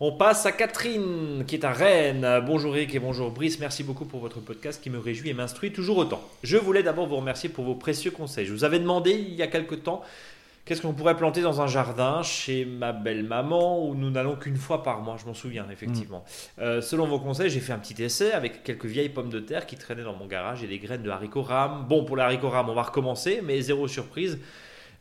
On 0.05 0.11
passe 0.11 0.47
à 0.47 0.51
Catherine, 0.51 1.45
qui 1.47 1.55
est 1.55 1.65
à 1.65 1.71
Rennes. 1.71 2.27
Bonjour 2.45 2.75
Eric 2.75 2.93
et 2.93 2.99
bonjour 2.99 3.31
Brice. 3.31 3.61
Merci 3.61 3.85
beaucoup 3.85 4.05
pour 4.05 4.19
votre 4.19 4.41
podcast 4.41 4.83
qui 4.83 4.91
me 4.91 4.99
réjouit 4.99 5.31
et 5.31 5.33
m'instruit 5.33 5.71
toujours 5.73 5.97
autant. 5.99 6.21
Je 6.43 6.57
voulais 6.57 6.83
d'abord 6.83 7.07
vous 7.07 7.19
remercier 7.19 7.49
pour 7.49 7.65
vos 7.65 7.77
précieux 7.77 8.11
conseils. 8.11 8.45
Je 8.45 8.53
vous 8.53 8.65
avais 8.65 8.81
demandé 8.81 9.12
il 9.12 9.35
y 9.37 9.43
a 9.43 9.47
quelque 9.47 9.77
temps 9.77 10.03
qu'est-ce 10.65 10.83
qu'on 10.83 10.93
pourrait 10.93 11.17
planter 11.17 11.41
dans 11.41 11.61
un 11.61 11.69
jardin 11.69 12.25
chez 12.25 12.65
ma 12.65 12.91
belle-maman 12.91 13.87
où 13.87 13.95
nous 13.95 14.11
n'allons 14.11 14.35
qu'une 14.35 14.57
fois 14.57 14.83
par 14.83 15.03
mois. 15.03 15.19
Je 15.21 15.27
m'en 15.27 15.35
souviens, 15.35 15.67
effectivement. 15.71 16.25
Mm. 16.59 16.62
Euh, 16.62 16.81
selon 16.81 17.07
vos 17.07 17.21
conseils, 17.21 17.51
j'ai 17.51 17.61
fait 17.61 17.73
un 17.73 17.79
petit 17.79 18.03
essai 18.03 18.33
avec 18.33 18.65
quelques 18.65 18.87
vieilles 18.87 19.09
pommes 19.09 19.31
de 19.31 19.38
terre 19.38 19.67
qui 19.67 19.77
traînaient 19.77 20.03
dans 20.03 20.17
mon 20.17 20.27
garage 20.27 20.65
et 20.65 20.67
des 20.67 20.81
graines 20.81 21.05
de 21.05 21.11
haricots 21.11 21.43
rames. 21.43 21.87
Bon, 21.88 22.05
pour 22.05 22.17
les 22.17 22.25
haricots 22.25 22.51
rames, 22.51 22.69
on 22.69 22.75
va 22.75 22.83
recommencer, 22.83 23.41
mais 23.41 23.61
zéro 23.61 23.87
surprise. 23.87 24.41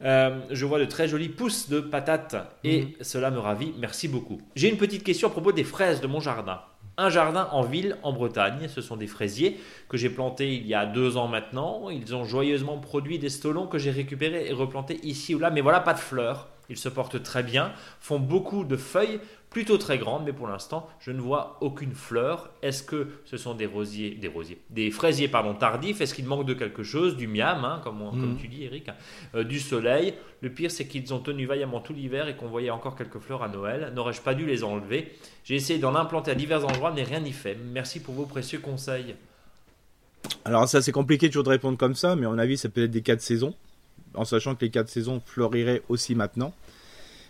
Euh, 0.03 0.39
je 0.49 0.65
vois 0.65 0.79
de 0.79 0.85
très 0.85 1.07
jolis 1.07 1.29
pousses 1.29 1.69
de 1.69 1.79
patates 1.79 2.35
et 2.63 2.81
mhm. 2.81 2.91
cela 3.01 3.31
me 3.31 3.39
ravit. 3.39 3.73
Merci 3.77 4.07
beaucoup. 4.07 4.41
J'ai 4.55 4.69
une 4.69 4.77
petite 4.77 5.03
question 5.03 5.27
à 5.27 5.31
propos 5.31 5.51
des 5.51 5.63
fraises 5.63 6.01
de 6.01 6.07
mon 6.07 6.19
jardin. 6.19 6.61
Un 6.97 7.09
jardin 7.09 7.47
en 7.51 7.61
ville, 7.61 7.97
en 8.03 8.11
Bretagne. 8.11 8.67
Ce 8.67 8.81
sont 8.81 8.97
des 8.97 9.07
fraisiers 9.07 9.59
que 9.89 9.97
j'ai 9.97 10.09
plantés 10.09 10.55
il 10.55 10.67
y 10.67 10.73
a 10.73 10.85
deux 10.85 11.17
ans 11.17 11.27
maintenant. 11.27 11.89
Ils 11.89 12.15
ont 12.15 12.25
joyeusement 12.25 12.77
produit 12.77 13.17
des 13.19 13.29
stolons 13.29 13.67
que 13.67 13.77
j'ai 13.77 13.91
récupérés 13.91 14.47
et 14.47 14.53
replantés 14.53 14.99
ici 15.03 15.33
ou 15.33 15.39
là. 15.39 15.49
Mais 15.49 15.61
voilà, 15.61 15.79
pas 15.79 15.93
de 15.93 15.99
fleurs. 15.99 16.49
Ils 16.69 16.77
se 16.77 16.89
portent 16.89 17.21
très 17.21 17.43
bien, 17.43 17.73
font 17.99 18.19
beaucoup 18.19 18.63
de 18.63 18.77
feuilles 18.77 19.19
plutôt 19.51 19.77
très 19.77 19.97
grande, 19.97 20.23
mais 20.25 20.31
pour 20.31 20.47
l'instant, 20.47 20.89
je 20.99 21.11
ne 21.11 21.19
vois 21.19 21.57
aucune 21.59 21.93
fleur. 21.93 22.49
Est-ce 22.61 22.83
que 22.83 23.09
ce 23.25 23.35
sont 23.35 23.53
des 23.53 23.65
rosiers, 23.65 24.11
des 24.11 24.29
rosiers, 24.29 24.57
des 24.69 24.89
fraisiers 24.91 25.27
pardon 25.27 25.53
tardifs? 25.53 25.99
Est-ce 25.99 26.13
qu'il 26.15 26.25
manque 26.25 26.47
de 26.47 26.53
quelque 26.53 26.83
chose, 26.83 27.17
du 27.17 27.27
miam, 27.27 27.65
hein, 27.65 27.81
comme, 27.83 27.99
comme, 27.99 28.31
mhm. 28.31 28.37
tu 28.37 28.47
dis, 28.47 28.63
Eric, 28.63 28.87
euh, 29.35 29.43
du 29.43 29.59
soleil? 29.59 30.13
Le 30.39 30.49
pire, 30.49 30.71
c'est 30.71 30.87
qu'ils 30.87 31.13
ont 31.13 31.19
tenu 31.19 31.45
vaillamment 31.45 31.81
tout 31.81 31.93
l'hiver 31.93 32.29
et 32.29 32.35
qu'on 32.37 32.47
voyait 32.47 32.69
encore 32.69 32.95
quelques 32.95 33.19
fleurs 33.19 33.43
à 33.43 33.49
Noël. 33.49 33.91
N'aurais-je 33.93 34.21
pas 34.21 34.33
dû 34.33 34.45
les 34.45 34.63
enlever? 34.63 35.11
J'ai 35.43 35.55
essayé 35.55 35.79
d'en 35.79 35.95
implanter 35.95 36.31
à 36.31 36.35
divers 36.35 36.65
endroits, 36.65 36.93
mais 36.95 37.03
rien 37.03 37.19
n'y 37.19 37.33
fait. 37.33 37.57
Merci 37.73 37.99
pour 37.99 38.15
vos 38.15 38.25
précieux 38.25 38.59
conseils. 38.59 39.15
Alors 40.45 40.67
ça, 40.69 40.81
c'est 40.81 40.93
compliqué 40.93 41.27
toujours 41.27 41.43
de 41.43 41.49
répondre 41.49 41.77
comme 41.77 41.95
ça, 41.95 42.15
mais 42.15 42.25
à 42.25 42.29
mon 42.29 42.39
avis, 42.39 42.57
c'est 42.57 42.69
peut-être 42.69 42.91
des 42.91 43.01
quatre 43.01 43.21
saisons, 43.21 43.53
en 44.13 44.23
sachant 44.23 44.55
que 44.55 44.63
les 44.63 44.71
quatre 44.71 44.87
saisons 44.87 45.21
fleuriraient 45.25 45.81
aussi 45.89 46.15
maintenant. 46.15 46.53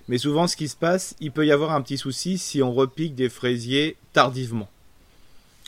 Mais 0.08 0.18
souvent, 0.18 0.48
ce 0.48 0.56
qui 0.56 0.68
se 0.68 0.76
passe, 0.76 1.16
il 1.20 1.32
peut 1.32 1.46
y 1.46 1.52
avoir 1.52 1.72
un 1.72 1.82
petit 1.82 1.98
souci 1.98 2.38
si 2.38 2.62
on 2.62 2.74
repique 2.74 3.16
des 3.16 3.30
fraisiers 3.30 3.96
tardivement. 4.14 4.70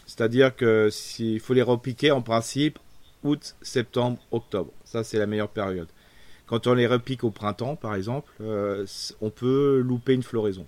C'est-à-dire 0.06 0.56
que 0.56 0.90
s'il 0.92 1.40
faut 1.40 1.54
les 1.54 1.62
repiquer 1.62 2.12
en 2.12 2.22
principe 2.22 2.80
août, 3.24 3.56
septembre, 3.62 4.20
octobre. 4.32 4.72
Ça, 4.84 5.04
c'est 5.04 5.18
la 5.18 5.26
meilleure 5.26 5.50
période. 5.50 5.88
Quand 6.46 6.68
on 6.68 6.74
les 6.74 6.88
repique 6.88 7.24
au 7.24 7.32
printemps, 7.32 7.76
par 7.76 7.96
exemple, 7.96 8.32
euh, 8.42 8.86
on 9.22 9.30
peut 9.30 9.80
louper 9.80 10.14
une 10.14 10.24
floraison. 10.24 10.66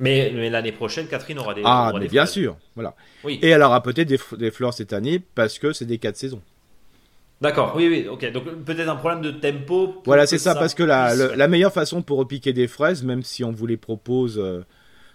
Mais, 0.00 0.30
l'année 0.50 0.72
prochaine, 0.72 1.06
Catherine 1.06 1.38
aura 1.38 1.54
des. 1.54 1.62
Ah, 1.64 1.92
mais 1.98 2.08
bien 2.08 2.26
sûr, 2.26 2.56
voilà. 2.74 2.96
Oui. 3.22 3.38
Et 3.42 3.50
elle 3.50 3.62
aura 3.62 3.82
peut-être 3.82 4.08
des, 4.08 4.50
fleurs 4.50 4.74
cette 4.74 4.92
année 4.92 5.22
parce 5.34 5.58
que 5.60 5.72
c'est 5.72 5.84
des 5.84 5.98
quatre 5.98 6.16
saisons. 6.16 6.42
D'accord, 7.42 7.72
oui, 7.74 7.88
oui, 7.88 8.06
ok. 8.08 8.30
Donc 8.30 8.44
peut-être 8.64 8.88
un 8.88 8.94
problème 8.94 9.20
de 9.20 9.32
tempo. 9.32 10.00
Voilà, 10.06 10.26
c'est 10.26 10.38
ça, 10.38 10.54
parce 10.54 10.74
que 10.74 10.84
la, 10.84 11.12
la, 11.14 11.48
meilleure 11.48 11.72
façon 11.72 12.00
pour 12.00 12.18
repiquer 12.18 12.52
des 12.52 12.68
fraises, 12.68 13.02
même 13.02 13.24
si 13.24 13.42
on 13.42 13.50
vous 13.50 13.66
les 13.66 13.76
propose 13.76 14.38
euh, 14.38 14.64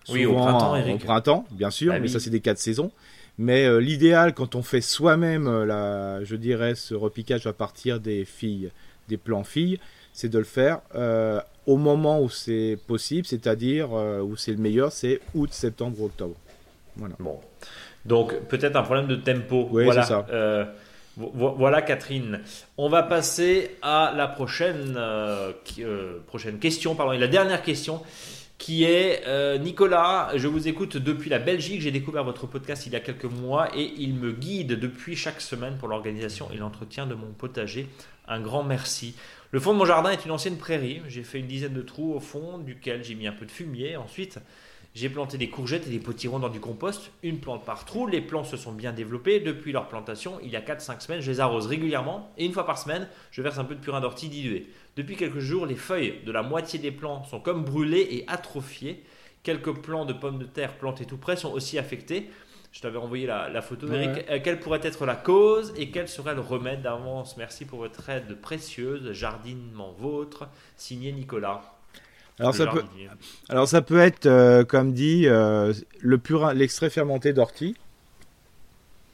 souvent 0.03 0.19
oui, 0.19 0.25
au 0.25 0.33
printemps, 0.33 0.93
au 0.93 0.97
printemps, 0.97 1.45
bien 1.51 1.71
sûr, 1.71 1.93
bah 1.93 1.99
mais 2.01 2.09
ça 2.09 2.19
c'est 2.19 2.29
des 2.29 2.41
quatre 2.41 2.59
saisons. 2.59 2.91
Mais 3.37 3.65
euh, 3.65 3.79
l'idéal, 3.79 4.33
quand 4.33 4.55
on 4.55 4.61
fait 4.61 4.81
soi-même, 4.81 5.47
euh, 5.47 6.25
je 6.25 6.35
dirais, 6.35 6.75
ce 6.75 6.95
repiquage 6.95 7.47
à 7.47 7.53
partir 7.53 8.01
des 8.01 8.25
filles, 8.25 8.71
des 9.07 9.17
plants 9.17 9.45
filles, 9.45 9.79
c'est 10.11 10.27
de 10.27 10.37
le 10.37 10.43
faire 10.43 10.81
euh, 10.95 11.39
au 11.65 11.77
moment 11.77 12.19
où 12.21 12.29
c'est 12.29 12.77
possible, 12.87 13.25
c'est-à-dire 13.25 13.91
où 13.91 14.35
c'est 14.35 14.51
le 14.51 14.57
meilleur, 14.57 14.91
c'est 14.91 15.21
août, 15.33 15.53
septembre, 15.53 16.01
octobre. 16.01 16.35
Voilà. 16.97 17.15
Bon. 17.19 17.39
Donc 18.05 18.37
peut-être 18.49 18.75
un 18.75 18.81
problème 18.81 19.07
de 19.07 19.15
tempo. 19.15 19.69
Oui, 19.71 19.85
voilà. 19.85 20.01
c'est 20.01 20.09
ça. 20.09 20.25
Voilà 21.17 21.81
Catherine. 21.81 22.41
On 22.77 22.89
va 22.89 23.03
passer 23.03 23.77
à 23.81 24.13
la 24.15 24.27
prochaine, 24.27 24.97
prochaine 26.27 26.59
question, 26.59 26.95
pardon, 26.95 27.11
et 27.11 27.17
la 27.17 27.27
dernière 27.27 27.63
question 27.63 28.01
qui 28.57 28.85
est 28.85 29.23
euh, 29.27 29.57
Nicolas, 29.57 30.31
je 30.35 30.47
vous 30.47 30.67
écoute 30.67 30.97
depuis 30.97 31.29
la 31.29 31.37
Belgique, 31.37 31.81
j'ai 31.81 31.91
découvert 31.91 32.23
votre 32.23 32.47
podcast 32.47 32.87
il 32.87 32.93
y 32.93 32.95
a 32.95 32.99
quelques 32.99 33.25
mois 33.25 33.69
et 33.75 33.93
il 33.97 34.15
me 34.15 34.31
guide 34.31 34.79
depuis 34.79 35.15
chaque 35.15 35.41
semaine 35.41 35.77
pour 35.77 35.87
l'organisation 35.87 36.49
et 36.51 36.57
l'entretien 36.57 37.05
de 37.05 37.13
mon 37.13 37.31
potager. 37.33 37.87
Un 38.27 38.41
grand 38.41 38.63
merci. 38.63 39.15
Le 39.51 39.59
fond 39.59 39.73
de 39.73 39.77
mon 39.77 39.85
jardin 39.85 40.09
est 40.09 40.25
une 40.25 40.31
ancienne 40.31 40.57
prairie, 40.57 41.01
j'ai 41.07 41.23
fait 41.23 41.39
une 41.39 41.47
dizaine 41.47 41.73
de 41.73 41.81
trous 41.81 42.13
au 42.13 42.19
fond 42.19 42.57
duquel 42.57 43.03
j'ai 43.03 43.15
mis 43.15 43.27
un 43.27 43.31
peu 43.31 43.45
de 43.45 43.51
fumier. 43.51 43.95
Ensuite, 43.95 44.39
j'ai 44.95 45.09
planté 45.09 45.37
des 45.37 45.49
courgettes 45.49 45.85
et 45.87 45.91
des 45.91 45.99
potirons 45.99 46.39
dans 46.39 46.49
du 46.49 46.59
compost, 46.59 47.11
une 47.21 47.39
plante 47.39 47.65
par 47.65 47.85
trou. 47.85 48.07
Les 48.07 48.21
plants 48.21 48.43
se 48.43 48.57
sont 48.57 48.71
bien 48.71 48.93
développés 48.93 49.39
depuis 49.39 49.71
leur 49.71 49.87
plantation. 49.87 50.39
Il 50.43 50.49
y 50.49 50.55
a 50.55 50.61
4-5 50.61 51.01
semaines, 51.01 51.21
je 51.21 51.29
les 51.29 51.39
arrose 51.39 51.67
régulièrement 51.67 52.31
et 52.37 52.45
une 52.45 52.53
fois 52.53 52.65
par 52.65 52.77
semaine, 52.77 53.07
je 53.31 53.41
verse 53.41 53.59
un 53.59 53.63
peu 53.63 53.75
de 53.75 53.79
purin 53.79 54.01
d'ortie 54.01 54.29
dilué. 54.29 54.67
Depuis 54.95 55.15
quelques 55.15 55.39
jours, 55.39 55.65
les 55.65 55.75
feuilles 55.75 56.21
de 56.25 56.31
la 56.31 56.41
moitié 56.41 56.79
des 56.79 56.91
plants 56.91 57.23
sont 57.25 57.39
comme 57.39 57.63
brûlées 57.63 58.07
et 58.09 58.25
atrophiées. 58.27 59.03
Quelques 59.43 59.73
plants 59.73 60.05
de 60.05 60.13
pommes 60.13 60.39
de 60.39 60.45
terre 60.45 60.77
plantés 60.77 61.05
tout 61.05 61.17
près 61.17 61.35
sont 61.35 61.51
aussi 61.51 61.77
affectés. 61.77 62.29
Je 62.71 62.81
t'avais 62.81 62.97
envoyé 62.97 63.25
la, 63.25 63.61
photo, 63.61 63.87
Eric. 63.91 64.25
Euh, 64.29 64.39
quelle 64.43 64.59
pourrait 64.59 64.81
être 64.83 65.05
la 65.05 65.15
cause 65.15 65.73
et 65.77 65.89
quel 65.89 66.07
serait 66.07 66.35
le 66.35 66.41
remède 66.41 66.81
d'avance? 66.81 67.37
Merci 67.37 67.65
pour 67.65 67.79
votre 67.79 68.09
aide 68.09 68.39
précieuse. 68.41 69.13
Jardinement 69.13 69.93
vôtre, 69.93 70.47
signé 70.75 71.11
Nicolas. 71.11 71.76
Alors 72.39 72.53
ça, 72.53 72.67
peut, 72.67 72.83
alors 73.49 73.67
ça 73.67 73.81
peut 73.81 73.99
être, 73.99 74.27
euh, 74.27 74.63
comme 74.63 74.93
dit, 74.93 75.23
euh, 75.25 75.73
le 75.99 76.17
purin, 76.19 76.53
l'extrait 76.53 76.91
fermenté 76.91 77.33
d'ortie. 77.33 77.75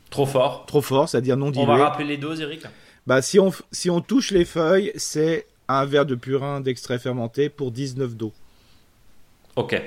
Trop 0.09 0.25
fort. 0.25 0.65
Trop 0.65 0.81
fort, 0.81 1.07
c'est-à-dire 1.07 1.37
non 1.37 1.49
dilué. 1.49 1.65
On 1.65 1.77
va 1.77 1.89
rappeler 1.89 2.05
les 2.05 2.17
doses, 2.17 2.41
Eric 2.41 2.65
bah, 3.07 3.21
si, 3.21 3.39
on, 3.39 3.51
si 3.71 3.89
on 3.89 4.01
touche 4.01 4.31
les 4.31 4.45
feuilles, 4.45 4.91
c'est 4.95 5.47
un 5.67 5.85
verre 5.85 6.05
de 6.05 6.15
purin 6.15 6.61
d'extrait 6.61 6.99
fermenté 6.99 7.49
pour 7.49 7.71
19 7.71 8.15
d'eau. 8.15 8.31
Ok. 9.55 9.81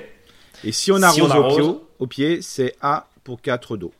Et 0.63 0.71
si 0.71 0.91
on 0.91 1.01
arrose, 1.01 1.79
Au, 1.99 2.07
pied, 2.07 2.41
c'est 2.41 2.75
1 2.81 3.03
pour 3.23 3.41
4 3.41 3.77
d'eau. 3.77 3.93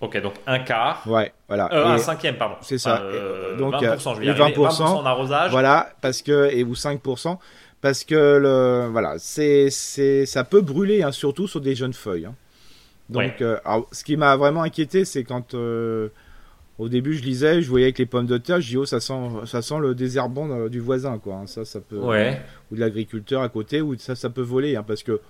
Ok, 0.00 0.20
donc 0.20 0.34
un 0.46 0.60
quart. 0.60 1.02
Ouais, 1.06 1.32
voilà. 1.48 1.68
Euh, 1.72 1.86
un 1.86 1.98
cinquième, 1.98 2.36
pardon. 2.36 2.54
C'est 2.60 2.78
ça. 2.78 3.00
Euh, 3.02 3.56
donc 3.56 3.74
20%, 3.74 4.14
je 4.14 4.20
vais 4.20 4.32
20%, 4.32 4.54
20% 4.54 4.82
en 4.82 5.04
arrosage. 5.04 5.50
Voilà, 5.50 5.90
parce 6.00 6.22
que 6.22 6.48
et 6.52 6.62
ou 6.62 6.74
5%, 6.74 7.36
parce 7.80 8.04
que 8.04 8.14
le 8.14 8.88
voilà, 8.90 9.16
c'est 9.18 9.70
c'est 9.70 10.26
ça 10.26 10.44
peut 10.44 10.60
brûler, 10.60 11.02
hein, 11.02 11.12
surtout 11.12 11.46
sur 11.46 11.60
des 11.60 11.74
jeunes 11.74 11.92
feuilles. 11.92 12.26
Hein. 12.26 12.34
Donc, 13.08 13.40
euh, 13.40 13.58
ce 13.90 14.04
qui 14.04 14.16
m'a 14.16 14.36
vraiment 14.36 14.62
inquiété, 14.62 15.04
c'est 15.06 15.24
quand 15.24 15.54
euh, 15.54 16.08
au 16.78 16.88
début, 16.88 17.14
je 17.14 17.22
lisais, 17.22 17.62
je 17.62 17.68
voyais 17.68 17.86
avec 17.86 17.98
les 17.98 18.06
pommes 18.06 18.26
de 18.26 18.36
terre, 18.36 18.60
je 18.60 18.68
dis 18.68 18.76
oh 18.76 18.84
ça 18.84 19.00
sent 19.00 19.14
ça 19.46 19.62
sent 19.62 19.78
le 19.80 19.94
désherbant 19.94 20.48
euh, 20.50 20.68
du 20.68 20.80
voisin 20.80 21.18
quoi. 21.18 21.36
Hein. 21.36 21.46
Ça 21.46 21.64
ça 21.64 21.80
peut 21.80 21.98
ouais. 21.98 22.40
ou 22.70 22.74
de 22.74 22.80
l'agriculteur 22.80 23.42
à 23.42 23.48
côté 23.48 23.80
ou 23.80 23.96
ça 23.98 24.14
ça 24.14 24.28
peut 24.28 24.42
voler 24.42 24.78
parce 24.86 25.02
que 25.02 25.20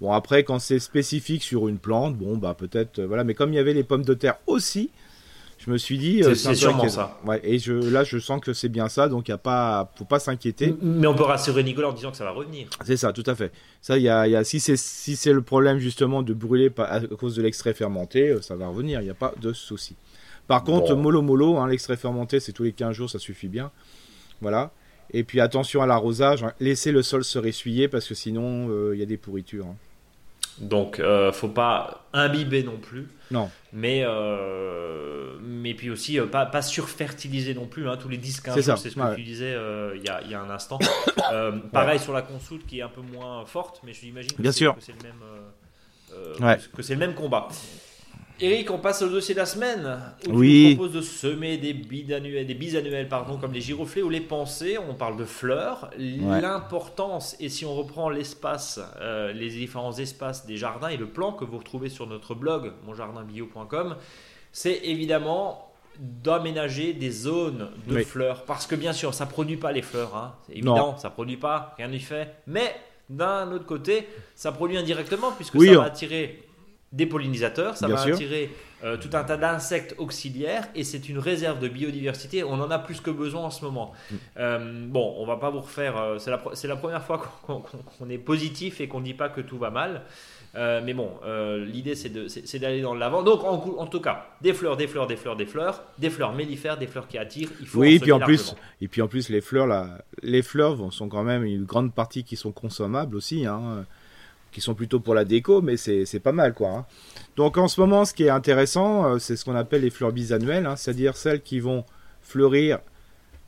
bon 0.00 0.12
après 0.12 0.42
quand 0.42 0.58
c'est 0.58 0.80
spécifique 0.80 1.42
sur 1.42 1.68
une 1.68 1.78
plante, 1.78 2.16
bon 2.16 2.36
bah 2.36 2.56
peut-être 2.58 3.00
voilà, 3.02 3.22
mais 3.22 3.34
comme 3.34 3.52
il 3.52 3.56
y 3.56 3.60
avait 3.60 3.74
les 3.74 3.84
pommes 3.84 4.04
de 4.04 4.14
terre 4.14 4.38
aussi, 4.46 4.90
je 5.64 5.70
me 5.70 5.78
suis 5.78 5.96
dit 5.96 6.22
euh, 6.24 6.34
c'est 6.34 6.56
sûrement 6.56 6.88
ça. 6.88 7.20
Ouais, 7.24 7.40
et 7.44 7.58
je 7.58 7.72
là 7.72 8.02
je 8.02 8.18
sens 8.18 8.40
que 8.40 8.52
c'est 8.52 8.68
bien 8.68 8.88
ça 8.88 9.08
donc 9.08 9.28
il 9.28 9.30
y 9.30 9.34
a 9.34 9.38
pas 9.38 9.92
faut 9.96 10.04
pas 10.04 10.18
s'inquiéter. 10.18 10.74
Mais 10.82 11.06
on 11.06 11.14
peut 11.14 11.22
rassurer 11.22 11.62
Nicolas 11.62 11.88
en 11.88 11.92
disant 11.92 12.10
que 12.10 12.16
ça 12.16 12.24
va 12.24 12.32
revenir. 12.32 12.68
C'est 12.84 12.96
ça, 12.96 13.12
tout 13.12 13.22
à 13.26 13.34
fait. 13.34 13.52
Ça 13.80 13.96
il 13.96 14.02
y 14.02 14.08
a, 14.08 14.26
y 14.26 14.34
a 14.34 14.42
si 14.42 14.58
c'est 14.58 14.76
si 14.76 15.14
c'est 15.14 15.32
le 15.32 15.42
problème 15.42 15.78
justement 15.78 16.22
de 16.22 16.34
brûler 16.34 16.70
à 16.78 17.00
cause 17.18 17.36
de 17.36 17.42
l'extrait 17.42 17.74
fermenté, 17.74 18.36
ça 18.42 18.56
va 18.56 18.66
revenir, 18.66 19.00
il 19.00 19.04
n'y 19.04 19.10
a 19.10 19.14
pas 19.14 19.34
de 19.40 19.52
souci. 19.52 19.94
Par 20.48 20.64
contre, 20.64 20.96
mollo 20.96 21.22
mollo, 21.22 21.58
hein, 21.58 21.68
l'extrait 21.68 21.96
fermenté, 21.96 22.40
c'est 22.40 22.52
tous 22.52 22.64
les 22.64 22.72
15 22.72 22.94
jours, 22.94 23.08
ça 23.08 23.20
suffit 23.20 23.48
bien. 23.48 23.70
Voilà. 24.40 24.72
Et 25.12 25.22
puis 25.22 25.40
attention 25.40 25.80
à 25.82 25.86
l'arrosage, 25.86 26.42
hein. 26.42 26.52
laissez 26.58 26.90
le 26.90 27.02
sol 27.02 27.22
se 27.22 27.38
ressuyer 27.38 27.86
parce 27.86 28.08
que 28.08 28.14
sinon 28.14 28.68
euh, 28.70 28.94
il 28.94 29.00
y 29.00 29.02
a 29.02 29.06
des 29.06 29.16
pourritures. 29.16 29.66
Hein. 29.66 29.76
Donc 30.60 31.00
euh, 31.00 31.32
faut 31.32 31.48
pas 31.48 32.04
imbiber 32.12 32.62
non 32.62 32.76
plus. 32.76 33.08
Non. 33.30 33.50
Mais, 33.72 34.02
euh, 34.04 35.36
mais 35.40 35.74
puis 35.74 35.90
aussi 35.90 36.20
euh, 36.20 36.26
pas, 36.26 36.44
pas 36.46 36.62
surfertiliser 36.62 37.54
non 37.54 37.66
plus. 37.66 37.88
Hein, 37.88 37.96
tous 37.96 38.08
les 38.08 38.18
10-15 38.18 38.60
jours, 38.60 38.78
c'est 38.78 38.90
ce 38.90 38.96
que 38.96 39.14
tu 39.14 39.22
disais 39.22 39.56
il 39.96 40.02
y, 40.02 40.08
a, 40.08 40.22
y, 40.22 40.34
a, 40.34 40.40
un 40.40 40.50
instant. 40.50 40.78
pareil 41.72 41.98
sur 41.98 42.12
la 42.12 42.22
consoute 42.22 42.66
qui 42.66 42.80
est 42.80 42.82
un 42.82 42.88
peu 42.88 43.00
moins 43.00 43.44
forte, 43.46 43.80
mais 43.84 43.92
je 43.92 44.02
l'imagine 44.02 44.32
que 44.32 44.52
c'est 44.52 44.64
le 44.64 45.02
même. 45.02 46.60
que 46.74 46.82
c'est 46.82 46.94
le 46.94 47.00
même 47.00 47.14
combat. 47.14 47.48
Eric, 48.40 48.70
on 48.70 48.78
passe 48.78 49.02
au 49.02 49.08
dossier 49.08 49.34
de 49.34 49.40
la 49.40 49.46
semaine. 49.46 50.00
Où 50.28 50.38
oui. 50.38 50.70
Tu 50.70 50.76
proposes 50.76 50.94
de 50.94 51.00
semer 51.00 51.58
des 51.58 51.72
bisannuels, 51.74 52.46
des 52.46 52.54
bisannuels 52.54 53.08
pardon, 53.08 53.38
comme 53.38 53.52
les 53.52 53.60
giroflées 53.60 54.02
ou 54.02 54.08
les 54.08 54.20
pensées. 54.20 54.78
On 54.78 54.94
parle 54.94 55.16
de 55.16 55.24
fleurs. 55.24 55.90
L'importance, 55.98 57.36
et 57.40 57.48
si 57.48 57.64
on 57.64 57.74
reprend 57.74 58.08
l'espace, 58.08 58.80
euh, 59.00 59.32
les 59.32 59.50
différents 59.50 59.96
espaces 59.96 60.46
des 60.46 60.56
jardins 60.56 60.88
et 60.88 60.96
le 60.96 61.06
plan 61.06 61.32
que 61.32 61.44
vous 61.44 61.58
retrouvez 61.58 61.88
sur 61.88 62.06
notre 62.06 62.34
blog, 62.34 62.72
monjardinbio.com, 62.86 63.96
c'est 64.50 64.80
évidemment 64.84 65.68
d'aménager 65.98 66.94
des 66.94 67.10
zones 67.10 67.70
de 67.86 68.02
fleurs. 68.02 68.44
Parce 68.44 68.66
que 68.66 68.74
bien 68.74 68.92
sûr, 68.92 69.14
ça 69.14 69.26
produit 69.26 69.56
pas 69.56 69.72
les 69.72 69.82
fleurs. 69.82 70.16
Hein. 70.16 70.34
C'est 70.46 70.54
évident, 70.54 70.96
ça 70.96 71.10
produit 71.10 71.36
pas, 71.36 71.74
rien 71.76 71.88
n'y 71.88 72.00
fait. 72.00 72.34
Mais 72.46 72.74
d'un 73.08 73.52
autre 73.52 73.66
côté, 73.66 74.08
ça 74.34 74.52
produit 74.52 74.78
indirectement 74.78 75.32
puisque 75.32 75.62
ça 75.62 75.74
va 75.74 75.84
attirer 75.84 76.42
des 76.92 77.06
pollinisateurs, 77.06 77.76
ça 77.76 77.88
va 77.88 78.00
attirer 78.00 78.50
euh, 78.84 78.96
tout 78.96 79.10
un 79.16 79.24
tas 79.24 79.36
d'insectes 79.36 79.94
auxiliaires 79.98 80.68
et 80.74 80.84
c'est 80.84 81.08
une 81.08 81.18
réserve 81.18 81.58
de 81.58 81.68
biodiversité. 81.68 82.44
On 82.44 82.54
en 82.54 82.70
a 82.70 82.78
plus 82.78 83.00
que 83.00 83.10
besoin 83.10 83.42
en 83.42 83.50
ce 83.50 83.64
moment. 83.64 83.92
Mm. 84.10 84.14
Euh, 84.38 84.86
bon, 84.88 85.14
on 85.18 85.24
va 85.24 85.36
pas 85.36 85.50
vous 85.50 85.60
refaire. 85.60 85.96
Euh, 85.96 86.18
c'est 86.18 86.30
la, 86.30 86.42
la, 86.64 86.76
première 86.76 87.02
fois 87.02 87.22
qu'on 87.46 88.10
est 88.10 88.18
positif 88.18 88.80
et 88.80 88.88
qu'on 88.88 89.00
ne 89.00 89.04
dit 89.04 89.14
pas 89.14 89.28
que 89.28 89.40
tout 89.40 89.56
va 89.56 89.70
mal. 89.70 90.02
mais 90.54 90.92
bon, 90.92 91.10
l'idée 91.64 91.94
c'est 91.94 92.58
d'aller 92.58 92.82
dans 92.82 92.94
l'avant. 92.94 93.22
Donc, 93.22 93.42
en, 93.44 93.54
en, 93.78 93.86
tout 93.86 94.00
cas, 94.00 94.26
des 94.42 94.52
fleurs, 94.52 94.76
des 94.76 94.86
fleurs, 94.86 95.06
des 95.06 95.16
fleurs, 95.16 95.36
des 95.36 95.46
fleurs, 95.46 95.82
des 95.98 96.10
fleurs 96.10 96.34
mellifères, 96.34 96.76
des 96.76 96.88
fleurs 96.88 97.08
qui 97.08 97.16
attirent. 97.16 97.50
Il 97.60 97.66
faut 97.66 97.80
oui, 97.80 97.94
et 97.94 98.00
puis 98.00 98.12
en 98.12 98.20
plus, 98.20 98.54
et 98.82 98.88
puis 98.88 99.00
en 99.00 99.08
plus, 99.08 99.30
les 99.30 99.40
fleurs, 99.40 99.66
là, 99.66 100.04
les 100.22 100.42
fleurs 100.42 100.92
sont 100.92 101.08
quand 101.08 101.22
même 101.22 101.44
une 101.44 101.64
grande 101.64 101.94
partie 101.94 102.24
qui 102.24 102.36
sont 102.36 102.52
consommables 102.52 103.16
aussi. 103.16 103.46
Hein 103.46 103.86
qui 104.52 104.60
sont 104.60 104.74
plutôt 104.74 105.00
pour 105.00 105.14
la 105.14 105.24
déco, 105.24 105.62
mais 105.62 105.76
c'est 105.76 106.20
pas 106.22 106.32
mal 106.32 106.54
quoi. 106.54 106.68
Hein. 106.68 106.86
Donc 107.36 107.56
en 107.56 107.66
ce 107.66 107.80
moment, 107.80 108.04
ce 108.04 108.14
qui 108.14 108.24
est 108.24 108.30
intéressant, 108.30 109.06
euh, 109.06 109.18
c'est 109.18 109.36
ce 109.36 109.44
qu'on 109.44 109.56
appelle 109.56 109.82
les 109.82 109.90
fleurs 109.90 110.12
bisannuelles, 110.12 110.66
hein, 110.66 110.76
c'est-à-dire 110.76 111.16
celles 111.16 111.40
qui 111.40 111.58
vont 111.58 111.84
fleurir 112.20 112.78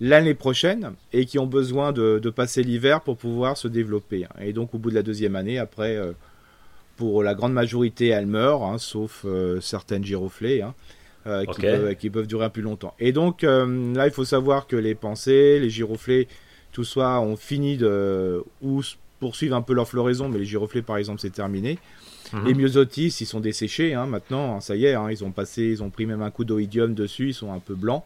l'année 0.00 0.34
prochaine 0.34 0.92
et 1.12 1.26
qui 1.26 1.38
ont 1.38 1.46
besoin 1.46 1.92
de, 1.92 2.18
passer 2.34 2.62
l'hiver 2.62 3.02
pour 3.02 3.16
pouvoir 3.16 3.56
se 3.56 3.68
développer. 3.68 4.24
Hein. 4.24 4.40
Et 4.40 4.52
donc 4.52 4.74
au 4.74 4.78
bout 4.78 4.90
de 4.90 4.94
la 4.94 5.02
deuxième 5.02 5.36
année, 5.36 5.58
après, 5.58 5.96
euh, 5.96 6.12
pour 6.96 7.22
la 7.22 7.34
grande 7.34 7.52
majorité, 7.52 8.08
elles 8.08 8.26
meurent, 8.26 8.80
sauf 8.80 9.24
euh, 9.24 9.60
certaines 9.60 10.04
giroflées. 10.04 10.64
qui, 11.24 11.60
peuvent, 11.60 11.94
qui, 11.94 12.10
peuvent, 12.10 12.26
durer 12.26 12.44
un 12.46 12.50
plus 12.50 12.62
longtemps. 12.62 12.94
Et 12.98 13.12
donc 13.12 13.42
là, 13.42 14.06
il 14.06 14.12
faut 14.12 14.26
savoir 14.26 14.66
que 14.66 14.76
les 14.76 14.94
pensées, 14.94 15.58
les 15.58 15.70
giroflées, 15.70 16.28
tout 16.70 16.84
ça 16.84 17.18
ont 17.20 17.36
fini 17.36 17.78
de 17.78 18.44
ou 18.60 18.82
poursuivent 19.24 19.54
un 19.54 19.62
peu 19.62 19.72
leur 19.72 19.88
floraison, 19.88 20.28
mais 20.28 20.38
les 20.38 20.44
giroflées, 20.44 20.82
par 20.82 20.98
exemple, 20.98 21.18
c'est 21.18 21.32
terminé. 21.32 21.78
Mhm. 22.34 22.44
Les 22.44 22.52
myosotis, 22.52 23.16
ils 23.20 23.26
sont 23.26 23.40
desséchés 23.40 23.94
hein, 23.94 24.04
maintenant, 24.04 24.56
hein, 24.56 24.60
ça 24.60 24.76
y 24.76 24.84
est, 24.84 24.92
hein, 24.92 25.06
ils 25.10 25.24
ont 25.24 25.30
passé, 25.30 25.62
ils 25.62 25.82
ont 25.82 25.88
pris 25.88 26.04
même 26.04 26.20
un 26.20 26.30
coup 26.30 26.44
d'oïdium 26.44 26.92
dessus, 26.92 27.28
ils 27.28 27.34
sont 27.34 27.50
un 27.50 27.58
peu 27.58 27.74
blancs, 27.74 28.04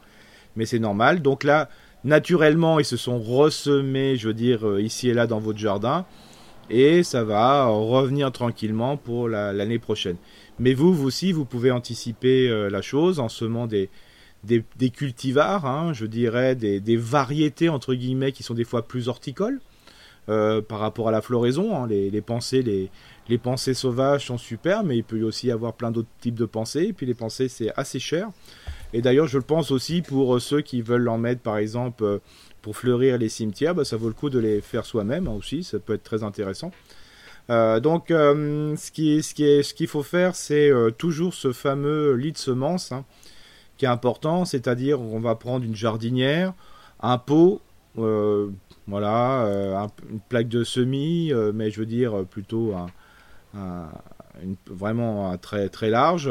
mais 0.55 0.65
c'est 0.65 0.79
normal. 0.79 1.23
Donc 1.23 1.43
là, 1.43 1.69
naturellement, 2.05 2.79
ils 2.79 2.85
se 2.85 2.97
sont 2.97 3.19
ressemés, 3.19 4.15
je 4.15 4.29
veux 4.29 4.35
dire, 4.35 4.79
ici 4.79 5.09
et 5.09 5.15
là 5.15 5.27
dans 5.27 5.41
votre 5.41 5.59
jardin. 5.59 6.07
Et 6.71 7.03
ça 7.03 7.25
va 7.25 7.67
revenir 7.67 8.31
tranquillement 8.31 8.97
pour 8.97 9.29
l'année 9.29 9.81
prochaine. 9.81 10.19
Mais 10.61 10.73
vous, 10.73 10.95
vous 10.95 11.07
aussi, 11.07 11.33
vous 11.33 11.47
pouvez 11.47 11.73
anticiper 11.73 12.69
la 12.71 12.83
chose 12.83 13.19
en 13.19 13.29
semant 13.29 13.67
des, 13.67 13.89
des, 14.45 14.91
cultivars, 14.91 15.67
hein, 15.67 15.93
je 15.93 16.07
dirais, 16.07 16.55
des, 16.55 16.97
variétés, 16.97 17.69
entre 17.69 17.95
guillemets, 17.95 18.33
qui 18.33 18.43
sont 18.43 18.55
des 18.55 18.65
fois 18.65 18.87
plus 18.87 19.09
horticoles. 19.09 19.61
Par 20.29 20.79
rapport 20.79 21.09
à 21.09 21.11
la 21.11 21.23
floraison, 21.23 21.75
hein. 21.75 21.87
les, 21.89 22.21
pensées, 22.21 22.63
les, 22.63 23.39
pensées 23.39 23.75
sauvages 23.75 24.27
sont 24.27 24.39
super, 24.39 24.85
mais 24.85 24.99
il 24.99 25.05
peut 25.05 25.19
y 25.19 25.23
aussi 25.23 25.51
avoir 25.51 25.73
plein 25.73 25.91
d'autres 25.91 26.09
types 26.21 26.35
de 26.35 26.45
pensées. 26.45 26.85
Et 26.89 26.93
puis 26.93 27.07
les 27.07 27.15
pensées, 27.15 27.49
c'est 27.49 27.73
assez 27.77 27.99
cher. 27.99 28.29
Et 28.93 29.03
d'ailleurs, 29.03 29.27
je 29.27 29.39
le 29.39 29.45
pense 29.45 29.71
aussi 29.71 30.03
pour 30.03 30.37
euh, 30.37 30.41
ceux 30.41 30.61
qui 30.63 30.83
veulent 30.83 31.09
en 31.09 31.19
mettre, 31.19 31.43
par 31.43 31.59
exemple, 31.59 32.05
euh, 32.05 32.19
pour 32.63 32.77
fleurir 32.77 33.19
les 33.19 33.29
cimetières, 33.29 33.75
bah, 33.75 33.85
ça 33.85 33.97
vaut 33.97 34.09
le 34.09 34.15
coup 34.15 34.31
de 34.31 34.39
les 34.39 34.61
faire 34.61 34.85
soi-même 34.85 35.29
hein, 35.29 35.35
aussi. 35.37 35.63
Ça 35.63 35.79
peut 35.79 35.95
être 35.95 36.03
très 36.03 36.23
intéressant. 36.23 36.71
Euh, 37.51 37.81
donc, 37.81 38.07
ce 38.09 38.91
qu'il 38.91 39.23
ce 39.23 39.33
qui 39.33 39.65
ce 39.65 39.73
qu'il 39.73 39.87
faut 39.87 40.03
faire, 40.03 40.35
c'est 40.37 40.71
toujours 40.99 41.33
ce 41.33 41.53
fameux 41.53 42.15
lit 42.15 42.33
de 42.33 42.39
semences 42.39 42.93
hein, 42.93 43.05
qui 43.79 43.87
est 43.87 43.89
important, 43.89 44.45
c'est-à-dire 44.45 45.01
on 45.01 45.19
va 45.19 45.35
prendre 45.35 45.65
une 45.65 45.75
jardinière, 45.75 46.53
un 47.01 47.17
pot, 47.17 47.63
voilà, 48.87 49.89
une 50.11 50.21
plaque 50.29 50.49
de 50.49 50.65
semis, 50.65 51.33
mais 51.55 51.71
je 51.71 51.81
veux 51.81 51.87
dire 51.87 52.25
plutôt 52.25 52.75
un, 52.75 53.91
vraiment 54.67 55.37
très, 55.39 55.69
très 55.69 55.91
large. 55.91 56.31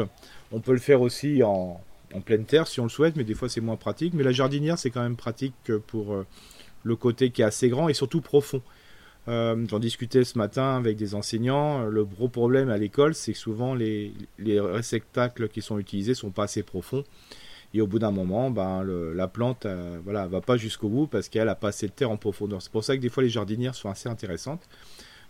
On 0.52 0.60
peut 0.60 0.72
le 0.72 0.78
faire 0.78 1.00
aussi 1.02 1.42
en, 1.42 1.80
pleine 2.24 2.44
terre 2.44 2.66
si 2.66 2.80
on 2.80 2.84
le 2.84 2.88
souhaite, 2.88 3.16
mais 3.16 3.24
des 3.24 3.34
fois 3.34 3.48
c'est 3.48 3.60
moins 3.60 3.76
pratique. 3.76 4.14
Mais 4.14 4.22
la 4.22 4.32
jardinière, 4.32 4.78
c'est 4.78 4.90
quand 4.90 5.02
même 5.02 5.16
pratique 5.16 5.72
pour 5.86 6.14
euh, 6.14 6.26
le 6.82 6.96
côté 6.96 7.30
qui 7.30 7.42
est 7.42 7.44
assez 7.44 7.68
grand 7.68 7.88
et 7.88 7.94
surtout 7.94 8.20
profond. 8.20 8.62
Euh, 9.28 9.66
j'en 9.68 9.78
discutais 9.78 10.24
ce 10.24 10.38
matin 10.38 10.76
avec 10.76 10.96
des 10.96 11.14
enseignants. 11.14 11.84
Le 11.84 12.04
gros 12.04 12.28
problème 12.28 12.70
à 12.70 12.78
l'école, 12.78 13.14
c'est 13.14 13.34
que 13.34 13.38
souvent 13.38 13.74
les, 13.74 14.14
réceptacles 14.38 15.48
qui 15.48 15.60
sont 15.60 15.78
utilisés 15.78 16.14
sont 16.14 16.30
pas 16.30 16.44
assez 16.44 16.62
profonds. 16.62 17.04
Et 17.74 17.80
au 17.80 17.86
bout 17.86 17.98
d'un 17.98 18.10
moment, 18.10 18.50
ben, 18.50 18.82
la 19.14 19.28
plante 19.28 19.66
euh, 19.66 19.98
voilà, 20.02 20.26
va 20.26 20.40
pas 20.40 20.56
jusqu'au 20.56 20.88
bout 20.88 21.06
parce 21.06 21.28
qu'elle 21.28 21.48
a 21.48 21.54
pas 21.54 21.68
assez 21.68 21.86
de 21.86 21.92
terre 21.92 22.10
en 22.10 22.16
profondeur. 22.16 22.62
C'est 22.62 22.72
pour 22.72 22.84
ça 22.84 22.96
que 22.96 23.02
des 23.02 23.10
fois 23.10 23.22
les 23.22 23.28
jardinières 23.28 23.74
sont 23.74 23.90
assez 23.90 24.08
intéressantes. 24.08 24.62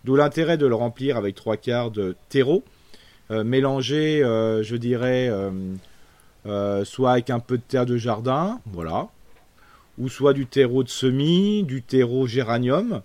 D'où 0.05 0.14
l'intérêt 0.14 0.57
de 0.57 0.66
le 0.66 0.74
remplir 0.74 1.16
avec 1.16 1.34
trois 1.34 1.57
quarts 1.57 1.91
de 1.91 2.14
terreau, 2.28 2.62
euh, 3.30 3.45
mélangé, 3.45 4.22
euh, 4.22 4.62
je 4.62 4.76
dirais, 4.76 5.28
euh, 6.47 6.84
soit 6.84 7.12
avec 7.12 7.30
un 7.30 7.41
peu 7.41 7.59
de 7.59 7.62
terre 7.62 7.84
de 7.84 7.97
jardin, 7.97 8.61
voilà, 8.66 9.09
ou 9.99 10.09
soit 10.09 10.32
du 10.32 10.47
terreau 10.47 10.82
de 10.82 10.89
semis, 10.89 11.64
du 11.64 11.82
terreau 11.82 12.26
géranium, 12.26 13.03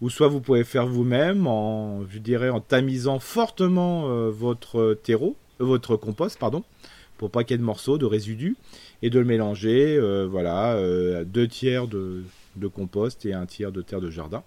ou 0.00 0.10
soit 0.10 0.28
vous 0.28 0.40
pouvez 0.40 0.64
faire 0.64 0.86
vous-même 0.86 1.46
en, 1.46 2.02
je 2.10 2.18
dirais, 2.18 2.50
en 2.50 2.60
tamisant 2.60 3.20
fortement 3.20 4.28
votre 4.30 4.94
terreau, 4.94 5.36
votre 5.60 5.96
compost, 5.96 6.38
pardon, 6.38 6.64
pour 7.30 7.44
de 7.44 7.56
morceaux, 7.58 7.98
de 7.98 8.06
résidus, 8.06 8.56
et 9.02 9.10
de 9.10 9.18
le 9.18 9.24
mélanger, 9.24 9.98
voilà, 10.30 10.78
deux 11.24 11.48
tiers 11.48 11.86
de 11.88 12.24
compost 12.72 13.24
et 13.26 13.32
un 13.32 13.46
tiers 13.46 13.72
de 13.72 13.82
terre 13.82 14.00
de 14.00 14.10
jardin. 14.10 14.42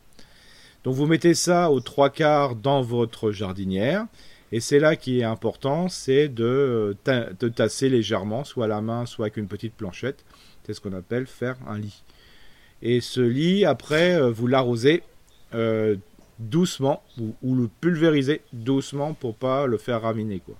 Donc 0.86 0.93
vous 0.93 1.07
mettez 1.07 1.34
ça 1.34 1.71
aux 1.71 1.80
trois 1.80 2.11
quarts 2.11 2.55
dans 2.55 2.84
votre 2.84 3.32
jardinière. 3.32 4.05
Et 4.51 4.59
c'est 4.59 4.80
là 4.80 4.95
qui 4.95 5.19
est 5.19 5.23
important, 5.23 5.89
c'est 5.89 6.30
de, 6.30 6.95
de, 7.05 7.49
tasser 7.49 7.89
légèrement, 7.89 8.43
soit 8.43 8.65
à 8.65 8.67
la 8.67 8.82
main, 8.82 9.07
soit 9.07 9.26
avec 9.26 9.38
une 9.38 9.47
petite 9.47 9.73
planchette. 9.73 10.23
C'est 10.63 10.73
ce 10.73 10.82
qu'on 10.82 10.93
appelle 10.93 11.26
faire 11.26 11.57
un 11.67 11.80
lit. 11.80 12.03
Et 12.84 13.01
ce 13.01 13.21
lit, 13.21 13.65
après, 13.65 14.15
euh, 14.15 14.30
vous 14.30 14.45
l'arrosez 14.45 15.01
euh, 15.55 15.95
doucement, 16.38 17.01
ou, 17.19 17.55
le 17.55 17.67
pulvérisez 17.82 18.41
doucement 18.53 19.13
pour 19.13 19.36
pas 19.36 19.65
le 19.65 19.78
faire 19.78 20.03
raminer. 20.03 20.39
quoi. 20.39 20.55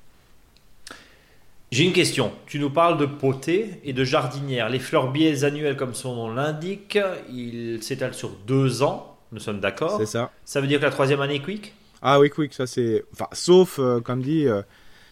J'ai 1.72 1.84
une 1.84 1.93
question. 1.93 2.32
Tu 2.45 2.59
nous 2.59 2.70
parles 2.70 2.97
de 2.97 3.05
potée 3.05 3.82
et 3.84 3.93
de 3.93 4.03
jardinière. 4.03 4.70
Les 4.70 4.80
fleurs 4.80 5.11
biais 5.11 5.43
annuelles, 5.43 5.76
comme 5.76 5.93
son 5.93 6.16
nom 6.16 6.34
l'indique, 6.34 6.97
ils 7.30 7.82
s'étalent 7.82 8.13
sur 8.13 8.30
deux 8.47 8.84
ans. 8.84 9.18
Nous 9.32 9.39
sommes 9.39 9.59
d'accord. 9.59 9.97
C'est 9.99 10.05
ça. 10.05 10.32
Ça 10.45 10.61
veut 10.61 10.68
dire 10.68 10.80
que 10.80 10.86
la 10.86 10.91
troisième 10.91 11.22
année 11.22 11.36
est 11.36 11.41
quick? 11.41 11.74
Ah 12.01 12.20
oui, 12.20 12.30
quick, 12.30 12.53
ça 12.53 12.68
c'est. 12.68 13.03
Enfin, 13.13 13.28
sauf, 13.32 13.80
euh, 13.80 13.99
comme 13.99 14.22
dit, 14.22 14.47
euh, 14.47 14.61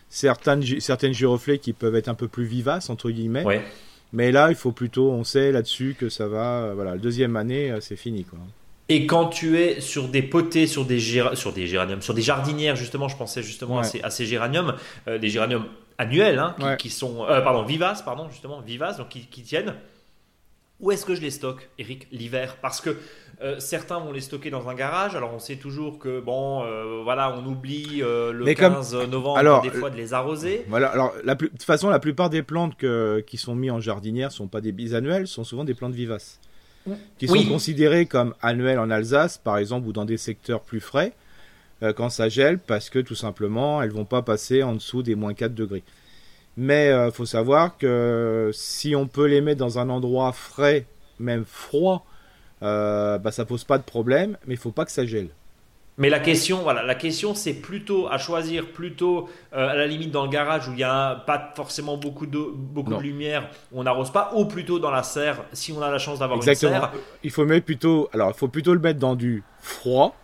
certaines, 0.10 0.64
certaines 0.80 1.14
giroflées 1.14 1.60
qui 1.60 1.74
peuvent 1.74 1.96
être 1.96 2.08
un 2.08 2.14
peu 2.14 2.28
plus 2.28 2.46
vivaces, 2.46 2.90
entre 2.90 3.10
guillemets. 3.10 3.44
Ouais. 3.44 3.62
Mais 4.12 4.32
là, 4.32 4.50
il 4.50 4.56
faut 4.56 4.72
plutôt, 4.72 5.10
on 5.12 5.24
sait 5.24 5.52
là-dessus 5.52 5.96
que 6.00 6.10
ça 6.10 6.28
va. 6.28 6.66
Euh, 6.66 6.74
voilà, 6.76 6.92
la 6.92 6.98
deuxième 6.98 7.36
année, 7.36 7.76
c'est 7.82 7.96
fini, 7.96 8.24
quoi. 8.24 8.40
Et 8.90 9.08
quand 9.08 9.28
tu 9.28 9.58
es 9.58 9.82
sur 9.82 10.08
des 10.08 10.22
potées, 10.22 10.68
sur 10.68 10.86
des, 10.86 11.00
sur 11.00 11.54
des 11.54 11.68
géraniums, 11.68 12.02
sur 12.02 12.14
des 12.14 12.22
jardinières, 12.22 12.76
justement, 12.76 13.08
je 13.08 13.18
pensais 13.18 13.42
justement 13.42 13.80
à, 13.80 13.84
ces, 13.84 14.26
géraniums, 14.26 14.76
des 15.08 15.30
géraniums 15.30 15.66
annuels, 15.98 16.40
hein, 16.40 16.76
qui, 16.78 16.90
sont, 16.90 17.26
pardon, 17.28 17.64
vivaces, 17.64 18.02
pardon, 18.02 18.30
justement, 18.30 18.62
vivaces, 18.62 18.98
donc 18.98 19.10
qui, 19.10 19.26
qui 19.28 19.44
tiennent. 19.44 19.76
Où 20.80 20.92
est-ce 20.92 21.06
que 21.06 21.16
je 21.16 21.22
les 21.22 21.32
stocke, 21.32 21.70
Eric, 21.78 22.08
l'hiver? 22.12 22.58
Parce 22.62 22.82
que 22.82 22.98
euh, 23.42 23.60
certains 23.60 24.00
vont 24.00 24.12
les 24.12 24.22
stocker 24.22 24.50
dans 24.50 24.68
un 24.70 24.76
garage. 24.76 25.16
Alors 25.16 25.34
on 25.34 25.40
sait 25.40 25.56
toujours 25.56 25.98
que 25.98 26.20
bon, 26.20 26.64
euh, 26.64 27.02
voilà, 27.04 27.34
on 27.38 27.46
oublie 27.46 28.02
euh, 28.02 28.32
le 28.32 28.54
15 28.54 29.08
novembre 29.08 29.62
des 29.62 29.70
fois 29.70 29.90
de 29.90 29.96
les 29.96 30.14
arroser. 30.14 30.66
Voilà. 30.68 30.88
Alors 30.90 31.14
la 31.24 31.36
de 31.36 31.48
toute 31.48 31.64
façon, 31.64 31.90
la 31.90 32.00
plupart 32.00 32.30
des 32.30 32.44
plantes 32.44 32.76
qui 33.26 33.38
sont 33.38 33.56
mises 33.56 33.72
en 33.72 33.80
jardinière 33.80 34.32
sont 34.32 34.48
pas 34.48 34.62
des 34.62 34.72
bisannuelles, 34.72 35.28
sont 35.28 35.44
souvent 35.44 35.64
des 35.64 35.74
plantes 35.74 35.94
vivaces, 35.94 36.40
qui 37.18 37.28
sont 37.28 37.46
considérées 37.46 38.06
comme 38.06 38.34
annuelles 38.42 38.80
en 38.80 38.90
Alsace, 38.90 39.38
par 39.38 39.58
exemple, 39.58 39.88
ou 39.88 39.94
dans 39.94 40.06
des 40.06 40.18
secteurs 40.18 40.62
plus 40.62 40.82
frais 40.82 41.14
quand 41.96 42.10
ça 42.10 42.30
gèle, 42.30 42.60
parce 42.60 42.90
que 42.90 43.00
tout 43.00 43.16
simplement, 43.16 43.82
elles 43.82 43.92
vont 43.92 44.06
pas 44.06 44.22
passer 44.22 44.64
en 44.64 44.74
dessous 44.74 45.04
des 45.04 45.16
moins 45.16 45.34
4 45.34 45.54
degrés. 45.54 45.84
Mais 46.56 46.90
il 46.90 47.12
faut 47.12 47.26
savoir 47.26 47.78
que 47.78 48.52
si 48.54 48.96
on 48.96 49.08
peut 49.08 49.26
les 49.26 49.42
mettre 49.42 49.60
dans 49.60 49.80
un 49.80 49.90
endroit 49.90 50.32
frais, 50.32 50.86
même 51.20 51.46
froid, 51.46 52.06
euh, 52.64 53.18
bah, 53.18 53.32
ça 53.32 53.46
pose 53.46 53.64
pas 53.64 53.78
de 53.78 53.84
problème, 53.84 54.38
mais 54.48 54.54
il 54.54 54.60
faut 54.60 54.72
pas 54.72 54.86
que 54.86 54.92
ça 54.92 55.06
gèle. 55.06 55.30
Mais 55.98 56.10
la 56.10 56.20
question, 56.20 56.64
voilà, 56.64 56.82
la 56.82 56.96
question, 56.96 57.36
c'est 57.36 57.54
plutôt 57.54 58.08
à 58.08 58.18
choisir 58.18 58.72
plutôt 58.72 59.30
euh, 59.54 59.70
à 59.70 59.76
la 59.76 59.86
limite 59.86 60.10
dans 60.10 60.24
le 60.24 60.30
garage 60.30 60.68
où 60.68 60.72
il 60.72 60.78
n'y 60.78 60.84
a 60.84 61.16
pas 61.28 61.54
forcément 61.56 61.98
beaucoup 61.98 62.26
de 62.26 62.40
beaucoup 62.52 62.96
de 62.96 63.02
lumière, 63.02 63.48
où 63.72 63.80
on 63.80 63.84
n'arrose 63.84 64.12
pas, 64.12 64.32
ou 64.34 64.46
plutôt 64.46 64.80
dans 64.80 64.90
la 64.90 65.04
serre 65.04 65.44
si 65.54 65.72
on 65.72 65.82
a 65.84 65.92
la 65.92 66.00
chance 66.00 66.20
d'avoir 66.20 66.40
une 66.42 66.56
serre. 66.56 66.92
Il 67.24 67.30
faut 67.30 67.46
mettre 67.46 67.66
plutôt, 67.66 68.10
alors 68.12 68.32
il 68.32 68.38
faut 68.38 68.48
plutôt 68.48 68.74
le 68.74 68.80
mettre 68.80 69.00
dans 69.00 69.16
du 69.16 69.44
froid. 69.60 70.16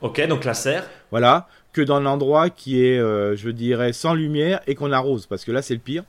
Ok, 0.00 0.24
donc 0.28 0.44
la 0.44 0.54
serre. 0.54 0.88
Voilà, 1.10 1.48
que 1.72 1.80
dans 1.80 1.96
un 1.96 2.06
endroit 2.06 2.50
qui 2.50 2.84
est, 2.84 2.98
euh, 2.98 3.36
je 3.36 3.50
dirais, 3.50 3.92
sans 3.92 4.14
lumière 4.14 4.60
et 4.66 4.74
qu'on 4.74 4.92
arrose, 4.92 5.26
parce 5.26 5.44
que 5.44 5.52
là 5.52 5.62
c'est 5.62 5.74
le 5.74 5.80
pire. 5.80 6.04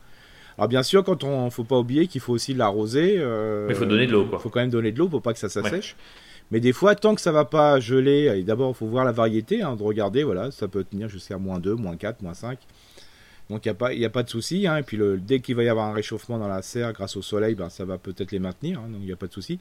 Alors 0.57 0.67
bien 0.67 0.83
sûr, 0.83 1.03
quand 1.03 1.23
on, 1.23 1.49
faut 1.49 1.63
pas 1.63 1.77
oublier 1.77 2.07
qu'il 2.07 2.21
faut 2.21 2.33
aussi 2.33 2.53
l'arroser. 2.53 3.15
Euh, 3.17 3.65
Mais 3.67 3.73
il 3.73 3.77
faut 3.77 3.85
donner 3.85 4.07
de 4.07 4.11
l'eau, 4.11 4.27
Il 4.31 4.39
faut 4.39 4.49
quand 4.49 4.59
même 4.59 4.69
donner 4.69 4.91
de 4.91 4.99
l'eau 4.99 5.07
pour 5.07 5.21
pas 5.21 5.33
que 5.33 5.39
ça 5.39 5.49
s'assèche. 5.49 5.95
Mais 6.51 6.59
des 6.59 6.73
fois, 6.73 6.95
tant 6.95 7.15
que 7.15 7.21
ça 7.21 7.31
va 7.31 7.45
pas 7.45 7.79
geler, 7.79 8.43
d'abord, 8.43 8.71
il 8.71 8.75
faut 8.75 8.87
voir 8.87 9.05
la 9.05 9.11
variété, 9.11 9.61
hein, 9.61 9.75
de 9.75 9.83
regarder, 9.83 10.23
voilà, 10.23 10.49
ça 10.51 10.67
peut 10.67 10.83
tenir 10.83 11.07
jusqu'à 11.07 11.37
moins 11.37 11.59
2, 11.59 11.75
moins 11.75 11.95
4, 11.95 12.21
moins 12.23 12.33
5. 12.33 12.57
Donc 13.49 13.65
il 13.65 13.69
n'y 13.69 13.71
a, 13.71 13.75
pas, 13.75 13.89
a 13.91 14.09
pas 14.09 14.23
de 14.23 14.29
souci. 14.29 14.67
Hein, 14.67 14.77
et 14.77 14.83
puis 14.83 14.97
le, 14.97 15.17
dès 15.17 15.39
qu'il 15.39 15.55
va 15.55 15.63
y 15.63 15.69
avoir 15.69 15.87
un 15.87 15.93
réchauffement 15.93 16.37
dans 16.37 16.47
la 16.47 16.61
serre 16.61 16.93
grâce 16.93 17.15
au 17.15 17.21
soleil, 17.21 17.55
ben, 17.55 17.69
ça 17.69 17.85
va 17.85 17.97
peut-être 17.97 18.31
les 18.31 18.39
maintenir, 18.39 18.79
hein, 18.79 18.89
donc 18.89 18.99
il 19.01 19.05
n'y 19.05 19.11
a 19.11 19.15
pas 19.15 19.27
de 19.27 19.33
souci. 19.33 19.59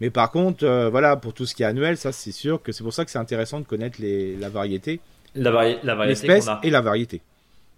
Mais 0.00 0.10
par 0.10 0.30
contre, 0.30 0.64
euh, 0.64 0.88
voilà, 0.88 1.16
pour 1.16 1.34
tout 1.34 1.46
ce 1.46 1.54
qui 1.54 1.62
est 1.62 1.66
annuel, 1.66 1.96
ça 1.96 2.12
c'est 2.12 2.32
sûr 2.32 2.62
que 2.62 2.72
c'est 2.72 2.82
pour 2.82 2.92
ça 2.92 3.04
que 3.04 3.10
c'est 3.10 3.18
intéressant 3.18 3.60
de 3.60 3.66
connaître 3.66 4.00
les, 4.00 4.36
la 4.36 4.48
variété. 4.48 5.00
La, 5.34 5.50
la 5.50 5.94
variété. 5.94 6.26
L'espèce 6.26 6.48
et 6.62 6.70
la 6.70 6.80
variété. 6.80 7.20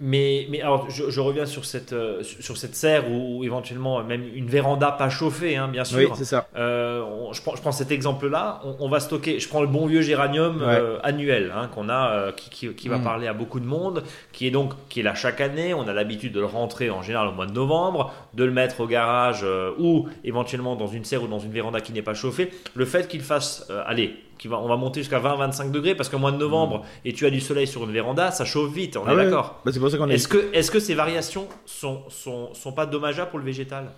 Mais, 0.04 0.48
mais 0.50 0.60
alors, 0.60 0.90
je, 0.90 1.20
reviens 1.20 1.46
sur 1.46 1.64
cette, 1.64 1.92
euh, 1.92 2.24
sur 2.24 2.56
cette 2.56 2.74
serre 2.74 3.08
ou, 3.08 3.44
éventuellement 3.44 4.02
même 4.02 4.24
une 4.34 4.48
véranda 4.48 4.90
pas 4.90 5.08
chauffée, 5.08 5.56
hein, 5.56 5.68
bien 5.68 5.84
sûr. 5.84 5.98
Oui, 5.98 6.08
c'est 6.16 6.24
ça. 6.24 6.48
Euh, 6.56 7.04
je, 7.30 7.40
prends, 7.40 7.54
je 7.54 7.60
prends 7.60 7.70
cet 7.70 7.92
exemple-là. 7.92 8.62
On, 8.80 8.88
va 8.88 8.98
stocker, 8.98 9.38
je 9.38 9.48
prends 9.48 9.60
le 9.60 9.68
bon 9.68 9.86
vieux 9.86 10.00
géranium 10.00 10.60
euh, 10.60 10.98
annuel 11.04 11.52
hein, 11.56 11.70
qu'on 11.72 11.88
a, 11.88 12.32
qui, 12.32 12.74
qui, 12.74 12.88
va 12.88 12.98
mm. 12.98 13.04
parler 13.04 13.28
à 13.28 13.32
beaucoup 13.32 13.60
de 13.60 13.64
monde, 13.64 14.02
qui 14.32 14.48
est 14.48 14.50
donc 14.50 14.72
qui 14.88 14.98
est 14.98 15.04
là 15.04 15.14
chaque 15.14 15.40
année. 15.40 15.72
On 15.72 15.86
a 15.86 15.92
l'habitude 15.92 16.32
de 16.32 16.40
le 16.40 16.46
rentrer 16.46 16.90
en 16.90 17.02
général 17.02 17.28
au 17.28 17.32
mois 17.32 17.46
de 17.46 17.52
novembre, 17.52 18.12
de 18.34 18.42
le 18.42 18.50
mettre 18.50 18.80
au 18.80 18.88
garage 18.88 19.46
ou 19.78 20.08
éventuellement 20.24 20.74
dans 20.74 20.88
une 20.88 21.04
serre 21.04 21.22
ou 21.22 21.28
dans 21.28 21.38
une 21.38 21.52
véranda 21.52 21.80
qui 21.80 21.92
n'est 21.92 22.02
pas 22.02 22.14
chauffée. 22.14 22.50
Le 22.74 22.86
fait 22.86 23.06
qu'il 23.06 23.20
fasse, 23.20 23.70
allez, 23.86 24.16
on 24.50 24.68
va 24.68 24.76
monter 24.76 25.00
jusqu'à 25.00 25.20
20-25 25.20 25.70
degrés 25.70 25.94
parce 25.94 26.08
qu'au 26.08 26.18
mois 26.18 26.32
de 26.32 26.36
novembre 26.36 26.78
mm. 26.78 27.08
et 27.08 27.12
tu 27.12 27.26
as 27.26 27.30
du 27.30 27.40
soleil 27.40 27.66
sur 27.66 27.84
une 27.84 27.92
véranda, 27.92 28.30
ça 28.30 28.44
chauffe 28.44 28.72
vite, 28.72 28.96
on 28.96 29.04
ah 29.06 29.12
est 29.12 29.16
d'accord. 29.16 29.60
Bah, 29.64 29.70
est-ce 30.10 30.28
que, 30.28 30.50
est 30.52 30.70
que 30.70 30.80
ces 30.80 30.94
variations 30.94 31.46
sont, 31.66 32.02
sont, 32.08 32.54
sont 32.54 32.72
pas 32.72 32.86
dommageables 32.86 33.30
pour 33.30 33.38
le 33.38 33.44
végétal? 33.44 33.90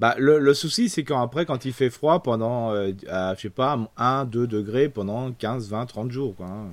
Bah, 0.00 0.14
le, 0.16 0.54
souci, 0.54 0.88
c'est 0.88 1.02
qu'après, 1.02 1.44
quand 1.44 1.64
il 1.64 1.72
fait 1.72 1.90
froid 1.90 2.22
pendant, 2.22 2.70
euh, 2.70 2.92
je 3.36 3.40
sais 3.40 3.50
pas, 3.50 3.76
1, 3.96 4.26
2 4.26 4.46
degrés 4.46 4.88
pendant 4.88 5.32
15, 5.32 5.70
20, 5.70 5.86
30 5.86 6.10
jours. 6.12 6.36
Quoi, 6.36 6.46
hein. 6.46 6.68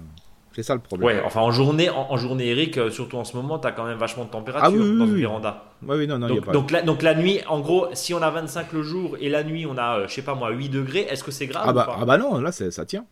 C'est 0.55 0.63
ça 0.63 0.73
le 0.73 0.79
problème. 0.79 1.05
Ouais, 1.17 1.21
enfin 1.25 1.41
en 1.41 1.51
journée, 1.51 1.89
en, 1.89 2.15
journée, 2.17 2.47
Eric, 2.47 2.77
euh, 2.77 2.89
surtout 2.89 3.17
en 3.17 3.25
ce 3.25 3.35
moment, 3.35 3.59
tu 3.59 3.67
as 3.67 3.71
quand 3.73 3.83
même 3.83 3.97
vachement 3.97 4.23
de 4.23 4.29
température 4.29 4.65
Ah 4.65 4.71
oui, 4.71 4.79
oui, 4.89 4.97
dans 4.99 5.05
oui, 5.05 5.19
véranda. 5.19 5.65
Oui, 5.85 6.07
non, 6.07 6.17
non, 6.17 6.27
il 6.29 6.35
y 6.35 6.37
a 6.37 6.39
Donc, 6.39 6.45
pas. 6.45 6.51
donc, 6.53 6.71
la, 6.71 6.81
donc 6.81 7.01
la 7.03 7.13
nuit, 7.13 7.41
en 7.47 7.59
gros, 7.59 7.87
si 7.93 8.13
on 8.13 8.21
a 8.21 8.29
25 8.29 8.71
le 8.71 8.81
jour 8.81 9.17
et 9.19 9.27
la 9.29 9.43
nuit 9.43 9.65
on 9.65 9.77
a, 9.77 9.99
euh, 9.99 10.07
je 10.07 10.13
sais 10.13 10.21
pas 10.21 10.33
moi, 10.33 10.51
8 10.51 10.69
degrés, 10.69 11.07
est-ce 11.09 11.23
que 11.25 11.31
c'est 11.31 11.47
grave 11.47 11.63
ah, 11.67 11.71
ou 11.71 11.73
bah, 11.73 11.83
pas 11.85 11.97
ah 11.99 12.05
bah 12.05 12.17
non, 12.17 12.39
là 12.39 12.51
ça 12.53 12.85
tient. 12.85 13.03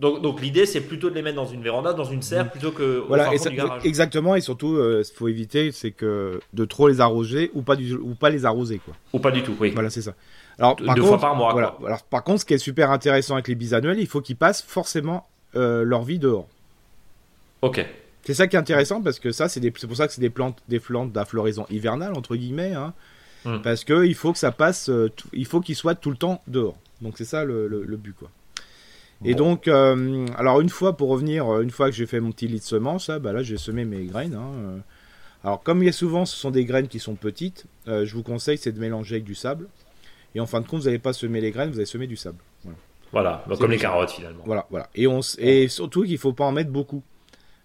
Donc, 0.00 0.22
donc 0.22 0.40
l'idée 0.40 0.66
c'est 0.66 0.80
plutôt 0.80 1.08
de 1.10 1.14
les 1.14 1.22
mettre 1.22 1.36
dans 1.36 1.46
une 1.46 1.62
véranda, 1.62 1.92
dans 1.92 2.04
une 2.04 2.22
serre, 2.22 2.50
plutôt 2.50 2.72
que 2.72 3.00
Mm. 3.00 3.04
Voilà, 3.06 3.24
fin 3.26 3.30
et 3.32 3.36
fond 3.38 3.44
ça- 3.44 3.50
du 3.50 3.56
garage. 3.56 3.82
exactement, 3.86 4.34
et 4.34 4.40
surtout, 4.40 4.76
il 4.76 5.04
faut 5.14 5.28
éviter, 5.28 5.70
c'est 5.70 5.92
que 5.92 6.40
de 6.52 6.64
trop 6.64 6.88
les 6.88 7.00
arroser 7.00 7.50
ou 7.54 7.62
pas, 7.62 7.76
du, 7.76 7.94
ou 7.94 8.14
pas 8.16 8.30
les 8.30 8.44
arroser, 8.44 8.78
quoi. 8.84 8.94
Ou 9.12 9.20
pas 9.20 9.30
du 9.30 9.42
tout, 9.44 9.54
oui. 9.60 9.70
Voilà, 9.70 9.90
c'est 9.90 10.02
ça. 10.02 10.14
Alors, 10.58 10.74
Deux- 10.76 10.86
par 10.86 10.94
deux 10.96 11.02
contre, 11.02 11.12
fois 11.12 11.20
par 11.28 11.36
mois, 11.36 11.52
voilà. 11.52 11.74
quoi. 11.78 11.86
Alors, 11.88 12.02
par 12.02 12.24
contre, 12.24 12.40
ce 12.40 12.44
qui 12.44 12.54
est 12.54 12.58
super 12.58 12.90
intéressant 12.90 13.34
avec 13.34 13.46
les 13.48 13.54
bisannuels, 13.54 14.00
il 14.00 14.06
faut 14.08 14.20
qu'ils 14.20 14.36
passent 14.36 14.62
forcément 14.62 15.28
euh, 15.54 15.82
leur 15.84 16.02
vie 16.02 16.18
dehors. 16.18 16.46
Ok. 17.62 17.84
C'est 18.24 18.34
ça 18.34 18.46
qui 18.46 18.54
est 18.54 18.58
intéressant 18.58 19.02
parce 19.02 19.18
que 19.18 19.32
ça, 19.32 19.48
c'est 19.48 19.60
pour 19.70 19.96
ça 19.96 20.06
que 20.06 20.12
c'est 20.12 20.20
des 20.20 20.30
plantes, 20.30 20.62
des 20.68 20.78
plantes 20.78 21.10
d'infloraison 21.12 21.66
hivernale 21.70 22.12
entre 22.16 22.36
guillemets, 22.36 22.74
hein, 22.74 22.92
Hmm. 23.44 23.58
parce 23.60 23.82
que 23.82 24.04
il 24.04 24.14
faut 24.14 24.32
que 24.32 24.38
ça 24.38 24.52
passe, 24.52 24.88
euh, 24.88 25.10
il 25.32 25.46
faut 25.46 25.60
qu'ils 25.60 25.74
soient 25.74 25.96
tout 25.96 26.10
le 26.10 26.16
temps 26.16 26.40
dehors. 26.46 26.76
Donc 27.00 27.14
c'est 27.18 27.24
ça 27.24 27.44
le, 27.44 27.66
le- 27.66 27.82
le 27.82 27.96
but 27.96 28.14
quoi. 28.14 28.30
Et 29.24 29.34
donc, 29.34 29.66
euh, 29.68 30.26
alors 30.36 30.60
une 30.60 30.68
fois 30.68 30.96
pour 30.96 31.08
revenir, 31.08 31.48
euh, 31.52 31.62
une 31.62 31.70
fois 31.70 31.86
que 31.90 31.96
j'ai 31.96 32.06
fait 32.06 32.20
mon 32.20 32.30
petit 32.32 32.46
lit 32.48 32.58
de 32.60 32.64
semences, 32.64 33.08
là, 33.08 33.18
bah 33.18 33.32
là 33.32 33.42
j'ai 33.42 33.56
semé 33.56 33.84
mes 33.84 34.04
graines. 34.04 34.34
hein. 34.34 34.80
Alors 35.44 35.60
comme 35.62 35.82
il 35.82 35.86
y 35.86 35.88
a 35.88 35.92
souvent, 35.92 36.24
ce 36.24 36.36
sont 36.36 36.52
des 36.52 36.64
graines 36.64 36.86
qui 36.86 37.00
sont 37.00 37.16
petites, 37.16 37.66
euh, 37.88 38.04
je 38.06 38.14
vous 38.14 38.22
conseille 38.22 38.58
c'est 38.58 38.70
de 38.72 38.78
mélanger 38.78 39.16
avec 39.16 39.24
du 39.24 39.34
sable. 39.34 39.66
Et 40.36 40.40
en 40.40 40.46
fin 40.46 40.60
de 40.60 40.66
compte, 40.68 40.80
vous 40.80 40.86
n'allez 40.86 40.98
pas 41.00 41.12
semer 41.12 41.40
les 41.40 41.50
graines, 41.50 41.70
vous 41.70 41.76
allez 41.78 41.86
semer 41.86 42.06
du 42.06 42.16
sable. 42.16 42.38
Voilà. 42.64 42.76
Voilà, 43.12 43.44
donc 43.46 43.56
C'est 43.56 43.60
comme 43.62 43.70
les 43.72 43.78
carottes 43.78 44.10
finalement. 44.12 44.42
Voilà, 44.46 44.66
voilà. 44.70 44.88
Et, 44.94 45.06
on, 45.08 45.18
s- 45.18 45.36
et 45.40 45.66
surtout 45.68 46.04
qu'il 46.04 46.16
faut 46.18 46.32
pas 46.32 46.44
en 46.44 46.52
mettre 46.52 46.70
beaucoup. 46.70 47.02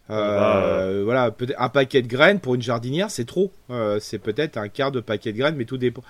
Euh, 0.10 1.02
Voilà, 1.04 1.32
peut-être 1.32 1.60
un 1.62 1.70
paquet 1.70 2.02
de 2.02 2.08
graines 2.08 2.40
pour 2.40 2.56
une 2.56 2.62
jardinière, 2.62 3.10
c'est 3.12 3.26
trop. 3.26 3.52
Euh, 3.70 4.00
c'est 4.00 4.20
peut-être 4.20 4.58
un 4.58 4.68
quart 4.70 4.92
de 4.92 5.00
paquet 5.00 5.34
de 5.34 5.38
graines, 5.38 5.56
mais 5.56 5.66
tout 5.66 5.78
dépend. 5.78 6.04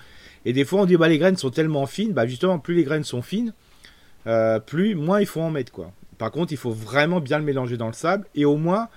Et 0.44 0.52
des 0.52 0.64
fois, 0.64 0.80
on 0.82 0.84
dit 0.86 0.96
bah 0.96 1.08
les 1.08 1.18
graines 1.18 1.36
sont 1.36 1.50
tellement 1.50 1.86
fines, 1.86 2.12
bah 2.12 2.26
justement, 2.26 2.58
plus 2.58 2.74
les 2.74 2.84
graines 2.84 3.04
sont 3.04 3.22
fines, 3.22 3.52
euh, 4.26 4.58
plus 4.60 4.94
moins 4.94 5.20
il 5.20 5.26
faut 5.26 5.40
en 5.40 5.50
mettre 5.50 5.72
quoi. 5.72 5.92
Par 6.16 6.30
contre, 6.30 6.52
il 6.52 6.56
faut 6.58 6.70
vraiment 6.72 7.20
bien 7.20 7.38
le 7.38 7.44
mélanger 7.44 7.76
dans 7.76 7.86
le 7.88 7.92
sable 7.92 8.26
et 8.34 8.44
au 8.44 8.56
moins, 8.56 8.88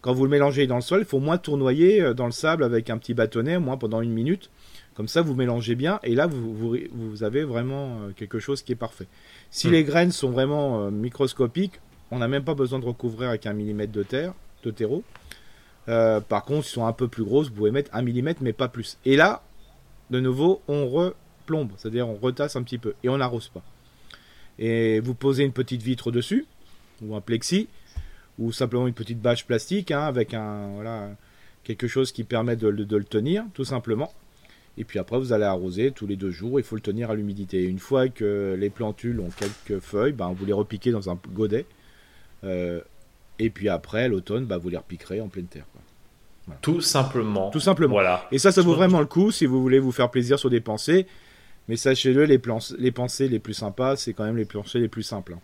quand 0.00 0.12
vous 0.12 0.24
le 0.24 0.30
mélangez 0.30 0.66
dans 0.66 0.76
le 0.76 0.82
sol, 0.82 1.00
il 1.00 1.04
faut 1.06 1.18
au 1.18 1.20
moins 1.20 1.38
tournoyer 1.38 2.00
euh, 2.02 2.14
dans 2.14 2.26
le 2.26 2.32
sable 2.32 2.64
avec 2.64 2.90
un 2.90 2.98
petit 2.98 3.14
bâtonnet, 3.14 3.56
au 3.56 3.60
moins 3.60 3.76
pendant 3.76 4.00
une 4.02 4.12
minute. 4.12 4.50
Comme 4.94 5.08
ça, 5.08 5.22
vous 5.22 5.34
mélangez 5.34 5.74
bien 5.74 5.98
et 6.02 6.14
là, 6.14 6.26
vous, 6.26 6.54
vous, 6.54 6.76
vous 6.92 7.22
avez 7.24 7.44
vraiment 7.44 7.86
euh, 8.02 8.10
quelque 8.14 8.38
chose 8.38 8.62
qui 8.62 8.72
est 8.72 8.76
parfait. 8.76 9.06
Si 9.50 9.68
Hmm. 9.68 9.72
les 9.72 9.84
graines 9.84 10.12
sont 10.12 10.30
vraiment 10.30 10.82
euh, 10.86 10.90
microscopiques, 10.90 11.80
on 12.12 12.18
n'a 12.18 12.28
même 12.28 12.44
pas 12.44 12.54
besoin 12.54 12.78
de 12.78 12.84
recouvrir 12.84 13.30
avec 13.30 13.46
un 13.46 13.54
millimètre 13.54 13.90
de 13.90 14.02
terre, 14.02 14.34
de 14.62 14.70
terreau. 14.70 15.02
Euh, 15.88 16.20
par 16.20 16.44
contre, 16.44 16.66
si 16.66 16.72
sont 16.74 16.86
un 16.86 16.92
peu 16.92 17.08
plus 17.08 17.24
grosses, 17.24 17.48
vous 17.48 17.54
pouvez 17.54 17.70
mettre 17.72 17.90
un 17.94 18.02
millimètre, 18.02 18.42
mais 18.42 18.52
pas 18.52 18.68
plus. 18.68 18.98
Et 19.06 19.16
là, 19.16 19.42
de 20.10 20.20
nouveau, 20.20 20.60
on 20.68 20.86
replombe, 20.88 21.72
c'est-à-dire 21.78 22.06
on 22.06 22.14
retasse 22.14 22.54
un 22.54 22.62
petit 22.62 22.78
peu 22.78 22.94
et 23.02 23.08
on 23.08 23.16
n'arrose 23.16 23.48
pas. 23.48 23.62
Et 24.58 25.00
vous 25.00 25.14
posez 25.14 25.42
une 25.42 25.52
petite 25.52 25.82
vitre 25.82 26.12
dessus, 26.12 26.44
ou 27.00 27.16
un 27.16 27.22
plexi, 27.22 27.66
ou 28.38 28.52
simplement 28.52 28.86
une 28.86 28.94
petite 28.94 29.20
bâche 29.20 29.46
plastique 29.46 29.90
hein, 29.90 30.02
avec 30.02 30.34
un 30.34 30.68
voilà 30.74 31.08
quelque 31.64 31.88
chose 31.88 32.12
qui 32.12 32.24
permet 32.24 32.56
de, 32.56 32.68
le- 32.68 33.04
tenir, 33.04 33.44
tout 33.54 33.64
simplement. 33.64 34.12
Et 34.76 34.84
puis 34.84 34.98
après, 34.98 35.18
vous 35.18 35.32
allez 35.32 35.44
arroser 35.44 35.92
tous 35.92 36.06
les 36.06 36.16
deux 36.16 36.30
jours. 36.30 36.60
Il 36.60 36.62
faut 36.62 36.76
le 36.76 36.82
tenir 36.82 37.10
à 37.10 37.14
l'humidité. 37.14 37.64
Une 37.64 37.78
fois 37.78 38.08
que 38.08 38.54
les 38.58 38.70
plantules 38.70 39.18
ont 39.20 39.30
quelques 39.30 39.82
feuilles, 39.82 40.12
ben, 40.12 40.32
vous 40.32 40.44
les 40.44 40.52
repiquez 40.52 40.90
dans 40.90 41.08
un 41.08 41.18
godet. 41.32 41.64
Euh, 42.44 42.80
et 43.38 43.50
puis 43.50 43.68
après, 43.68 44.08
l'automne, 44.08 44.44
ben, 44.44 44.58
vous 44.58 44.68
les 44.68 44.76
repiquerez 44.76 45.20
en 45.20 45.28
pleine 45.28 45.46
terre. 45.46 45.64
quoi. 45.72 46.56
Tout 46.60 46.80
simplement. 46.80 47.50
Tout 47.50 47.60
simplement. 47.60 47.92
Voilà. 47.94 48.26
Et 48.32 48.38
ça, 48.38 48.50
ça 48.52 48.62
vaut 48.62 48.74
vraiment 48.74 49.00
le 49.00 49.06
coup 49.06 49.30
si 49.30 49.46
vous 49.46 49.62
voulez 49.62 49.78
vous 49.78 49.92
faire 49.92 50.10
plaisir 50.10 50.38
sur 50.38 50.50
des 50.50 50.60
pensées. 50.60 51.06
Mais 51.68 51.76
sachez-le, 51.76 52.24
les, 52.24 52.38
plans- 52.38 52.58
les 52.78 52.90
pensées 52.90 53.28
les 53.28 53.38
plus 53.38 53.54
sympas, 53.54 53.94
c'est 53.96 54.12
quand 54.12 54.24
même 54.24 54.36
les 54.36 54.44
pensées 54.44 54.80
les 54.80 54.88
plus 54.88 55.04
simples. 55.04 55.34
hein. 55.34 55.40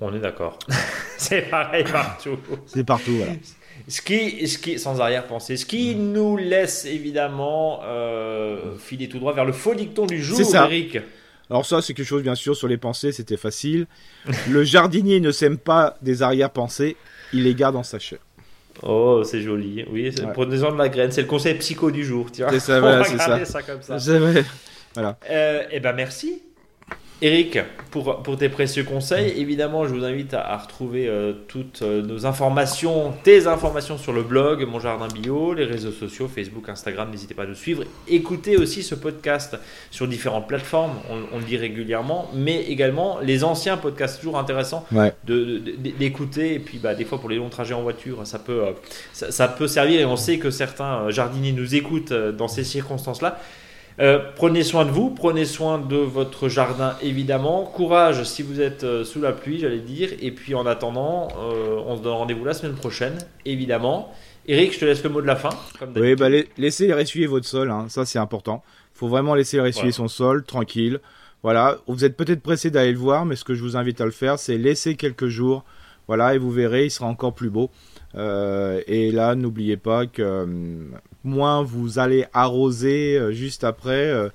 On 0.00 0.12
est 0.14 0.18
d'accord. 0.20 0.58
c'est 1.16 1.42
pareil 1.48 1.84
partout. 1.84 2.36
C'est 2.66 2.84
partout, 2.84 3.12
voilà. 3.16 3.32
Ce 3.88 4.02
qui, 4.02 4.46
ce 4.46 4.58
qui, 4.58 4.78
sans 4.78 5.00
arrière-pensée, 5.00 5.56
ce 5.56 5.64
qui 5.64 5.94
nous 5.94 6.36
laisse 6.36 6.84
évidemment 6.84 7.80
euh, 7.84 8.76
filer 8.76 9.08
tout 9.08 9.18
droit 9.18 9.32
vers 9.32 9.44
le 9.46 9.52
faux 9.52 9.74
dicton 9.74 10.04
du 10.06 10.22
jour. 10.22 10.36
Eric. 10.54 10.98
Alors 11.50 11.66
ça, 11.66 11.82
c'est 11.82 11.92
quelque 11.94 12.06
chose, 12.06 12.22
bien 12.22 12.34
sûr, 12.34 12.56
sur 12.56 12.68
les 12.68 12.78
pensées, 12.78 13.12
c'était 13.12 13.36
facile. 13.36 13.86
Le 14.48 14.64
jardinier 14.64 15.20
ne 15.20 15.30
sème 15.30 15.58
pas 15.58 15.96
des 16.02 16.22
arrière-pensées, 16.22 16.96
il 17.32 17.42
les 17.44 17.54
garde 17.54 17.76
en 17.76 17.82
sa 17.82 17.98
chair. 17.98 18.18
Oh, 18.82 19.22
c'est 19.24 19.40
joli. 19.40 19.84
Oui, 19.90 20.10
c'est 20.14 20.24
Ouais. 20.24 20.32
prenez-en 20.32 20.72
de 20.72 20.78
la 20.78 20.88
graine. 20.88 21.12
C'est 21.12 21.22
le 21.22 21.28
conseil 21.28 21.54
psycho 21.54 21.90
du 21.90 22.04
jour. 22.04 22.26
C'est 22.32 22.58
ça, 22.60 22.80
voilà, 22.80 23.04
c'est 23.04 23.18
ça. 23.18 23.44
ça 23.44 23.62
comme 23.62 23.82
ça. 23.82 23.98
C'est 23.98 24.18
vrai. 24.18 24.44
Euh, 25.30 25.62
eh 25.70 25.80
ben 25.80 25.92
merci. 25.92 26.42
Eric, 27.22 27.58
pour, 27.90 28.22
pour 28.22 28.36
tes 28.36 28.48
précieux 28.48 28.82
conseils, 28.82 29.32
évidemment, 29.40 29.86
je 29.86 29.94
vous 29.94 30.04
invite 30.04 30.34
à, 30.34 30.40
à 30.52 30.58
retrouver 30.58 31.06
euh, 31.08 31.32
toutes 31.48 31.80
euh, 31.82 32.02
nos 32.02 32.26
informations, 32.26 33.14
tes 33.22 33.46
informations 33.46 33.96
sur 33.96 34.12
le 34.12 34.22
blog 34.22 34.66
Mon 34.66 34.80
Jardin 34.80 35.06
Bio, 35.08 35.54
les 35.54 35.64
réseaux 35.64 35.92
sociaux, 35.92 36.28
Facebook, 36.28 36.68
Instagram, 36.68 37.08
n'hésitez 37.10 37.32
pas 37.32 37.44
à 37.44 37.46
nous 37.46 37.54
suivre. 37.54 37.84
Écoutez 38.08 38.56
aussi 38.56 38.82
ce 38.82 38.94
podcast 38.96 39.56
sur 39.92 40.08
différentes 40.08 40.48
plateformes, 40.48 40.94
on, 41.08 41.36
on 41.36 41.38
le 41.38 41.44
dit 41.44 41.56
régulièrement, 41.56 42.28
mais 42.34 42.64
également 42.64 43.18
les 43.22 43.44
anciens 43.44 43.76
podcasts, 43.76 44.18
toujours 44.18 44.36
intéressants 44.38 44.84
Ouais. 44.92 45.12
d'écouter. 45.26 46.54
Et 46.54 46.58
puis, 46.58 46.78
bah, 46.78 46.94
des 46.94 47.04
fois, 47.04 47.20
pour 47.20 47.30
les 47.30 47.36
longs 47.36 47.48
trajets 47.48 47.74
en 47.74 47.82
voiture, 47.82 48.26
ça 48.26 48.38
peut, 48.40 48.64
euh, 48.64 48.72
ça, 49.12 49.30
ça 49.30 49.48
peut 49.48 49.68
servir. 49.68 50.00
Et 50.00 50.04
on 50.04 50.16
sait 50.16 50.38
que 50.38 50.50
certains 50.50 51.08
jardiniers 51.10 51.52
nous 51.52 51.74
écoutent 51.76 52.12
dans 52.12 52.48
ces 52.48 52.64
circonstances-là. 52.64 53.40
Euh, 54.00 54.18
prenez 54.34 54.64
soin 54.64 54.84
de 54.84 54.90
vous, 54.90 55.10
prenez 55.10 55.44
soin 55.44 55.78
de 55.78 55.96
votre 55.96 56.48
jardin 56.48 56.96
évidemment. 57.00 57.62
Courage 57.64 58.24
si 58.24 58.42
vous 58.42 58.60
êtes 58.60 58.82
euh, 58.82 59.04
sous 59.04 59.20
la 59.20 59.32
pluie, 59.32 59.60
j'allais 59.60 59.78
dire. 59.78 60.10
Et 60.20 60.32
puis 60.32 60.54
en 60.56 60.66
attendant, 60.66 61.28
euh, 61.38 61.78
on 61.86 61.96
se 61.96 62.02
donne 62.02 62.14
rendez-vous 62.14 62.44
la 62.44 62.54
semaine 62.54 62.74
prochaine, 62.74 63.14
évidemment. 63.44 64.12
Eric, 64.46 64.74
je 64.74 64.80
te 64.80 64.84
laisse 64.84 65.02
le 65.04 65.10
mot 65.10 65.22
de 65.22 65.26
la 65.26 65.36
fin. 65.36 65.50
Comme 65.78 65.92
Oui, 65.96 66.16
bah, 66.16 66.28
la- 66.28 66.42
laissez 66.58 66.92
ressuyer 66.92 67.26
votre 67.26 67.46
sol, 67.46 67.70
hein, 67.70 67.86
ça 67.88 68.04
c'est 68.04 68.18
important. 68.18 68.62
faut 68.92 69.08
vraiment 69.08 69.34
laisser 69.34 69.60
ressuyer 69.60 69.90
Voilà. 69.90 69.92
son 69.96 70.08
sol, 70.08 70.44
tranquille. 70.44 71.00
Voilà, 71.42 71.78
vous 71.86 72.04
êtes 72.04 72.16
peut-être 72.16 72.42
pressé 72.42 72.70
d'aller 72.70 72.92
le 72.92 72.98
voir, 72.98 73.24
mais 73.26 73.36
ce 73.36 73.44
que 73.44 73.54
je 73.54 73.62
vous 73.62 73.76
invite 73.76 74.00
à 74.00 74.04
le 74.06 74.10
faire, 74.12 74.38
c'est 74.38 74.56
laisser 74.58 74.94
quelques 74.96 75.26
jours. 75.28 75.64
Voilà, 76.08 76.34
et 76.34 76.38
vous 76.38 76.50
verrez, 76.50 76.84
il 76.86 76.90
sera 76.90 77.06
encore 77.06 77.34
plus 77.34 77.50
beau. 77.50 77.70
Et 78.16 79.10
là, 79.12 79.34
n'oubliez 79.34 79.76
pas 79.76 80.06
que 80.06 80.22
hum, 80.44 80.92
moins 81.24 81.62
vous 81.62 81.98
allez 81.98 82.26
arroser 82.32 83.16
euh, 83.18 83.32
juste 83.32 83.64
après, 83.64 84.08
euh, 84.10 84.28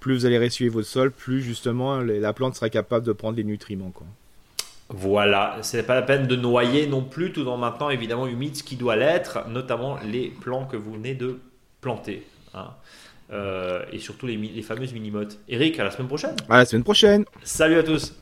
plus 0.00 0.14
vous 0.14 0.26
allez 0.26 0.38
ressuyer 0.38 0.68
votre 0.68 0.88
sol, 0.88 1.10
plus 1.10 1.40
justement 1.42 1.98
la 2.00 2.32
plante 2.32 2.54
sera 2.56 2.68
capable 2.68 3.06
de 3.06 3.12
prendre 3.12 3.36
les 3.36 3.44
nutriments. 3.44 3.90
Quoi. 3.90 4.06
Voilà, 4.88 5.56
c'est 5.62 5.84
pas 5.84 5.94
la 5.94 6.02
peine 6.02 6.26
de 6.26 6.36
noyer 6.36 6.86
non 6.86 7.02
plus, 7.02 7.32
tout 7.32 7.46
en 7.48 7.56
maintenant 7.56 7.88
évidemment 7.88 8.26
humide 8.26 8.56
ce 8.56 8.62
qui 8.62 8.76
doit 8.76 8.96
l'être, 8.96 9.48
notamment 9.48 9.96
les 10.04 10.28
plants 10.28 10.66
que 10.66 10.76
vous 10.76 10.92
venez 10.94 11.14
de 11.14 11.40
planter. 11.80 12.24
hein. 12.54 12.70
Euh, 13.32 13.82
et 13.90 13.98
surtout 13.98 14.26
les, 14.26 14.36
les 14.36 14.60
fameuses 14.60 14.92
minimotes. 14.92 15.38
Eric, 15.48 15.80
à 15.80 15.84
la 15.84 15.90
semaine 15.90 16.08
prochaine. 16.08 16.36
À 16.50 16.58
la 16.58 16.66
semaine 16.66 16.84
prochaine 16.84 17.24
Salut 17.42 17.76
à 17.78 17.82
tous. 17.82 18.12